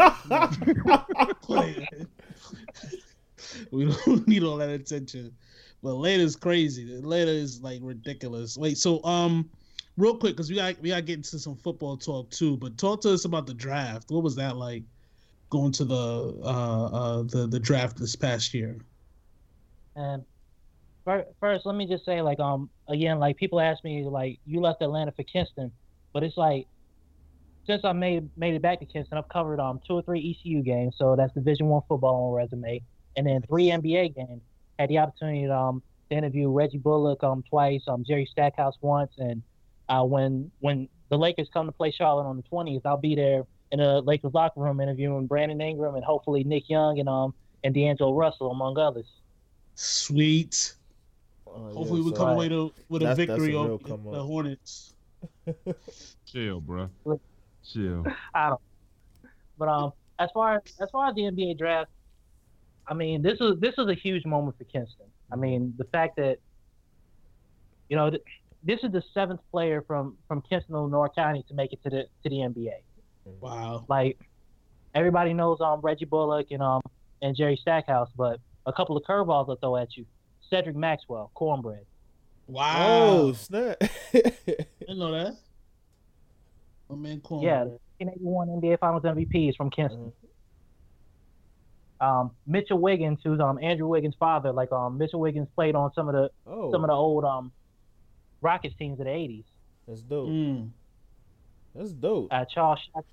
We 3.70 3.86
don't 3.86 4.28
need 4.28 4.42
all 4.42 4.56
that 4.58 4.70
attention. 4.70 5.34
But 5.82 5.94
Layla's 5.94 6.36
crazy. 6.36 6.86
Layla 7.00 7.26
is 7.26 7.60
like 7.60 7.80
ridiculous. 7.82 8.56
Wait, 8.56 8.78
so 8.78 9.02
um, 9.04 9.50
real 9.96 10.16
quick, 10.16 10.36
because 10.36 10.48
we 10.48 10.56
got 10.56 10.80
we 10.80 10.90
got 10.90 10.96
to 10.96 11.02
get 11.02 11.16
into 11.16 11.38
some 11.38 11.56
football 11.56 11.96
talk 11.96 12.30
too. 12.30 12.56
But 12.56 12.78
talk 12.78 13.00
to 13.02 13.12
us 13.12 13.24
about 13.24 13.46
the 13.46 13.54
draft. 13.54 14.10
What 14.10 14.22
was 14.22 14.36
that 14.36 14.56
like? 14.56 14.84
Going 15.50 15.72
to 15.72 15.84
the 15.84 16.40
uh 16.44 16.84
uh 16.86 17.22
the 17.24 17.46
the 17.46 17.60
draft 17.60 17.98
this 17.98 18.16
past 18.16 18.54
year. 18.54 18.78
And 19.96 20.24
fir- 21.04 21.26
first, 21.40 21.66
let 21.66 21.74
me 21.74 21.86
just 21.86 22.04
say, 22.06 22.22
like, 22.22 22.40
um, 22.40 22.70
again, 22.88 23.18
like 23.18 23.36
people 23.36 23.60
ask 23.60 23.84
me, 23.84 24.04
like, 24.04 24.38
you 24.46 24.60
left 24.60 24.80
Atlanta 24.80 25.12
for 25.12 25.24
Kinston, 25.24 25.70
but 26.14 26.22
it's 26.22 26.38
like, 26.38 26.66
since 27.66 27.84
I 27.84 27.92
made 27.92 28.28
made 28.36 28.54
it 28.54 28.62
back 28.62 28.80
to 28.80 28.86
Kinston, 28.86 29.18
I've 29.18 29.28
covered 29.28 29.60
um 29.60 29.80
two 29.86 29.94
or 29.94 30.02
three 30.02 30.36
ECU 30.38 30.62
games, 30.62 30.94
so 30.98 31.16
that's 31.16 31.32
Division 31.34 31.66
One 31.66 31.82
football 31.88 32.28
on 32.28 32.32
resume, 32.34 32.82
and 33.16 33.26
then 33.26 33.42
three 33.42 33.66
NBA 33.70 34.14
games. 34.16 34.42
Had 34.78 34.88
the 34.88 34.98
opportunity 34.98 35.46
to, 35.46 35.54
um 35.56 35.82
to 36.10 36.16
interview 36.16 36.50
Reggie 36.50 36.78
Bullock 36.78 37.22
um 37.22 37.42
twice, 37.48 37.82
um 37.88 38.04
Jerry 38.04 38.26
Stackhouse 38.30 38.74
once, 38.80 39.12
and 39.18 39.42
uh 39.88 40.02
when 40.04 40.50
when 40.60 40.88
the 41.08 41.18
Lakers 41.18 41.48
come 41.52 41.66
to 41.66 41.72
play 41.72 41.90
Charlotte 41.90 42.24
on 42.24 42.36
the 42.36 42.42
twentieth, 42.42 42.84
I'll 42.86 42.96
be 42.96 43.14
there 43.14 43.44
in 43.70 43.78
the 43.78 44.00
Lakers 44.02 44.32
locker 44.34 44.60
room 44.60 44.80
interviewing 44.80 45.26
Brandon 45.26 45.60
Ingram 45.60 45.94
and 45.94 46.04
hopefully 46.04 46.42
Nick 46.44 46.68
Young 46.68 46.98
and 46.98 47.08
um 47.08 47.34
and 47.64 47.72
D'Angelo 47.74 48.14
Russell 48.14 48.50
among 48.50 48.76
others. 48.78 49.06
Sweet. 49.74 50.74
Oh, 51.46 51.68
yeah, 51.68 51.74
Hopefully 51.74 52.00
we 52.00 52.10
so- 52.10 52.16
come 52.16 52.28
away 52.30 52.48
to, 52.48 52.72
with 52.88 53.02
a 53.02 53.04
That's- 53.06 53.18
that's 53.26 53.30
a 53.30 53.42
victory 53.44 53.54
over 53.54 53.78
the. 54.10 54.22
Hornets. 54.24 54.94
chill, 56.26 56.60
bro. 56.60 56.88
Look. 57.74 58.04
Chill. 58.04 58.06
I 58.34 58.50
don't. 58.50 58.60
But 59.58 59.68
um, 59.68 59.92
as 60.18 60.30
far 60.32 60.56
as 60.56 60.62
as 60.80 60.88
far 60.90 61.08
as 61.08 61.14
the 61.14 61.22
NBA 61.22 61.58
draft, 61.58 61.90
I 62.86 62.94
mean, 62.94 63.22
this 63.22 63.40
is 63.40 63.58
this 63.60 63.74
is 63.78 63.88
a 63.88 63.94
huge 63.94 64.24
moment 64.24 64.56
for 64.58 64.64
Kinston. 64.64 65.06
I 65.30 65.36
mean, 65.36 65.74
the 65.78 65.84
fact 65.84 66.16
that 66.16 66.38
you 67.88 67.96
know 67.96 68.10
th- 68.10 68.22
this 68.64 68.80
is 68.82 68.92
the 68.92 69.02
seventh 69.14 69.40
player 69.50 69.82
from 69.86 70.16
from 70.28 70.42
Kinston, 70.42 70.76
Lenoir 70.76 71.10
County, 71.14 71.44
to 71.48 71.54
make 71.54 71.72
it 71.72 71.82
to 71.84 71.90
the 71.90 72.02
to 72.22 72.28
the 72.30 72.36
NBA. 72.36 72.82
Wow. 73.40 73.84
Like 73.88 74.18
everybody 74.94 75.32
knows 75.32 75.60
um 75.60 75.80
Reggie 75.80 76.04
Bullock 76.04 76.48
and 76.50 76.62
um 76.62 76.82
and 77.20 77.36
Jerry 77.36 77.58
Stackhouse, 77.60 78.10
but 78.16 78.40
a 78.66 78.72
couple 78.72 78.96
of 78.96 79.04
curveballs 79.04 79.48
I'll 79.48 79.56
throw 79.56 79.76
at 79.76 79.96
you. 79.96 80.06
Cedric 80.50 80.76
Maxwell, 80.76 81.30
cornbread. 81.34 81.86
Wow. 82.46 82.74
Oh 82.78 83.32
snap! 83.32 83.78
Didn't 84.12 84.98
know 84.98 85.12
that. 85.12 85.36
My 86.92 87.08
man 87.08 87.20
Corn. 87.20 87.42
Yeah, 87.42 87.64
1981 87.98 88.48
NBA 88.48 88.78
Finals 88.80 89.02
MVP 89.02 89.48
is 89.50 89.56
from 89.56 89.70
Kinston. 89.70 90.12
Um, 92.00 92.32
Mitchell 92.46 92.78
Wiggins, 92.78 93.20
who's 93.22 93.38
um 93.40 93.58
Andrew 93.62 93.86
Wiggins' 93.86 94.14
father, 94.18 94.52
like 94.52 94.72
um 94.72 94.98
Mitchell 94.98 95.20
Wiggins 95.20 95.48
played 95.54 95.74
on 95.76 95.92
some 95.94 96.08
of 96.08 96.14
the 96.14 96.30
oh, 96.46 96.72
some 96.72 96.82
of 96.82 96.88
the 96.88 96.94
old 96.94 97.24
um 97.24 97.52
Rockets 98.40 98.74
teams 98.76 98.98
of 98.98 99.04
the 99.06 99.10
80s. 99.12 99.44
that's 99.86 100.00
dope. 100.02 100.28
Mm. 100.28 100.70
That's 101.76 101.92
dope. 101.92 102.28
Uh, 102.32 102.44
Charles 102.44 102.80
Shack 102.92 103.04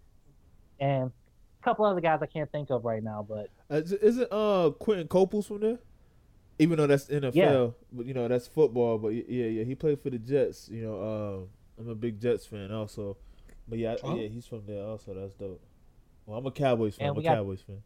and 0.80 1.12
a 1.12 1.64
couple 1.64 1.86
other 1.86 2.02
guys 2.02 2.20
I 2.22 2.26
can't 2.26 2.52
think 2.52 2.72
of 2.72 2.84
right 2.84 3.04
now, 3.04 3.24
but 3.30 3.50
Uh, 3.72 3.76
is- 3.76 3.94
isn't 3.94 4.28
uh 4.32 4.72
Quinton 4.80 5.08
Coples 5.08 5.46
from 5.46 5.60
there? 5.60 5.78
Even 6.58 6.78
though 6.78 6.88
that's 6.88 7.08
NFL, 7.10 7.36
Yeah. 7.36 7.68
but 7.94 8.06
you 8.08 8.14
know 8.16 8.28
that's 8.28 8.48
football. 8.48 8.98
But 8.98 9.10
yeah, 9.10 9.46
yeah, 9.46 9.64
he 9.64 9.76
played 9.76 10.02
for 10.02 10.10
the 10.10 10.18
Jets. 10.18 10.68
You 10.68 10.82
know, 10.82 11.00
uh, 11.78 11.82
I'm 11.82 11.90
a 11.90 11.96
big 11.96 12.20
Jets 12.20 12.48
fan 12.48 12.72
also. 12.72 13.18
But 13.70 13.80
yeah, 13.80 13.96
Oh. 14.04 14.16
yeah, 14.16 14.28
he's 14.28 14.46
from 14.48 14.66
there 14.66 14.84
also. 14.84 15.14
That's 15.14 15.34
dope. 15.36 15.62
Well, 16.26 16.40
I'm 16.40 16.46
a 16.46 16.52
Cowboys 16.52 16.96
fan. 16.96 17.10
And 17.10 17.18
I'm 17.18 17.20
a 17.20 17.24
got- 17.24 17.36
Cowboys 17.36 17.62
fan. 17.62 17.84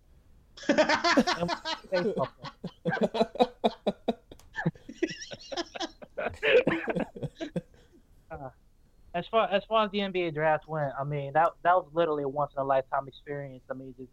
Uh, 8.31 8.49
as 9.13 9.25
far 9.29 9.47
as 9.51 9.63
far 9.67 9.85
as 9.85 9.91
the 9.91 9.99
NBA 9.99 10.33
draft 10.33 10.67
went, 10.67 10.91
I 10.99 11.03
mean 11.03 11.33
that 11.33 11.49
that 11.63 11.73
was 11.75 11.85
literally 11.93 12.23
a 12.23 12.27
once 12.27 12.51
in 12.55 12.61
a 12.61 12.65
lifetime 12.65 13.07
experience. 13.07 13.63
I 13.69 13.73
mean, 13.73 13.93
just 13.97 14.09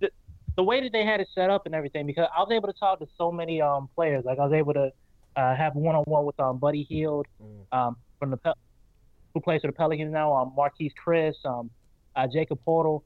the, 0.00 0.10
the 0.56 0.62
way 0.62 0.80
that 0.82 0.92
they 0.92 1.04
had 1.04 1.20
it 1.20 1.28
set 1.34 1.50
up 1.50 1.66
and 1.66 1.74
everything, 1.74 2.06
because 2.06 2.28
I 2.36 2.40
was 2.40 2.50
able 2.52 2.68
to 2.68 2.78
talk 2.78 3.00
to 3.00 3.06
so 3.18 3.32
many 3.32 3.60
um 3.60 3.88
players. 3.94 4.24
Like 4.24 4.38
I 4.38 4.44
was 4.44 4.52
able 4.52 4.74
to 4.74 4.90
uh, 5.36 5.56
have 5.56 5.74
one 5.74 5.96
on 5.96 6.04
one 6.04 6.24
with 6.24 6.38
um 6.40 6.58
Buddy 6.58 6.84
Hield 6.84 7.26
Mm. 7.42 7.76
um 7.76 7.96
from 8.18 8.30
the 8.30 8.36
Pel- 8.36 8.56
who 9.34 9.40
plays 9.40 9.60
for 9.60 9.66
the 9.66 9.72
Pelicans 9.72 10.12
now, 10.12 10.32
um 10.32 10.52
Marquese 10.56 10.92
Chriss, 11.04 11.44
um 11.44 11.70
uh, 12.16 12.26
Jakob 12.32 12.60
Poeltl. 12.66 13.02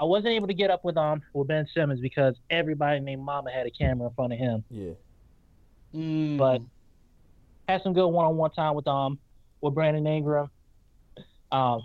I 0.00 0.04
wasn't 0.04 0.34
able 0.34 0.46
to 0.46 0.54
get 0.54 0.70
up 0.70 0.84
with 0.84 0.96
um 0.96 1.22
with 1.34 1.48
Ben 1.48 1.66
Simmons 1.74 2.00
because 2.00 2.36
everybody 2.48 3.00
named 3.00 3.22
Mama 3.22 3.50
had 3.50 3.66
a 3.66 3.70
camera 3.70 4.08
in 4.08 4.14
front 4.14 4.32
of 4.32 4.38
him. 4.38 4.64
Yeah. 4.70 4.92
Mm. 5.94 6.38
But 6.38 6.62
had 7.68 7.82
some 7.82 7.92
good 7.92 8.08
one-on-one 8.08 8.50
time 8.52 8.74
with 8.74 8.86
um 8.86 9.18
with 9.60 9.74
Brandon 9.74 10.06
Ingram. 10.06 10.50
Um, 11.52 11.82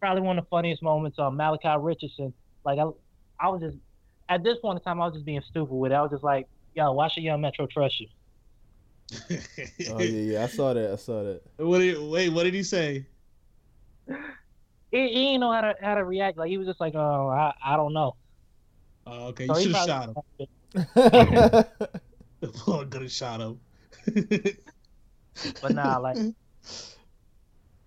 probably 0.00 0.22
one 0.22 0.38
of 0.38 0.44
the 0.44 0.48
funniest 0.48 0.82
moments. 0.82 1.18
Um, 1.18 1.36
Malachi 1.36 1.68
Richardson. 1.78 2.32
Like 2.64 2.78
I, 2.78 2.88
I 3.40 3.48
was 3.48 3.60
just 3.60 3.76
at 4.28 4.42
this 4.44 4.58
point 4.58 4.78
in 4.78 4.84
time, 4.84 5.00
I 5.00 5.06
was 5.06 5.14
just 5.14 5.24
being 5.24 5.42
stupid 5.48 5.74
with 5.74 5.92
it. 5.92 5.94
I 5.94 6.02
was 6.02 6.10
just 6.10 6.24
like, 6.24 6.46
yo, 6.74 6.92
why 6.92 7.08
should 7.08 7.22
Young 7.22 7.40
Metro 7.40 7.66
trust 7.66 8.00
you? 8.00 8.08
Oh 9.90 10.00
yeah, 10.00 10.32
yeah. 10.32 10.44
I 10.44 10.46
saw 10.48 10.74
that. 10.74 10.92
I 10.92 10.96
saw 10.96 11.22
that. 11.22 11.40
what 11.56 11.78
did, 11.78 11.98
wait, 12.00 12.28
what 12.28 12.44
did 12.44 12.54
he 12.54 12.62
say? 12.62 13.06
He, 14.06 14.14
he 14.90 15.08
didn't 15.08 15.40
know 15.40 15.52
how 15.52 15.60
to 15.62 15.74
how 15.80 15.94
to 15.94 16.04
react. 16.04 16.36
Like 16.38 16.50
he 16.50 16.58
was 16.58 16.66
just 16.66 16.80
like, 16.80 16.94
oh, 16.94 17.28
I, 17.28 17.54
I 17.64 17.76
don't 17.76 17.92
know. 17.92 18.16
Oh, 19.06 19.28
okay, 19.28 19.46
So 19.46 19.56
you 19.58 19.64
should 19.64 19.74
have 19.76 19.86
shot 19.86 20.12
probably- 20.12 20.48
him. 22.42 22.52
Lord 22.66 22.90
could 22.90 23.02
have 23.02 23.12
shot 23.12 23.40
him. 23.40 23.60
But 25.62 25.72
nah, 25.74 25.98
like 25.98 26.16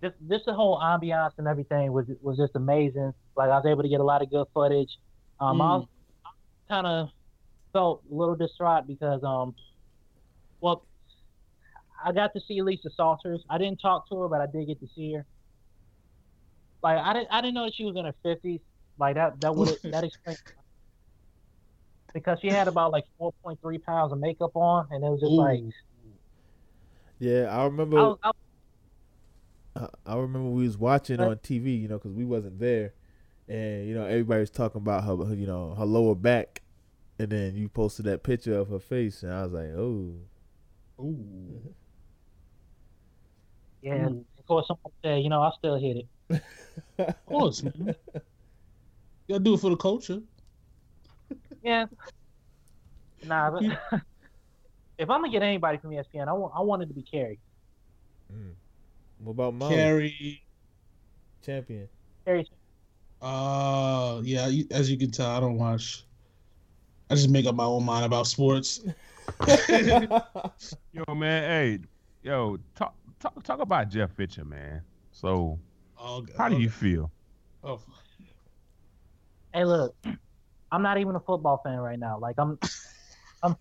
just 0.02 0.16
just 0.30 0.46
the 0.46 0.54
whole 0.54 0.80
ambiance 0.80 1.34
and 1.38 1.48
everything 1.48 1.92
was 1.92 2.06
was 2.22 2.38
just 2.38 2.56
amazing. 2.56 3.14
Like 3.36 3.50
I 3.50 3.58
was 3.58 3.66
able 3.66 3.84
to 3.84 3.90
get 3.90 4.00
a 4.00 4.04
lot 4.04 4.22
of 4.22 4.30
good 4.30 4.48
footage. 4.54 4.98
Um, 5.40 5.62
I 5.62 5.76
was 5.78 5.88
kind 6.70 6.88
of 6.88 7.10
felt 7.74 8.04
a 8.12 8.16
little 8.16 8.36
distraught 8.36 8.88
because 8.88 9.24
um, 9.24 9.54
well, 10.62 10.84
I 12.04 12.12
got 12.12 12.34
to 12.34 12.42
see 12.48 12.62
Lisa 12.62 12.90
Salters. 12.96 13.44
I 13.50 13.58
didn't 13.58 13.80
talk 13.80 14.10
to 14.10 14.20
her, 14.22 14.28
but 14.28 14.42
I 14.42 14.48
did 14.48 14.68
get 14.68 14.80
to 14.80 14.88
see 14.96 15.14
her. 15.14 15.26
Like 16.84 16.98
I 16.98 17.14
didn't 17.14 17.28
I 17.32 17.42
didn't 17.42 17.54
know 17.54 17.66
that 17.66 17.76
she 17.76 17.86
was 17.86 17.96
in 17.96 18.06
her 18.06 18.16
fifties. 18.24 18.60
Like 18.98 19.16
that 19.16 19.40
that 19.42 19.56
would 19.56 19.78
that 19.84 20.04
explains. 20.04 20.40
Because 22.14 22.40
she 22.42 22.48
had 22.48 22.68
about 22.68 22.92
like 22.92 23.06
4.3 23.22 23.84
pounds 23.84 24.12
of 24.12 24.20
makeup 24.20 24.52
on, 24.56 24.88
and 24.92 25.02
it 25.04 25.08
was 25.08 25.22
just 25.22 25.32
Ooh. 25.32 25.38
like 25.38 25.62
yeah, 27.20 27.56
I 27.56 27.66
remember. 27.66 28.00
I 28.00 28.02
was, 28.02 28.18
I 28.24 28.28
was 28.28 28.36
I, 29.76 30.12
I 30.12 30.16
remember 30.18 30.50
we 30.50 30.64
was 30.64 30.78
watching 30.78 31.20
on 31.20 31.36
TV, 31.38 31.80
you 31.80 31.88
know, 31.88 31.98
because 31.98 32.12
we 32.12 32.26
wasn't 32.26 32.60
there, 32.60 32.94
and 33.48 33.88
you 33.88 33.94
know 33.94 34.06
everybody 34.06 34.42
was 34.42 34.50
talking 34.50 34.82
about 34.82 35.04
her, 35.04 35.16
her, 35.16 35.36
you 35.36 35.48
know, 35.48 35.76
her 35.76 35.86
lower 35.86 36.16
back, 36.16 36.62
and 37.20 37.30
then 37.30 37.56
you 37.56 37.70
posted 37.70 38.06
that 38.06 38.24
picture 38.24 38.58
of 38.58 38.70
her 38.70 38.80
face, 38.80 39.24
and 39.24 39.32
I 39.32 39.44
was 39.44 39.54
like, 39.54 39.70
oh, 39.78 40.16
Ooh. 41.00 41.74
Yeah, 43.82 43.94
Mm. 43.98 44.08
and 44.08 44.26
of 44.38 44.46
course, 44.46 44.68
someone 44.68 44.94
said, 45.04 45.24
you 45.24 45.30
know, 45.30 45.42
I 45.42 45.52
still 45.58 45.76
hit 45.80 45.98
it. 46.30 46.42
Of 47.00 47.26
course, 47.26 47.64
man. 47.64 47.74
You 47.78 47.94
gotta 49.30 49.44
do 49.44 49.54
it 49.56 49.60
for 49.60 49.70
the 49.70 49.76
culture. 49.78 50.22
Yeah. 51.64 51.86
Nah, 53.26 53.52
but 53.52 53.64
if 54.98 55.10
I'm 55.10 55.22
gonna 55.22 55.30
get 55.32 55.42
anybody 55.44 55.78
from 55.78 55.92
ESPN, 55.92 56.28
I 56.28 56.34
want 56.34 56.54
I 56.56 56.62
want 56.62 56.84
it 56.84 56.88
to 56.88 56.94
be 56.94 57.04
Carrie. 57.04 57.40
Mm. 58.34 58.54
what 59.20 59.32
about 59.32 59.54
Molly 59.56 59.76
Qerim. 59.76 60.40
champion? 61.46 61.90
Carrie, 62.26 62.48
Uh, 63.22 64.22
yeah. 64.24 64.50
As 64.72 64.90
you 64.92 64.98
can 64.98 65.12
tell, 65.12 65.30
I 65.30 65.40
don't 65.40 65.58
watch. 65.58 66.04
I 67.10 67.16
just 67.16 67.30
make 67.30 67.46
up 67.46 67.56
my 67.56 67.66
own 67.66 67.84
mind 67.84 68.06
about 68.06 68.26
sports. 68.28 68.80
Yo, 70.94 71.04
man. 71.16 71.44
Hey, 71.44 71.80
yo, 72.24 72.58
talk 72.76 72.96
talk 73.22 73.44
talk 73.44 73.60
about 73.60 73.90
Jeff 73.90 74.12
Fisher, 74.12 74.46
man. 74.46 74.82
So, 75.12 75.60
Oh, 76.00 76.26
how 76.38 76.50
do 76.50 76.60
you 76.60 76.70
feel? 76.70 77.12
Oh, 77.64 77.80
hey, 79.54 79.66
look, 79.66 79.96
I'm 80.72 80.82
not 80.82 80.98
even 80.98 81.16
a 81.16 81.20
football 81.20 81.62
fan 81.64 81.78
right 81.78 82.00
now. 82.00 82.18
Like 82.20 82.36
I'm, 82.40 82.58
I'm, 83.44 83.56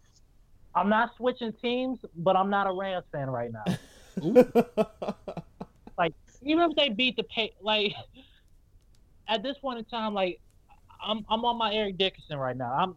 I'm 0.74 0.88
not 0.88 1.10
switching 1.16 1.52
teams, 1.60 1.98
but 2.16 2.36
I'm 2.36 2.48
not 2.48 2.66
a 2.66 2.72
Rams 2.72 3.04
fan 3.12 3.28
right 3.28 3.50
now. 3.52 3.64
Like 5.98 6.14
even 6.40 6.70
if 6.70 6.76
they 6.76 6.88
beat 6.88 7.16
the 7.16 7.24
pay, 7.24 7.52
like 7.60 7.92
at 9.28 9.42
this 9.42 9.58
point 9.58 9.80
in 9.80 9.84
time, 9.84 10.14
like 10.14 10.40
I'm 11.04 11.26
I'm 11.28 11.44
on 11.44 11.58
my 11.58 11.74
Eric 11.74 11.98
Dickerson 11.98 12.38
right 12.38 12.56
now. 12.56 12.72
I'm 12.72 12.94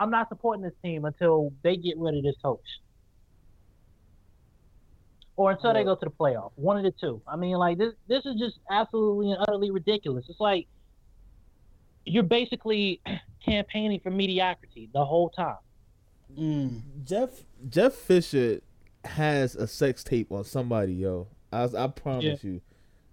I'm 0.00 0.10
not 0.10 0.28
supporting 0.30 0.64
this 0.64 0.72
team 0.84 1.04
until 1.04 1.52
they 1.62 1.76
get 1.76 1.96
rid 1.96 2.16
of 2.16 2.24
this 2.24 2.34
coach. 2.44 2.58
Or 5.36 5.50
until 5.50 5.74
they 5.74 5.82
go 5.82 5.96
to 5.96 6.04
the 6.04 6.10
playoff. 6.10 6.52
One 6.54 6.76
of 6.76 6.84
the 6.84 6.92
two. 6.92 7.20
I 7.26 7.36
mean, 7.36 7.56
like 7.56 7.76
this 7.78 7.92
this 8.06 8.24
is 8.24 8.36
just 8.38 8.58
absolutely 8.70 9.32
and 9.32 9.40
utterly 9.40 9.70
ridiculous. 9.70 10.26
It's 10.28 10.40
like 10.40 10.68
you're 12.04 12.22
basically 12.22 13.00
campaigning 13.44 14.00
for 14.00 14.10
mediocrity 14.10 14.90
the 14.92 15.04
whole 15.04 15.30
time. 15.30 15.56
Mm. 16.38 16.82
Jeff 17.04 17.30
Jeff 17.68 17.94
Fisher 17.94 18.60
has 19.04 19.54
a 19.56 19.66
sex 19.66 20.04
tape 20.04 20.30
on 20.30 20.44
somebody, 20.44 20.94
yo. 20.94 21.26
I, 21.52 21.68
I 21.76 21.86
promise 21.88 22.42
you, 22.42 22.60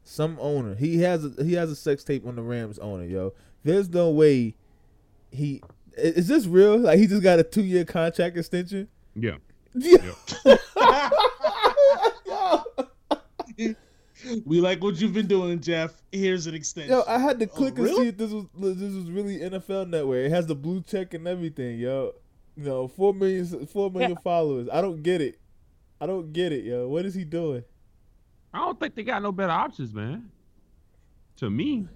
some 0.03 0.37
owner. 0.39 0.75
He 0.75 0.99
has 1.01 1.25
a, 1.25 1.43
he 1.43 1.53
has 1.53 1.69
a 1.69 1.75
sex 1.75 2.03
tape 2.03 2.25
on 2.25 2.35
the 2.35 2.41
Rams 2.41 2.79
owner, 2.79 3.05
yo. 3.05 3.33
There's 3.63 3.89
no 3.89 4.09
way 4.09 4.55
he 5.31 5.61
is 5.95 6.27
this 6.27 6.45
real? 6.45 6.77
Like 6.79 6.99
he 6.99 7.07
just 7.07 7.23
got 7.23 7.39
a 7.39 7.43
two 7.43 7.63
year 7.63 7.85
contract 7.85 8.37
extension. 8.37 8.87
Yeah. 9.15 9.37
Yeah. 9.73 9.99
we 14.45 14.61
like 14.61 14.83
what 14.83 14.99
you've 14.99 15.13
been 15.13 15.27
doing, 15.27 15.59
Jeff. 15.59 16.01
Here's 16.11 16.47
an 16.47 16.55
extension. 16.55 16.91
Yo, 16.93 17.03
I 17.07 17.17
had 17.17 17.39
to 17.39 17.45
oh, 17.45 17.49
click 17.49 17.73
Oh, 17.73 17.77
and 17.77 17.85
really? 17.85 18.03
see 18.03 18.07
if 18.09 18.17
this 18.17 18.31
was 18.31 18.45
this 18.77 18.93
was 18.93 19.09
really 19.09 19.39
NFL 19.39 19.89
Network. 19.89 20.25
It 20.25 20.29
has 20.31 20.47
the 20.47 20.55
blue 20.55 20.81
check 20.81 21.13
and 21.13 21.27
everything, 21.27 21.79
yo. 21.79 22.13
You 22.57 22.63
know, 22.63 22.87
four 22.87 23.13
million 23.13 23.65
four 23.67 23.89
million 23.89 24.17
followers. 24.23 24.67
I 24.71 24.81
don't 24.81 25.01
get 25.01 25.21
it. 25.21 25.39
I 25.99 26.05
don't 26.05 26.33
get 26.33 26.51
it, 26.51 26.65
yo. 26.65 26.87
What 26.87 27.05
is 27.05 27.13
he 27.13 27.23
doing? 27.23 27.63
I 28.53 28.59
don't 28.59 28.79
think 28.79 28.95
they 28.95 29.03
got 29.03 29.21
no 29.21 29.31
better 29.31 29.53
options, 29.53 29.93
man. 29.93 30.29
To 31.37 31.49
me. 31.49 31.87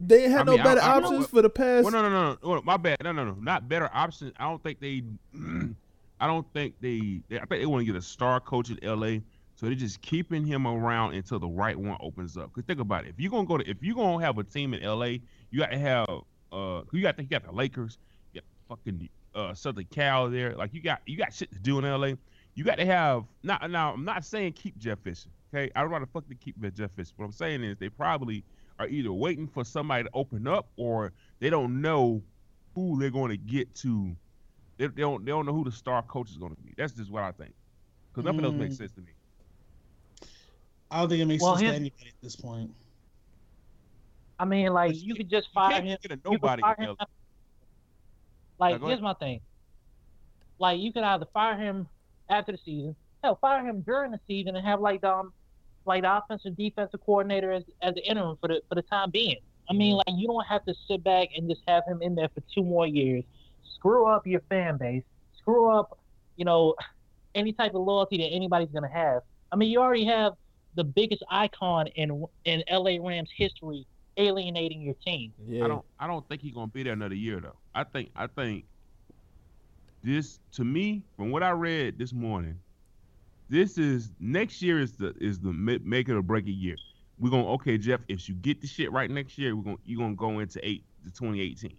They 0.00 0.24
ain't 0.24 0.32
had 0.32 0.40
I 0.42 0.44
no 0.44 0.52
mean, 0.52 0.60
I- 0.60 0.64
better 0.64 0.80
I- 0.80 0.96
options 0.96 1.26
for 1.26 1.42
the 1.42 1.50
past. 1.50 1.82
Well, 1.84 1.92
no, 1.92 2.02
no, 2.08 2.36
no, 2.42 2.54
no. 2.54 2.62
My 2.62 2.76
bad. 2.76 2.98
No, 3.02 3.10
no, 3.10 3.24
no. 3.24 3.36
Not 3.40 3.68
better 3.68 3.90
options. 3.92 4.32
I 4.38 4.44
don't 4.44 4.62
think 4.62 4.80
they. 4.80 5.02
I 6.20 6.26
don't 6.26 6.46
think 6.52 6.74
they. 6.80 7.22
they 7.28 7.36
I 7.36 7.46
think 7.46 7.62
they 7.62 7.66
want 7.66 7.80
to 7.80 7.92
get 7.92 7.96
a 7.96 8.02
star 8.02 8.38
coach 8.40 8.70
in 8.70 8.82
L.A. 8.84 9.22
So 9.58 9.66
they're 9.66 9.74
just 9.74 10.00
keeping 10.02 10.44
him 10.46 10.68
around 10.68 11.14
until 11.14 11.40
the 11.40 11.48
right 11.48 11.76
one 11.76 11.96
opens 11.98 12.36
up. 12.36 12.52
Cause 12.52 12.62
think 12.64 12.78
about 12.78 13.06
it. 13.06 13.08
If 13.10 13.18
you're 13.18 13.30
gonna 13.32 13.44
go 13.44 13.58
to, 13.58 13.68
if 13.68 13.78
you're 13.82 13.96
gonna 13.96 14.24
have 14.24 14.38
a 14.38 14.44
team 14.44 14.72
in 14.72 14.84
L.A., 14.84 15.20
you 15.50 15.58
got 15.58 15.72
to 15.72 15.78
have. 15.78 16.06
Uh, 16.52 16.82
you 16.92 17.02
got 17.02 17.16
to 17.16 17.24
you 17.24 17.28
got 17.28 17.42
the 17.44 17.50
Lakers. 17.50 17.98
You 18.32 18.40
got 18.40 18.76
fucking 18.78 19.08
uh 19.34 19.54
Southern 19.54 19.86
Cal 19.86 20.30
there. 20.30 20.54
Like 20.54 20.72
you 20.72 20.80
got 20.80 21.00
you 21.06 21.16
got 21.18 21.34
shit 21.34 21.50
to 21.50 21.58
do 21.58 21.80
in 21.80 21.84
L.A. 21.84 22.16
You 22.54 22.62
got 22.62 22.76
to 22.76 22.86
have. 22.86 23.24
Not 23.42 23.68
now. 23.68 23.94
I'm 23.94 24.04
not 24.04 24.24
saying 24.24 24.52
keep 24.52 24.78
Jeff 24.78 25.00
Fisher. 25.00 25.30
Okay, 25.52 25.72
I 25.74 25.80
don't 25.82 25.90
want 25.90 26.04
to 26.04 26.10
fuck 26.10 26.28
to 26.28 26.36
keep 26.36 26.54
Jeff 26.74 26.92
Fisher. 26.92 27.12
What 27.16 27.24
I'm 27.26 27.32
saying 27.32 27.64
is 27.64 27.76
they 27.78 27.88
probably 27.88 28.44
are 28.78 28.86
either 28.86 29.12
waiting 29.12 29.48
for 29.48 29.64
somebody 29.64 30.04
to 30.04 30.10
open 30.14 30.46
up 30.46 30.68
or 30.76 31.12
they 31.40 31.50
don't 31.50 31.80
know 31.80 32.22
who 32.76 33.00
they're 33.00 33.10
going 33.10 33.30
to 33.30 33.36
get 33.36 33.74
to. 33.76 34.14
They, 34.76 34.86
they 34.86 35.02
don't 35.02 35.24
they 35.24 35.32
don't 35.32 35.46
know 35.46 35.52
who 35.52 35.64
the 35.64 35.72
star 35.72 36.02
coach 36.02 36.30
is 36.30 36.36
going 36.36 36.54
to 36.54 36.62
be. 36.62 36.74
That's 36.76 36.92
just 36.92 37.10
what 37.10 37.24
I 37.24 37.32
think. 37.32 37.54
Because 38.12 38.24
nothing 38.24 38.44
else 38.44 38.54
makes 38.54 38.74
Mm. 38.76 38.78
sense 38.78 38.92
to 38.92 39.00
me. 39.00 39.08
I 40.90 41.00
don't 41.00 41.08
think 41.08 41.20
it 41.22 41.26
makes 41.26 41.42
Well, 41.42 41.56
sense 41.56 41.70
to 41.70 41.74
anybody 41.76 42.08
at 42.08 42.14
this 42.22 42.36
point. 42.36 42.70
I 44.38 44.44
mean, 44.44 44.72
like 44.72 44.94
you 44.94 45.00
you 45.08 45.14
could 45.14 45.28
just 45.30 45.48
You 45.48 45.54
fire 45.54 45.70
can't 45.72 45.84
him. 45.86 45.98
get 46.02 46.12
a 46.12 46.14
you 46.14 46.20
nobody. 46.32 46.62
fire 46.62 46.76
him 46.78 46.96
Like, 48.58 48.80
Now, 48.80 48.86
here's 48.86 49.00
ahead. 49.00 49.02
my 49.02 49.14
thing. 49.14 49.40
Like, 50.58 50.80
you 50.80 50.92
could 50.92 51.02
either 51.04 51.26
fire 51.32 51.56
him 51.56 51.88
after 52.28 52.52
the 52.52 52.58
season, 52.64 52.96
hell, 53.22 53.36
fire 53.40 53.64
him 53.66 53.80
during 53.82 54.10
the 54.12 54.20
season, 54.26 54.56
and 54.56 54.66
have 54.66 54.80
like 54.80 55.04
um, 55.04 55.32
like 55.84 56.02
the 56.02 56.16
offensive 56.16 56.56
defensive 56.56 57.00
coordinator 57.04 57.52
as 57.52 57.64
as 57.82 57.94
the 57.94 58.04
interim 58.08 58.36
for 58.40 58.48
the 58.48 58.62
for 58.68 58.74
the 58.74 58.82
time 58.82 59.10
being. 59.10 59.36
I 59.70 59.74
mean, 59.74 59.94
like 59.94 60.06
you 60.16 60.26
don't 60.26 60.46
have 60.46 60.64
to 60.64 60.74
sit 60.88 61.04
back 61.04 61.28
and 61.36 61.48
just 61.48 61.62
have 61.68 61.84
him 61.86 62.00
in 62.02 62.14
there 62.14 62.28
for 62.34 62.42
two 62.54 62.62
more 62.64 62.86
years, 62.86 63.24
screw 63.74 64.06
up 64.06 64.26
your 64.26 64.40
fan 64.48 64.76
base, 64.78 65.04
screw 65.38 65.68
up, 65.70 65.98
you 66.36 66.44
know, 66.44 66.74
any 67.34 67.52
type 67.52 67.74
of 67.74 67.82
loyalty 67.82 68.16
that 68.18 68.28
anybody's 68.28 68.70
gonna 68.70 68.88
have. 68.88 69.22
I 69.52 69.56
mean, 69.56 69.70
you 69.70 69.80
already 69.80 70.04
have 70.06 70.32
the 70.78 70.84
biggest 70.84 71.24
icon 71.28 71.88
in 71.88 72.24
in 72.44 72.62
LA 72.70 72.98
Rams 73.00 73.30
history 73.36 73.84
alienating 74.16 74.80
your 74.80 74.94
team. 75.04 75.32
Yeah. 75.44 75.64
I 75.64 75.68
don't 75.68 75.84
I 75.98 76.06
don't 76.06 76.26
think 76.28 76.40
he's 76.40 76.54
gonna 76.54 76.68
be 76.68 76.84
there 76.84 76.92
another 76.92 77.16
year 77.16 77.40
though. 77.40 77.56
I 77.74 77.82
think 77.82 78.10
I 78.14 78.28
think 78.28 78.64
this 80.04 80.38
to 80.52 80.64
me 80.64 81.02
from 81.16 81.32
what 81.32 81.42
I 81.42 81.50
read 81.50 81.98
this 81.98 82.12
morning, 82.12 82.60
this 83.50 83.76
is 83.76 84.12
next 84.20 84.62
year 84.62 84.78
is 84.80 84.92
the 84.92 85.14
is 85.20 85.40
the 85.40 85.52
make 85.52 86.08
it 86.08 86.14
or 86.14 86.22
break 86.22 86.46
it 86.46 86.52
year. 86.52 86.76
We're 87.18 87.30
gonna 87.30 87.48
okay 87.54 87.76
Jeff, 87.76 88.00
if 88.06 88.28
you 88.28 88.36
get 88.36 88.60
the 88.60 88.68
shit 88.68 88.92
right 88.92 89.10
next 89.10 89.36
year, 89.36 89.56
we're 89.56 89.64
gonna 89.64 89.78
you're 89.84 89.98
gonna 89.98 90.14
go 90.14 90.38
into 90.38 90.64
eight 90.66 90.84
to 91.04 91.10
2018. 91.10 91.76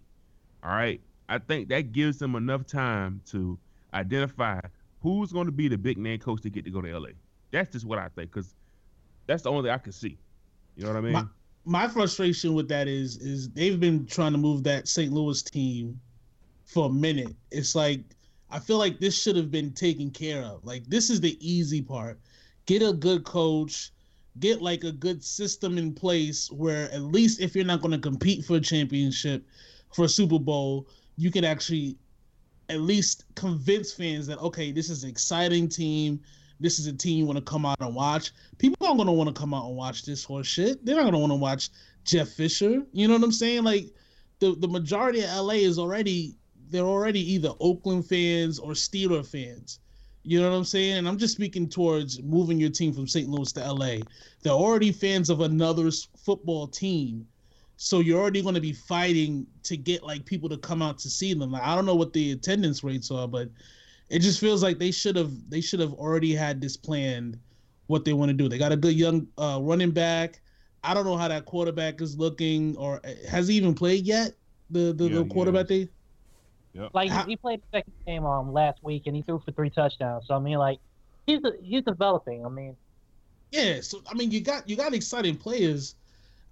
All 0.62 0.70
right, 0.70 1.00
I 1.30 1.38
think 1.38 1.70
that 1.70 1.92
gives 1.92 2.18
them 2.18 2.34
enough 2.34 2.66
time 2.66 3.22
to 3.30 3.58
identify 3.94 4.60
who's 5.00 5.32
going 5.32 5.46
to 5.46 5.52
be 5.52 5.68
the 5.68 5.78
big 5.78 5.96
name 5.96 6.18
coach 6.18 6.42
to 6.42 6.50
get 6.50 6.66
to 6.66 6.70
go 6.70 6.82
to 6.82 6.98
LA. 6.98 7.08
That's 7.50 7.72
just 7.72 7.86
what 7.86 7.98
I 7.98 8.08
think 8.08 8.30
because 8.30 8.54
that's 9.30 9.42
the 9.44 9.50
only 9.50 9.62
thing 9.62 9.70
I 9.72 9.78
can 9.78 9.92
see. 9.92 10.18
You 10.76 10.84
know 10.84 10.90
what 10.90 10.98
I 10.98 11.00
mean? 11.00 11.12
My- 11.12 11.24
My 11.64 11.86
frustration 11.88 12.54
with 12.54 12.68
that 12.68 12.88
is 12.88 13.16
is 13.18 13.50
they've 13.50 13.78
been 13.78 14.06
trying 14.06 14.32
to 14.32 14.38
move 14.38 14.62
that 14.64 14.88
St. 14.88 15.12
Louis 15.12 15.42
team 15.42 16.00
for 16.64 16.86
a 16.86 16.92
minute. 16.92 17.34
It's 17.50 17.74
like 17.74 18.00
I 18.50 18.58
feel 18.58 18.78
like 18.78 18.98
this 18.98 19.20
should 19.20 19.36
have 19.36 19.50
been 19.50 19.72
taken 19.72 20.10
care 20.10 20.42
of. 20.42 20.64
Like 20.64 20.84
this 20.86 21.10
is 21.10 21.20
the 21.20 21.36
easy 21.46 21.82
part. 21.82 22.18
Get 22.66 22.82
a 22.82 22.92
good 22.92 23.24
coach, 23.24 23.92
get 24.40 24.62
like 24.62 24.84
a 24.84 24.90
good 24.92 25.22
system 25.22 25.78
in 25.78 25.92
place 25.92 26.50
where 26.50 26.90
at 26.92 27.02
least 27.02 27.40
if 27.40 27.54
you're 27.54 27.64
not 27.64 27.80
going 27.82 27.92
to 27.92 27.98
compete 27.98 28.44
for 28.44 28.56
a 28.56 28.60
championship, 28.60 29.46
for 29.94 30.06
a 30.06 30.08
Super 30.08 30.38
Bowl, 30.38 30.88
you 31.16 31.30
can 31.30 31.44
actually 31.44 31.96
at 32.70 32.80
least 32.80 33.24
convince 33.34 33.92
fans 33.92 34.26
that 34.26 34.38
okay, 34.40 34.72
this 34.72 34.88
is 34.90 35.04
an 35.04 35.10
exciting 35.10 35.68
team. 35.68 36.20
This 36.60 36.78
is 36.78 36.86
a 36.86 36.92
team 36.92 37.18
you 37.18 37.26
want 37.26 37.38
to 37.38 37.44
come 37.44 37.64
out 37.64 37.80
and 37.80 37.94
watch. 37.94 38.32
People 38.58 38.86
aren't 38.86 38.98
gonna 38.98 39.12
want 39.12 39.34
to 39.34 39.40
come 39.40 39.54
out 39.54 39.66
and 39.66 39.76
watch 39.76 40.04
this 40.04 40.22
horse 40.22 40.46
shit. 40.46 40.84
They're 40.84 40.96
not 40.96 41.04
gonna 41.04 41.18
want 41.18 41.32
to 41.32 41.36
watch 41.36 41.70
Jeff 42.04 42.28
Fisher. 42.28 42.82
You 42.92 43.08
know 43.08 43.14
what 43.14 43.24
I'm 43.24 43.32
saying? 43.32 43.64
Like 43.64 43.86
the 44.38 44.54
the 44.54 44.68
majority 44.68 45.22
of 45.22 45.30
LA 45.30 45.54
is 45.54 45.78
already 45.78 46.36
they're 46.68 46.82
already 46.82 47.32
either 47.32 47.52
Oakland 47.60 48.06
fans 48.06 48.58
or 48.58 48.72
Steeler 48.72 49.26
fans. 49.26 49.80
You 50.22 50.40
know 50.40 50.50
what 50.50 50.56
I'm 50.56 50.64
saying? 50.64 50.98
And 50.98 51.08
I'm 51.08 51.18
just 51.18 51.34
speaking 51.34 51.68
towards 51.68 52.22
moving 52.22 52.60
your 52.60 52.70
team 52.70 52.92
from 52.92 53.06
St. 53.06 53.28
Louis 53.28 53.50
to 53.52 53.72
LA. 53.72 53.96
They're 54.42 54.52
already 54.52 54.92
fans 54.92 55.30
of 55.30 55.40
another 55.40 55.90
football 56.16 56.66
team. 56.66 57.26
So 57.76 58.00
you're 58.00 58.20
already 58.20 58.42
going 58.42 58.54
to 58.54 58.60
be 58.60 58.74
fighting 58.74 59.46
to 59.62 59.76
get 59.78 60.02
like 60.02 60.26
people 60.26 60.50
to 60.50 60.58
come 60.58 60.82
out 60.82 60.98
to 60.98 61.08
see 61.08 61.32
them. 61.32 61.50
Like 61.50 61.62
I 61.62 61.74
don't 61.74 61.86
know 61.86 61.94
what 61.94 62.12
the 62.12 62.32
attendance 62.32 62.84
rates 62.84 63.10
are, 63.10 63.26
but 63.26 63.48
it 64.10 64.18
just 64.20 64.40
feels 64.40 64.62
like 64.62 64.78
they 64.78 64.90
should 64.90 65.16
have 65.16 65.32
they 65.48 65.60
should 65.60 65.80
have 65.80 65.92
already 65.94 66.34
had 66.34 66.60
this 66.60 66.76
planned 66.76 67.38
what 67.86 68.04
they 68.04 68.12
want 68.12 68.28
to 68.30 68.34
do. 68.34 68.48
They 68.48 68.58
got 68.58 68.72
a 68.72 68.76
good 68.76 68.94
young 68.94 69.26
uh, 69.38 69.58
running 69.62 69.90
back. 69.92 70.40
I 70.82 70.94
don't 70.94 71.04
know 71.04 71.16
how 71.16 71.28
that 71.28 71.44
quarterback 71.44 72.00
is 72.00 72.16
looking, 72.18 72.76
or 72.76 73.00
uh, 73.04 73.10
has 73.28 73.48
he 73.48 73.56
even 73.56 73.74
played 73.74 74.06
yet? 74.06 74.34
The 74.70 74.92
the, 74.92 75.04
Yeah, 75.08 75.14
the 75.18 75.24
quarterback 75.26 75.68
has. 75.70 75.88
they 76.74 76.88
Like 76.92 77.10
How- 77.10 77.26
he 77.26 77.36
played 77.36 77.60
the 77.60 77.78
second 77.78 77.94
game 78.06 78.24
um 78.24 78.52
last 78.52 78.78
week 78.82 79.04
and 79.06 79.16
he 79.16 79.22
threw 79.22 79.40
for 79.44 79.52
three 79.52 79.70
touchdowns. 79.70 80.26
So 80.26 80.34
I 80.34 80.38
mean, 80.38 80.58
like 80.58 80.78
he's 81.26 81.40
he's 81.62 81.82
developing. 81.82 82.44
I 82.44 82.48
mean, 82.48 82.76
Yeah, 83.50 83.80
so 83.80 84.00
I 84.08 84.14
mean, 84.14 84.30
you 84.30 84.40
got 84.40 84.68
you 84.68 84.76
got 84.76 84.94
exciting 84.94 85.36
players. 85.36 85.96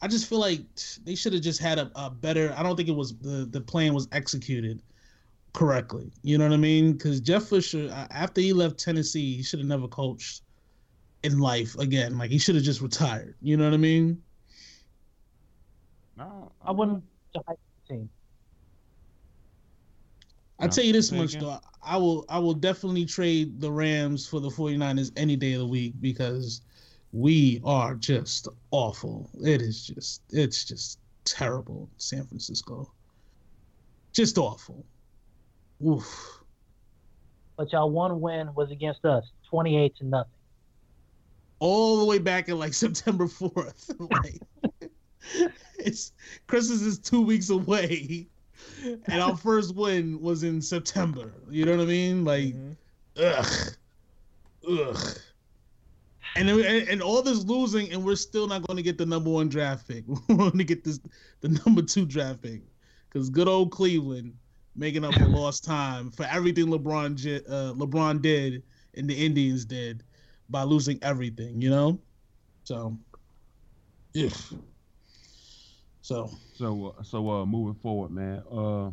I 0.00 0.06
just 0.08 0.28
feel 0.28 0.38
like 0.38 0.60
they 1.02 1.14
should 1.16 1.32
have 1.32 1.42
just 1.42 1.60
had 1.60 1.78
a, 1.78 1.90
a 1.96 2.10
better. 2.10 2.54
I 2.56 2.62
don't 2.62 2.76
think 2.76 2.88
it 2.88 2.94
was 2.94 3.16
the 3.18 3.46
the 3.50 3.60
plan 3.60 3.94
was 3.94 4.08
executed 4.12 4.82
correctly. 5.52 6.12
You 6.22 6.38
know 6.38 6.44
what 6.44 6.54
I 6.54 6.58
mean? 6.58 6.92
Because 6.94 7.20
Jeff 7.20 7.44
Fisher, 7.44 7.88
uh, 7.92 8.06
after 8.10 8.40
he 8.40 8.52
left 8.52 8.78
Tennessee, 8.78 9.36
he 9.36 9.42
should 9.42 9.60
have 9.60 9.68
never 9.68 9.88
coached 9.88 10.42
in 11.22 11.38
life 11.38 11.76
again. 11.78 12.18
Like 12.18 12.30
he 12.30 12.38
should 12.38 12.56
have 12.56 12.64
just 12.64 12.80
retired. 12.82 13.36
You 13.42 13.56
know 13.56 13.64
what 13.64 13.74
I 13.74 13.78
mean? 13.78 14.24
no, 16.16 16.52
I 16.60 16.72
wouldn't 16.72 17.04
hype 17.46 17.58
the 17.88 17.94
team. 17.94 18.10
I'll 20.60 20.68
No, 20.68 20.68
tell 20.68 20.84
you 20.84 20.92
this 20.92 21.10
much 21.12 21.34
again? 21.34 21.40
though. 21.40 21.58
I 21.82 21.96
will 21.96 22.24
I 22.28 22.38
will 22.38 22.54
definitely 22.54 23.04
trade 23.06 23.60
the 23.60 23.70
Rams 23.72 24.26
for 24.26 24.40
the 24.40 24.50
49ers 24.50 25.10
any 25.16 25.36
day 25.36 25.52
of 25.54 25.60
the 25.60 25.66
week 25.66 25.94
because 26.00 26.62
we 27.12 27.60
are 27.64 27.94
just 27.96 28.48
awful. 28.70 29.30
It 29.42 29.62
is 29.62 29.86
just 29.86 30.22
it's 30.30 30.64
just 30.64 31.00
terrible, 31.24 31.90
San 31.96 32.26
Francisco. 32.26 32.92
Just 34.12 34.36
awful. 34.36 34.86
Oof. 35.86 36.42
But 37.56 37.72
y'all 37.72 37.90
one 37.90 38.20
win 38.20 38.54
was 38.54 38.70
against 38.70 39.04
us, 39.04 39.24
twenty 39.48 39.76
eight 39.76 39.96
to 39.96 40.04
nothing. 40.04 40.32
All 41.60 41.98
the 41.98 42.04
way 42.04 42.18
back 42.18 42.48
in 42.48 42.58
like 42.58 42.72
September 42.84 43.26
4th. 43.26 43.94
like 44.24 44.40
it's 45.78 46.12
Christmas 46.46 46.82
is 46.82 46.98
two 46.98 47.20
weeks 47.22 47.50
away. 47.50 48.28
And 48.84 49.20
our 49.22 49.36
first 49.36 49.74
win 49.74 50.20
was 50.20 50.42
in 50.44 50.60
September. 50.62 51.32
You 51.50 51.64
know 51.64 51.72
what 51.76 51.82
I 51.82 51.86
mean? 51.86 52.24
Like 52.24 52.54
Mhm. 52.54 52.76
ugh, 53.20 53.74
ugh. 54.70 55.18
And, 56.36 56.48
and 56.48 56.88
and 56.88 57.02
all 57.02 57.22
this 57.22 57.42
losing, 57.44 57.90
and 57.92 58.04
we're 58.04 58.14
still 58.14 58.46
not 58.46 58.62
going 58.66 58.76
to 58.76 58.82
get 58.82 58.98
the 58.98 59.06
number 59.06 59.30
one 59.30 59.48
draft 59.48 59.88
pick. 59.88 60.04
We're 60.06 60.36
going 60.36 60.58
to 60.58 60.64
get 60.64 60.84
this 60.84 61.00
the 61.40 61.48
number 61.64 61.82
two 61.82 62.04
draft 62.06 62.42
pick. 62.42 62.62
because 63.08 63.30
good 63.30 63.48
old 63.48 63.72
Cleveland 63.72 64.34
making 64.78 65.04
up 65.04 65.12
for 65.14 65.26
lost 65.26 65.64
time 65.64 66.10
for 66.10 66.24
everything 66.30 66.66
LeBron 66.66 67.42
uh, 67.48 67.74
LeBron 67.74 68.22
did 68.22 68.62
and 68.94 69.10
the 69.10 69.14
Indians 69.14 69.64
did 69.64 70.04
by 70.48 70.62
losing 70.62 70.98
everything, 71.02 71.60
you 71.60 71.68
know. 71.68 72.00
So, 72.64 72.96
yeah. 74.14 74.30
So 76.00 76.30
So 76.54 76.94
uh, 76.98 77.02
so 77.02 77.28
uh 77.28 77.44
moving 77.44 77.74
forward, 77.74 78.12
man. 78.12 78.42
Uh 78.50 78.90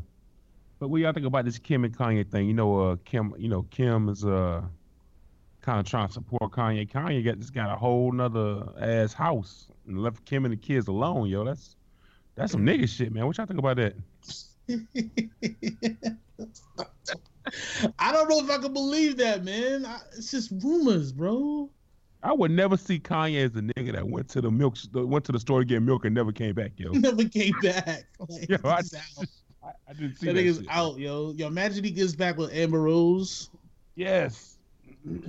but 0.79 0.89
what 0.89 0.99
y'all 0.99 1.13
think 1.13 1.25
about 1.25 1.45
this 1.45 1.57
Kim 1.59 1.85
and 1.85 1.95
Kanye 1.95 2.29
thing? 2.29 2.47
You 2.47 2.53
know, 2.53 2.79
uh 2.79 2.95
Kim 3.05 3.33
you 3.37 3.47
know, 3.47 3.63
Kim 3.69 4.09
is 4.09 4.25
uh 4.25 4.63
kind 5.61 5.79
of 5.79 5.85
trying 5.85 6.07
to 6.07 6.13
support 6.13 6.51
Kanye. 6.51 6.89
Kanye 6.89 7.23
got 7.23 7.39
just 7.39 7.53
got 7.53 7.71
a 7.71 7.75
whole 7.75 8.11
nother 8.11 8.67
ass 8.79 9.13
house 9.13 9.67
and 9.87 10.01
left 10.01 10.25
Kim 10.25 10.45
and 10.45 10.51
the 10.51 10.57
kids 10.57 10.87
alone, 10.87 11.27
yo. 11.27 11.45
That's 11.45 11.75
that's 12.35 12.51
some 12.51 12.65
nigga 12.65 12.89
shit, 12.89 13.13
man. 13.13 13.25
What 13.27 13.37
y'all 13.37 13.45
think 13.45 13.59
about 13.59 13.77
that? 13.77 13.95
I 17.99 18.11
don't 18.11 18.29
know 18.29 18.39
if 18.39 18.49
I 18.49 18.57
can 18.57 18.73
believe 18.73 19.17
that, 19.17 19.43
man. 19.43 19.85
I, 19.85 19.99
it's 20.17 20.31
just 20.31 20.51
rumors, 20.63 21.11
bro. 21.11 21.69
I 22.23 22.33
would 22.33 22.49
never 22.51 22.75
see 22.75 22.99
Kanye 22.99 23.45
as 23.45 23.55
a 23.55 23.61
nigga 23.61 23.93
that 23.93 24.07
went 24.07 24.27
to 24.29 24.41
the 24.41 24.49
milk 24.49 24.77
went 24.93 25.23
to 25.25 25.31
the 25.31 25.39
store 25.39 25.59
to 25.59 25.65
get 25.65 25.83
milk 25.83 26.05
and 26.05 26.15
never 26.15 26.31
came 26.31 26.55
back, 26.55 26.71
yo. 26.77 26.91
Never 26.93 27.23
came 27.25 27.53
back. 27.61 28.05
Like, 28.27 28.49
Yo, 28.49 28.57
I. 28.63 28.81
I, 29.63 29.71
I 29.89 29.93
didn't 29.93 30.15
see 30.17 30.27
that 30.27 30.33
that. 30.33 30.41
nigga's 30.41 30.57
shit. 30.57 30.67
out, 30.69 30.97
yo. 30.97 31.31
Yo, 31.33 31.47
imagine 31.47 31.83
he 31.83 31.91
gets 31.91 32.15
back 32.15 32.37
with 32.37 32.51
Amber 32.53 32.81
Rose. 32.81 33.49
Yes. 33.95 34.57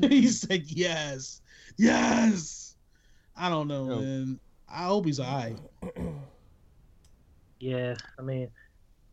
he's 0.00 0.48
like, 0.48 0.64
yes, 0.66 1.40
yes. 1.76 2.76
I 3.36 3.48
don't 3.50 3.68
know, 3.68 3.88
Yo. 3.90 4.00
man. 4.00 4.40
I 4.68 4.84
hope 4.84 5.04
he's 5.06 5.20
alright. 5.20 5.58
Yeah, 7.60 7.94
I 8.18 8.22
mean, 8.22 8.48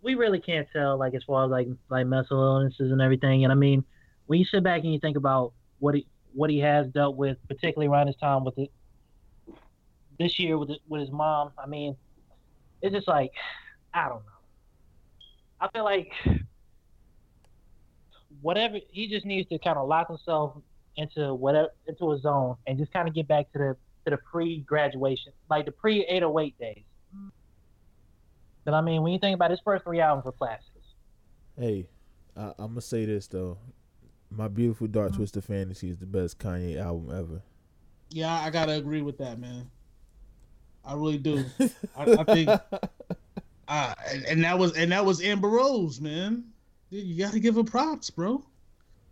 we 0.04 0.16
really 0.16 0.40
can't 0.40 0.68
tell 0.74 0.98
like 0.98 1.14
as 1.14 1.24
far 1.24 1.46
as 1.46 1.52
like 1.52 1.68
like 1.90 2.06
mental 2.06 2.42
illnesses 2.42 2.92
and 2.92 3.02
everything. 3.02 3.44
And 3.44 3.52
I 3.52 3.56
mean, 3.56 3.84
when 4.28 4.40
you 4.40 4.46
sit 4.46 4.64
back 4.64 4.84
and 4.84 4.94
you 4.94 5.00
think 5.00 5.18
about 5.18 5.54
what 5.80 5.96
he 5.96 6.06
what 6.34 6.50
he 6.50 6.60
has 6.60 6.88
dealt 6.88 7.16
with, 7.16 7.38
particularly 7.48 7.88
around 7.88 8.08
his 8.08 8.16
time 8.18 8.44
with 8.44 8.58
it 8.58 8.72
this 10.20 10.40
year 10.40 10.58
with 10.58 10.70
it, 10.70 10.80
with 10.88 11.02
his 11.02 11.12
mom. 11.12 11.52
I 11.58 11.68
mean, 11.68 11.96
it's 12.82 12.94
just 12.94 13.08
like 13.08 13.32
I 13.94 14.10
don't 14.10 14.24
know. 14.26 14.32
I 15.62 15.70
feel 15.70 15.84
like 15.84 16.12
whatever 18.42 18.78
he 18.90 19.08
just 19.08 19.26
needs 19.26 19.48
to 19.50 19.58
kind 19.58 19.78
of 19.78 19.88
lock 19.88 20.10
himself 20.10 20.58
into 20.98 21.34
whatever 21.34 21.70
into 21.88 22.12
a 22.12 22.20
zone 22.20 22.58
and 22.68 22.78
just 22.78 22.92
kind 22.92 23.08
of 23.08 23.16
get 23.16 23.28
back 23.28 23.52
to 23.54 23.58
the 23.58 23.78
to 24.06 24.12
the 24.12 24.18
pre 24.18 24.60
graduation, 24.62 25.32
like 25.50 25.66
the 25.66 25.72
pre 25.72 26.06
808 26.06 26.60
days. 26.60 26.84
But 28.66 28.74
I 28.74 28.82
mean, 28.82 29.02
when 29.04 29.12
you 29.14 29.20
think 29.20 29.36
about 29.36 29.52
his 29.52 29.60
first 29.64 29.84
three 29.84 30.00
albums 30.00 30.26
were 30.26 30.32
classics. 30.32 30.70
Hey, 31.60 31.88
I, 32.38 32.54
I'm 32.58 32.70
gonna 32.70 32.82
say 32.82 33.06
this 33.06 33.28
though. 33.28 33.58
My 34.30 34.48
beautiful 34.48 34.88
dark 34.88 35.14
twisted 35.16 35.44
fantasy 35.44 35.90
is 35.90 35.98
the 35.98 36.06
best 36.08 36.40
Kanye 36.40 36.80
album 36.82 37.16
ever. 37.16 37.42
Yeah, 38.10 38.34
I 38.34 38.50
gotta 38.50 38.74
agree 38.74 39.02
with 39.02 39.18
that, 39.20 39.40
man. 39.40 39.70
I 40.86 40.94
really 40.94 41.18
do. 41.18 41.46
I, 41.96 42.04
I 42.20 42.24
think, 42.24 42.50
uh, 42.50 43.94
and, 44.12 44.26
and 44.26 44.44
that 44.44 44.58
was 44.58 44.76
and 44.78 44.92
that 44.92 45.06
was 45.06 45.22
Amber 45.22 45.50
Rose, 45.50 46.02
man. 46.02 46.46
Dude, 46.92 47.06
you 47.06 47.18
gotta 47.24 47.40
give 47.40 47.56
her 47.56 47.64
props, 47.64 48.10
bro. 48.10 48.44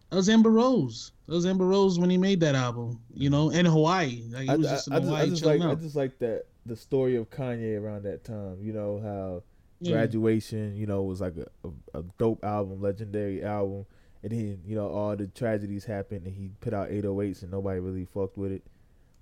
That 0.10 0.16
was 0.18 0.28
Amber 0.30 0.50
Rose. 0.50 1.12
That 1.28 1.36
was 1.36 1.46
Amber 1.46 1.66
Rose 1.66 1.98
when 2.00 2.10
he 2.10 2.18
made 2.18 2.40
that 2.42 2.56
album. 2.56 3.00
You 3.14 3.30
know, 3.30 3.50
in 3.52 3.66
Hawaii, 3.66 4.24
like 4.30 4.44
he 4.44 4.50
I, 4.50 4.56
was 4.56 4.68
I- 4.68 4.72
just 4.72 4.88
in 4.88 4.94
I 4.94 5.00
Hawaii 5.00 5.22
I 5.22 5.26
just 5.28 5.44
chilling 5.44 5.62
like 5.62 5.78
I 5.78 5.82
just 5.82 5.96
like 5.96 6.20
that 6.20 6.46
the 6.66 6.76
story 6.76 7.16
of 7.16 7.30
Kanye 7.30 7.80
around 7.82 8.04
that 8.04 8.24
time. 8.24 8.58
You 8.62 8.74
know 8.74 9.00
how 9.02 9.44
Yeah. 9.80 9.94
graduation, 9.94 10.76
you 10.76 10.86
know, 10.86 11.04
was 11.04 11.22
like 11.22 11.36
a, 11.38 11.68
a, 11.68 12.00
a 12.00 12.04
dope 12.18 12.44
album, 12.44 12.82
legendary 12.82 13.44
album. 13.44 13.86
And 14.24 14.32
then, 14.32 14.62
you 14.66 14.76
know, 14.76 14.88
all 14.90 15.16
the 15.16 15.26
tragedies 15.28 15.86
happened 15.86 16.26
and 16.28 16.36
he 16.36 16.52
put 16.60 16.74
out 16.74 16.90
808s 16.92 17.42
and 17.42 17.52
nobody 17.52 17.80
really 17.80 18.06
fucked 18.06 18.38
with 18.38 18.52
it. 18.52 18.64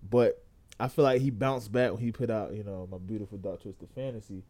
But 0.10 0.44
I 0.80 0.90
feel 0.90 1.04
like 1.06 1.22
he 1.22 1.30
bounced 1.30 1.72
back 1.72 1.92
when 1.94 2.02
he 2.02 2.12
put 2.12 2.30
out, 2.30 2.54
you 2.54 2.64
know, 2.64 2.88
my 2.92 2.98
beautiful 2.98 3.38
dark 3.38 3.62
twisted 3.62 3.90
fantasy. 3.96 4.44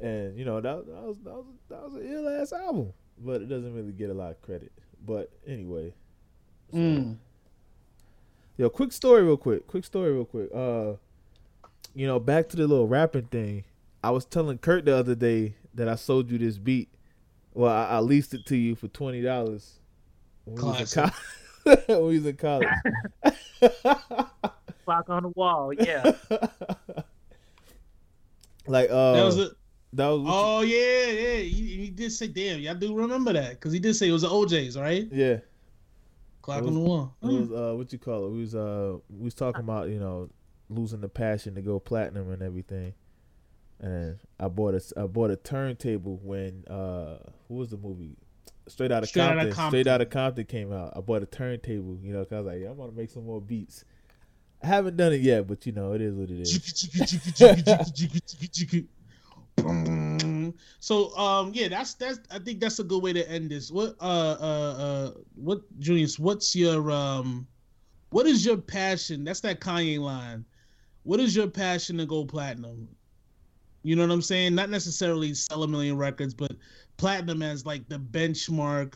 And, 0.00 0.38
you 0.38 0.44
know, 0.46 0.60
that, 0.62 0.86
that 0.86 1.02
was 1.02 1.18
that 1.24 1.34
was 1.34 1.44
that 1.68 1.82
was 1.82 1.94
an 1.94 2.10
ill 2.12 2.28
ass 2.28 2.52
album. 2.54 2.92
But 3.18 3.42
it 3.42 3.48
doesn't 3.48 3.74
really 3.74 3.92
get 3.92 4.08
a 4.10 4.14
lot 4.14 4.30
of 4.30 4.40
credit. 4.42 4.72
But 5.04 5.30
anyway. 5.46 5.92
so- 6.70 6.78
Mm. 6.78 7.16
Yo, 8.58 8.68
quick 8.70 8.90
story, 8.92 9.22
real 9.22 9.36
quick. 9.36 9.66
Quick 9.66 9.84
story, 9.84 10.10
real 10.12 10.24
quick. 10.24 10.48
Uh, 10.54 10.94
you 11.96 12.06
know, 12.06 12.20
back 12.20 12.48
to 12.50 12.56
the 12.56 12.66
little 12.66 12.86
rapping 12.86 13.24
thing. 13.24 13.64
I 14.04 14.10
was 14.10 14.26
telling 14.26 14.58
Kurt 14.58 14.84
the 14.84 14.94
other 14.94 15.14
day 15.14 15.54
that 15.74 15.88
I 15.88 15.94
sold 15.94 16.30
you 16.30 16.36
this 16.36 16.58
beat. 16.58 16.90
Well, 17.54 17.72
I, 17.72 17.86
I 17.86 17.98
leased 18.00 18.34
it 18.34 18.44
to 18.46 18.56
you 18.56 18.74
for 18.74 18.88
twenty 18.88 19.22
dollars 19.22 19.80
when, 20.44 20.56
we 20.56 20.62
was 20.62 20.94
in 20.94 21.02
Classic. 21.02 21.14
when 21.88 22.06
we 22.06 22.18
was 22.18 22.26
in 22.26 22.36
college. 22.36 22.68
Clock 24.84 25.08
on 25.08 25.22
the 25.22 25.30
wall, 25.30 25.72
yeah. 25.72 26.12
like, 28.68 28.90
uh, 28.90 29.12
That 29.14 29.24
was 29.24 29.38
it. 29.38 29.52
that 29.94 30.06
was 30.08 30.20
what 30.20 30.32
Oh 30.32 30.60
yeah, 30.60 31.06
yeah. 31.06 31.36
He, 31.38 31.76
he 31.76 31.88
did 31.88 32.12
say, 32.12 32.28
"Damn, 32.28 32.60
y'all 32.60 32.74
do 32.74 32.94
remember 32.94 33.32
that?" 33.32 33.52
Because 33.52 33.72
he 33.72 33.78
did 33.78 33.94
say 33.96 34.10
it 34.10 34.12
was 34.12 34.22
the 34.22 34.28
OJ's, 34.28 34.76
right? 34.76 35.08
yeah. 35.10 35.38
Clock 36.42 36.62
It 36.62 36.66
on 36.66 36.74
the 36.74 36.80
wall. 36.80 37.16
It 37.22 37.26
was 37.26 37.50
uh, 37.50 37.74
what 37.74 37.90
you 37.90 37.98
call 37.98 38.26
it? 38.26 38.30
We 38.32 38.40
was 38.40 38.54
uh, 38.54 38.98
we 39.08 39.24
was 39.24 39.34
talking 39.34 39.62
about 39.62 39.88
you 39.88 39.98
know 39.98 40.28
losing 40.68 41.00
the 41.00 41.08
passion 41.08 41.54
to 41.54 41.62
go 41.62 41.78
platinum 41.78 42.30
and 42.30 42.42
everything. 42.42 42.94
And 43.80 44.18
I 44.40 44.48
bought 44.48 44.74
a 44.74 44.82
I 44.96 45.06
bought 45.06 45.30
a 45.30 45.36
turntable 45.36 46.18
when 46.22 46.64
uh, 46.68 47.18
what 47.48 47.58
was 47.58 47.70
the 47.70 47.76
movie? 47.76 48.16
Straight 48.68 48.90
out 48.90 49.02
of 49.02 49.08
Straight 49.08 49.26
Compton. 49.26 49.52
Compton. 49.52 49.70
Straight 49.70 49.86
out 49.86 50.00
of 50.00 50.10
Compton 50.10 50.44
came 50.44 50.72
out. 50.72 50.92
I 50.96 51.00
bought 51.00 51.22
a 51.22 51.26
turntable, 51.26 51.98
you 52.02 52.12
know, 52.12 52.24
cause 52.24 52.32
I 52.32 52.40
was 52.40 52.46
like, 52.46 52.60
yeah, 52.62 52.70
I'm 52.70 52.76
gonna 52.76 52.92
make 52.92 53.10
some 53.10 53.26
more 53.26 53.40
beats. 53.40 53.84
I 54.62 54.68
haven't 54.68 54.96
done 54.96 55.12
it 55.12 55.20
yet, 55.20 55.46
but 55.46 55.66
you 55.66 55.72
know, 55.72 55.92
it 55.92 56.00
is 56.00 56.14
what 56.14 56.30
it 56.30 56.40
is. 56.40 56.50
so 60.80 61.16
um 61.16 61.50
yeah 61.54 61.68
that's 61.68 61.94
that's 61.94 62.20
i 62.30 62.38
think 62.38 62.60
that's 62.60 62.78
a 62.78 62.84
good 62.84 63.02
way 63.02 63.12
to 63.12 63.28
end 63.28 63.50
this 63.50 63.70
what 63.70 63.94
uh 64.00 64.36
uh 64.38 64.74
uh 64.78 65.10
what 65.34 65.60
Julius 65.78 66.18
what's 66.18 66.54
your 66.54 66.90
um 66.90 67.46
what 68.10 68.26
is 68.26 68.44
your 68.44 68.56
passion 68.56 69.24
that's 69.24 69.40
that 69.40 69.60
kanye 69.60 69.98
line 69.98 70.44
what 71.06 71.20
is 71.20 71.36
your 71.36 71.46
passion 71.46 71.96
to 71.98 72.04
go 72.04 72.24
platinum? 72.24 72.88
You 73.84 73.94
know 73.94 74.02
what 74.02 74.12
i'm 74.12 74.22
saying? 74.22 74.54
Not 74.56 74.70
necessarily 74.70 75.32
sell 75.34 75.62
a 75.62 75.68
million 75.68 75.96
records 75.96 76.34
but 76.34 76.52
platinum 76.96 77.42
as 77.42 77.64
like 77.64 77.88
the 77.88 77.98
benchmark 77.98 78.94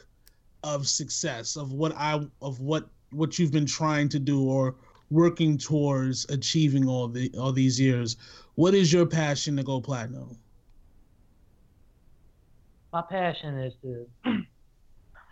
of 0.65 0.87
success 0.87 1.57
of 1.57 1.73
what 1.73 1.93
i 1.97 2.21
of 2.43 2.61
what 2.61 2.91
what 3.13 3.39
you've 3.39 3.53
been 3.53 3.67
trying 3.67 4.09
to 4.11 4.19
do 4.19 4.43
or 4.43 4.75
working 5.11 5.57
towards 5.57 6.27
achieving 6.31 6.89
all 6.89 7.07
the 7.07 7.31
all 7.39 7.53
these 7.53 7.79
years. 7.79 8.17
What 8.57 8.75
is 8.75 8.93
your 8.93 9.07
passion 9.07 9.57
to 9.57 9.63
go 9.63 9.81
platinum? 9.81 10.37
My 12.93 13.03
passion 13.03 13.57
is 13.59 13.73
to, 13.83 14.07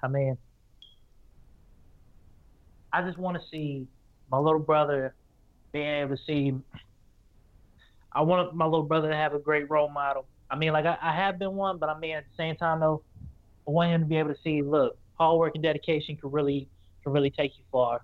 I 0.03 0.09
mean, 0.09 0.39
I 2.93 3.03
just 3.03 3.19
want 3.19 3.37
to 3.41 3.49
see 3.49 3.89
my 4.31 4.39
little 4.39 4.61
brother 4.61 5.17
being 5.73 5.87
able 5.87 6.17
to 6.17 6.23
see. 6.25 6.55
I 8.13 8.23
want 8.23 8.55
my 8.55 8.65
little 8.65 8.85
brother 8.85 9.11
to 9.11 9.17
have 9.17 9.35
a 9.35 9.39
great 9.39 9.69
role 9.71 9.89
model. 9.89 10.27
I 10.51 10.57
mean, 10.57 10.73
like 10.73 10.87
I, 10.87 10.97
I 11.01 11.15
have 11.15 11.39
been 11.39 11.55
one, 11.55 11.79
but 11.79 11.89
I 11.89 11.99
mean 11.99 12.17
at 12.17 12.25
the 12.25 12.37
same 12.37 12.57
time 12.57 12.81
though, 12.81 13.03
I 13.67 13.71
want 13.71 13.91
him 13.91 14.01
to 14.01 14.07
be 14.07 14.17
able 14.17 14.35
to 14.35 14.41
see, 14.43 14.63
look, 14.63 14.97
hard 15.19 15.39
work 15.39 15.55
and 15.55 15.63
dedication 15.63 16.17
can 16.17 16.31
really 16.31 16.69
can 17.03 17.13
really 17.13 17.31
take 17.31 17.57
you 17.59 17.65
far. 17.71 18.03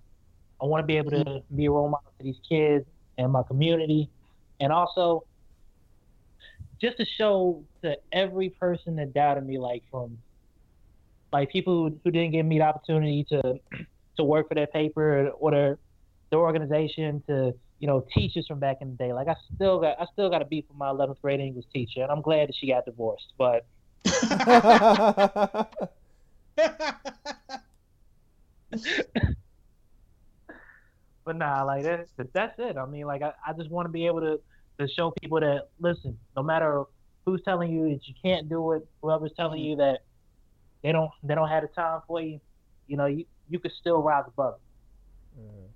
I 0.60 0.66
want 0.66 0.82
to 0.82 0.86
be 0.86 0.96
able 0.96 1.10
to 1.12 1.42
be 1.54 1.66
a 1.66 1.70
role 1.70 1.88
model 1.88 2.12
to 2.18 2.24
these 2.24 2.38
kids 2.48 2.84
and 3.18 3.32
my 3.32 3.42
community, 3.42 4.10
and 4.60 4.72
also 4.72 5.24
just 6.80 6.98
to 6.98 7.06
show 7.06 7.64
to 7.82 7.96
every 8.12 8.50
person 8.50 8.96
that 8.96 9.14
doubted 9.14 9.46
me, 9.46 9.58
like 9.58 9.82
from 9.90 10.18
like 11.32 11.50
people 11.50 11.74
who, 11.74 11.98
who 12.04 12.10
didn't 12.10 12.32
give 12.32 12.46
me 12.46 12.58
the 12.58 12.64
opportunity 12.64 13.24
to 13.24 13.58
to 14.16 14.24
work 14.24 14.48
for 14.48 14.54
their 14.54 14.68
paper 14.68 15.30
or 15.30 15.50
their 15.50 15.78
their 16.30 16.40
organization, 16.40 17.22
to 17.28 17.54
you 17.78 17.86
know 17.88 18.04
teachers 18.14 18.46
from 18.46 18.60
back 18.60 18.78
in 18.80 18.90
the 18.90 18.96
day. 18.96 19.12
Like 19.12 19.28
I 19.28 19.36
still 19.54 19.80
got 19.80 20.00
I 20.00 20.06
still 20.12 20.30
got 20.30 20.42
a 20.42 20.46
beef 20.46 20.64
with 20.68 20.78
my 20.78 20.90
11th 20.90 21.20
grade 21.22 21.40
English 21.40 21.66
teacher, 21.72 22.02
and 22.02 22.10
I'm 22.10 22.22
glad 22.22 22.48
that 22.48 22.56
she 22.56 22.68
got 22.68 22.84
divorced. 22.84 23.32
But 23.38 23.66
but 31.24 31.36
nah, 31.36 31.62
like 31.64 31.84
that's 31.84 32.10
that's 32.34 32.54
it. 32.58 32.76
I 32.76 32.86
mean, 32.86 33.06
like 33.06 33.22
I, 33.22 33.32
I 33.46 33.52
just 33.54 33.70
want 33.70 33.86
to 33.86 33.92
be 33.92 34.06
able 34.06 34.20
to 34.20 34.40
to 34.80 34.88
show 34.88 35.12
people 35.22 35.40
that 35.40 35.68
listen, 35.78 36.18
no 36.36 36.42
matter 36.42 36.84
who's 37.24 37.42
telling 37.44 37.72
you 37.72 37.88
that 37.90 38.06
you 38.06 38.14
can't 38.22 38.48
do 38.48 38.72
it, 38.72 38.82
whoever's 39.02 39.32
telling 39.36 39.60
you 39.60 39.76
that 39.76 40.00
they 40.82 40.92
don't 40.92 41.10
they 41.22 41.34
don't 41.34 41.48
have 41.48 41.62
the 41.62 41.68
time 41.68 42.02
for 42.08 42.20
you, 42.20 42.40
you 42.88 42.96
know, 42.96 43.06
you 43.06 43.26
you 43.48 43.58
could 43.60 43.72
still 43.80 44.02
rise 44.02 44.24
above. 44.28 44.56
it. 45.36 45.40
Mhm. 45.40 45.73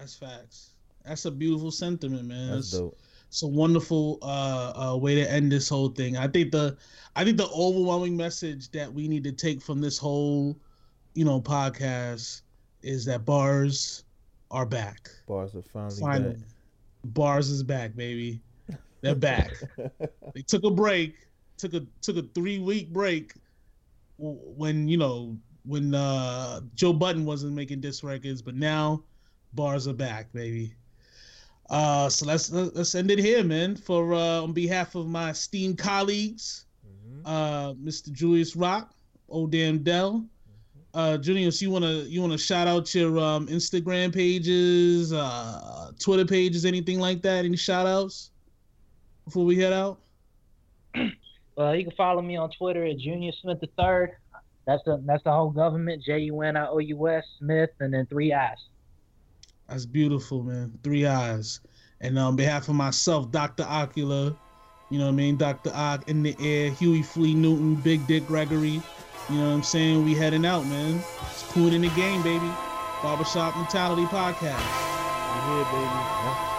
That's 0.00 0.16
facts. 0.16 0.70
That's 1.04 1.26
a 1.26 1.30
beautiful 1.30 1.70
sentiment, 1.70 2.24
man. 2.24 2.52
That's 2.52 2.70
That's, 2.70 2.80
dope. 2.80 2.98
it's 3.28 3.42
a 3.42 3.46
wonderful 3.46 4.18
uh, 4.22 4.92
uh, 4.92 4.96
way 4.96 5.14
to 5.16 5.30
end 5.30 5.52
this 5.52 5.68
whole 5.68 5.90
thing. 5.90 6.16
I 6.16 6.26
think 6.26 6.52
the 6.52 6.78
I 7.16 7.22
think 7.24 7.36
the 7.36 7.48
overwhelming 7.50 8.16
message 8.16 8.70
that 8.70 8.90
we 8.92 9.08
need 9.08 9.24
to 9.24 9.32
take 9.32 9.60
from 9.60 9.82
this 9.82 9.98
whole, 9.98 10.58
you 11.12 11.26
know, 11.26 11.38
podcast 11.38 12.40
is 12.82 13.04
that 13.04 13.26
bars 13.26 14.04
are 14.50 14.64
back. 14.64 15.10
Bars 15.28 15.54
are 15.54 15.60
finally, 15.62 16.00
Finally, 16.00 16.34
back. 16.36 16.44
bars 17.12 17.50
is 17.50 17.62
back, 17.62 17.94
baby. 17.94 18.40
They're 19.02 19.14
back. 19.14 19.52
they 20.34 20.40
took 20.46 20.64
a 20.64 20.70
break, 20.70 21.28
took 21.58 21.74
a 21.74 21.84
took 22.00 22.16
a 22.16 22.22
three 22.34 22.58
week 22.58 22.90
break 22.90 23.34
when 24.16 24.88
you 24.88 24.96
know 24.96 25.36
when 25.66 25.94
uh, 25.94 26.62
Joe 26.74 26.94
Budden 26.94 27.26
wasn't 27.26 27.52
making 27.52 27.82
disc 27.82 28.02
records, 28.02 28.40
but 28.40 28.54
now 28.54 29.02
bars 29.52 29.86
are 29.88 29.92
back, 29.92 30.32
baby. 30.32 30.74
Uh, 31.68 32.08
so 32.08 32.26
let's 32.26 32.50
let's 32.50 32.94
end 32.94 33.10
it 33.10 33.18
here, 33.18 33.44
man. 33.44 33.76
For 33.76 34.12
uh, 34.14 34.42
on 34.42 34.52
behalf 34.52 34.94
of 34.94 35.06
my 35.06 35.30
esteemed 35.30 35.78
colleagues, 35.78 36.66
Mhm. 36.86 37.22
uh, 37.24 37.74
Mr. 37.74 38.10
Julius 38.12 38.56
Rock, 38.56 38.92
Old 39.28 39.52
Damn 39.52 39.82
Dell. 39.82 40.24
Uh, 40.92 41.16
Junious, 41.20 41.62
you 41.62 41.70
wanna 41.70 41.92
you 42.08 42.20
wanna 42.20 42.36
shout 42.38 42.66
out 42.66 42.92
your 42.94 43.16
um, 43.20 43.46
Instagram 43.46 44.12
pages, 44.12 45.12
uh, 45.12 45.92
Twitter 46.00 46.24
pages, 46.24 46.64
anything 46.64 46.98
like 46.98 47.22
that? 47.22 47.44
Any 47.44 47.56
shout 47.56 47.86
outs 47.86 48.30
before 49.24 49.44
we 49.44 49.56
head 49.58 49.72
out? 49.72 50.00
Well, 51.56 51.76
you 51.76 51.84
can 51.84 51.92
follow 51.94 52.22
me 52.22 52.36
on 52.36 52.50
Twitter 52.52 52.86
at 52.86 52.96
Junious 52.96 53.34
Smith 53.42 53.60
the 53.60 53.68
Third. 53.78 54.12
That's 54.66 54.82
the 54.84 55.02
that's 55.04 55.22
the 55.24 55.30
whole 55.32 55.50
government. 55.50 56.02
J 56.02 56.20
U 56.20 56.40
N 56.40 56.56
I 56.56 56.66
O 56.68 56.78
U 56.78 57.08
S 57.08 57.24
Smith, 57.38 57.68
and 57.80 57.92
then 57.92 58.06
three 58.06 58.32
eyes. 58.32 58.56
That's 59.70 59.86
beautiful, 59.86 60.42
man. 60.42 60.76
Three 60.82 61.06
eyes. 61.06 61.60
And 62.00 62.18
on 62.18 62.34
behalf 62.34 62.68
of 62.68 62.74
myself, 62.74 63.30
Dr. 63.30 63.62
Ocula, 63.62 64.36
you 64.90 64.98
know 64.98 65.04
what 65.04 65.12
I 65.12 65.14
mean? 65.14 65.36
Dr. 65.36 65.70
Ock 65.72 66.08
in 66.08 66.24
the 66.24 66.34
air, 66.40 66.70
Huey 66.70 67.02
Flea 67.02 67.34
Newton, 67.34 67.76
Big 67.76 68.04
Dick 68.08 68.26
Gregory. 68.26 68.82
You 69.28 69.36
know 69.36 69.48
what 69.48 69.54
I'm 69.54 69.62
saying? 69.62 70.04
We 70.04 70.14
heading 70.14 70.44
out, 70.44 70.66
man. 70.66 71.00
It's 71.30 71.44
cool 71.52 71.72
in 71.72 71.82
the 71.82 71.90
game, 71.90 72.22
baby. 72.22 72.50
Barbershop 73.00 73.56
Mentality 73.56 74.06
Podcast. 74.06 74.58
Here, 75.46 75.64
baby? 75.64 76.40
This 76.40 76.49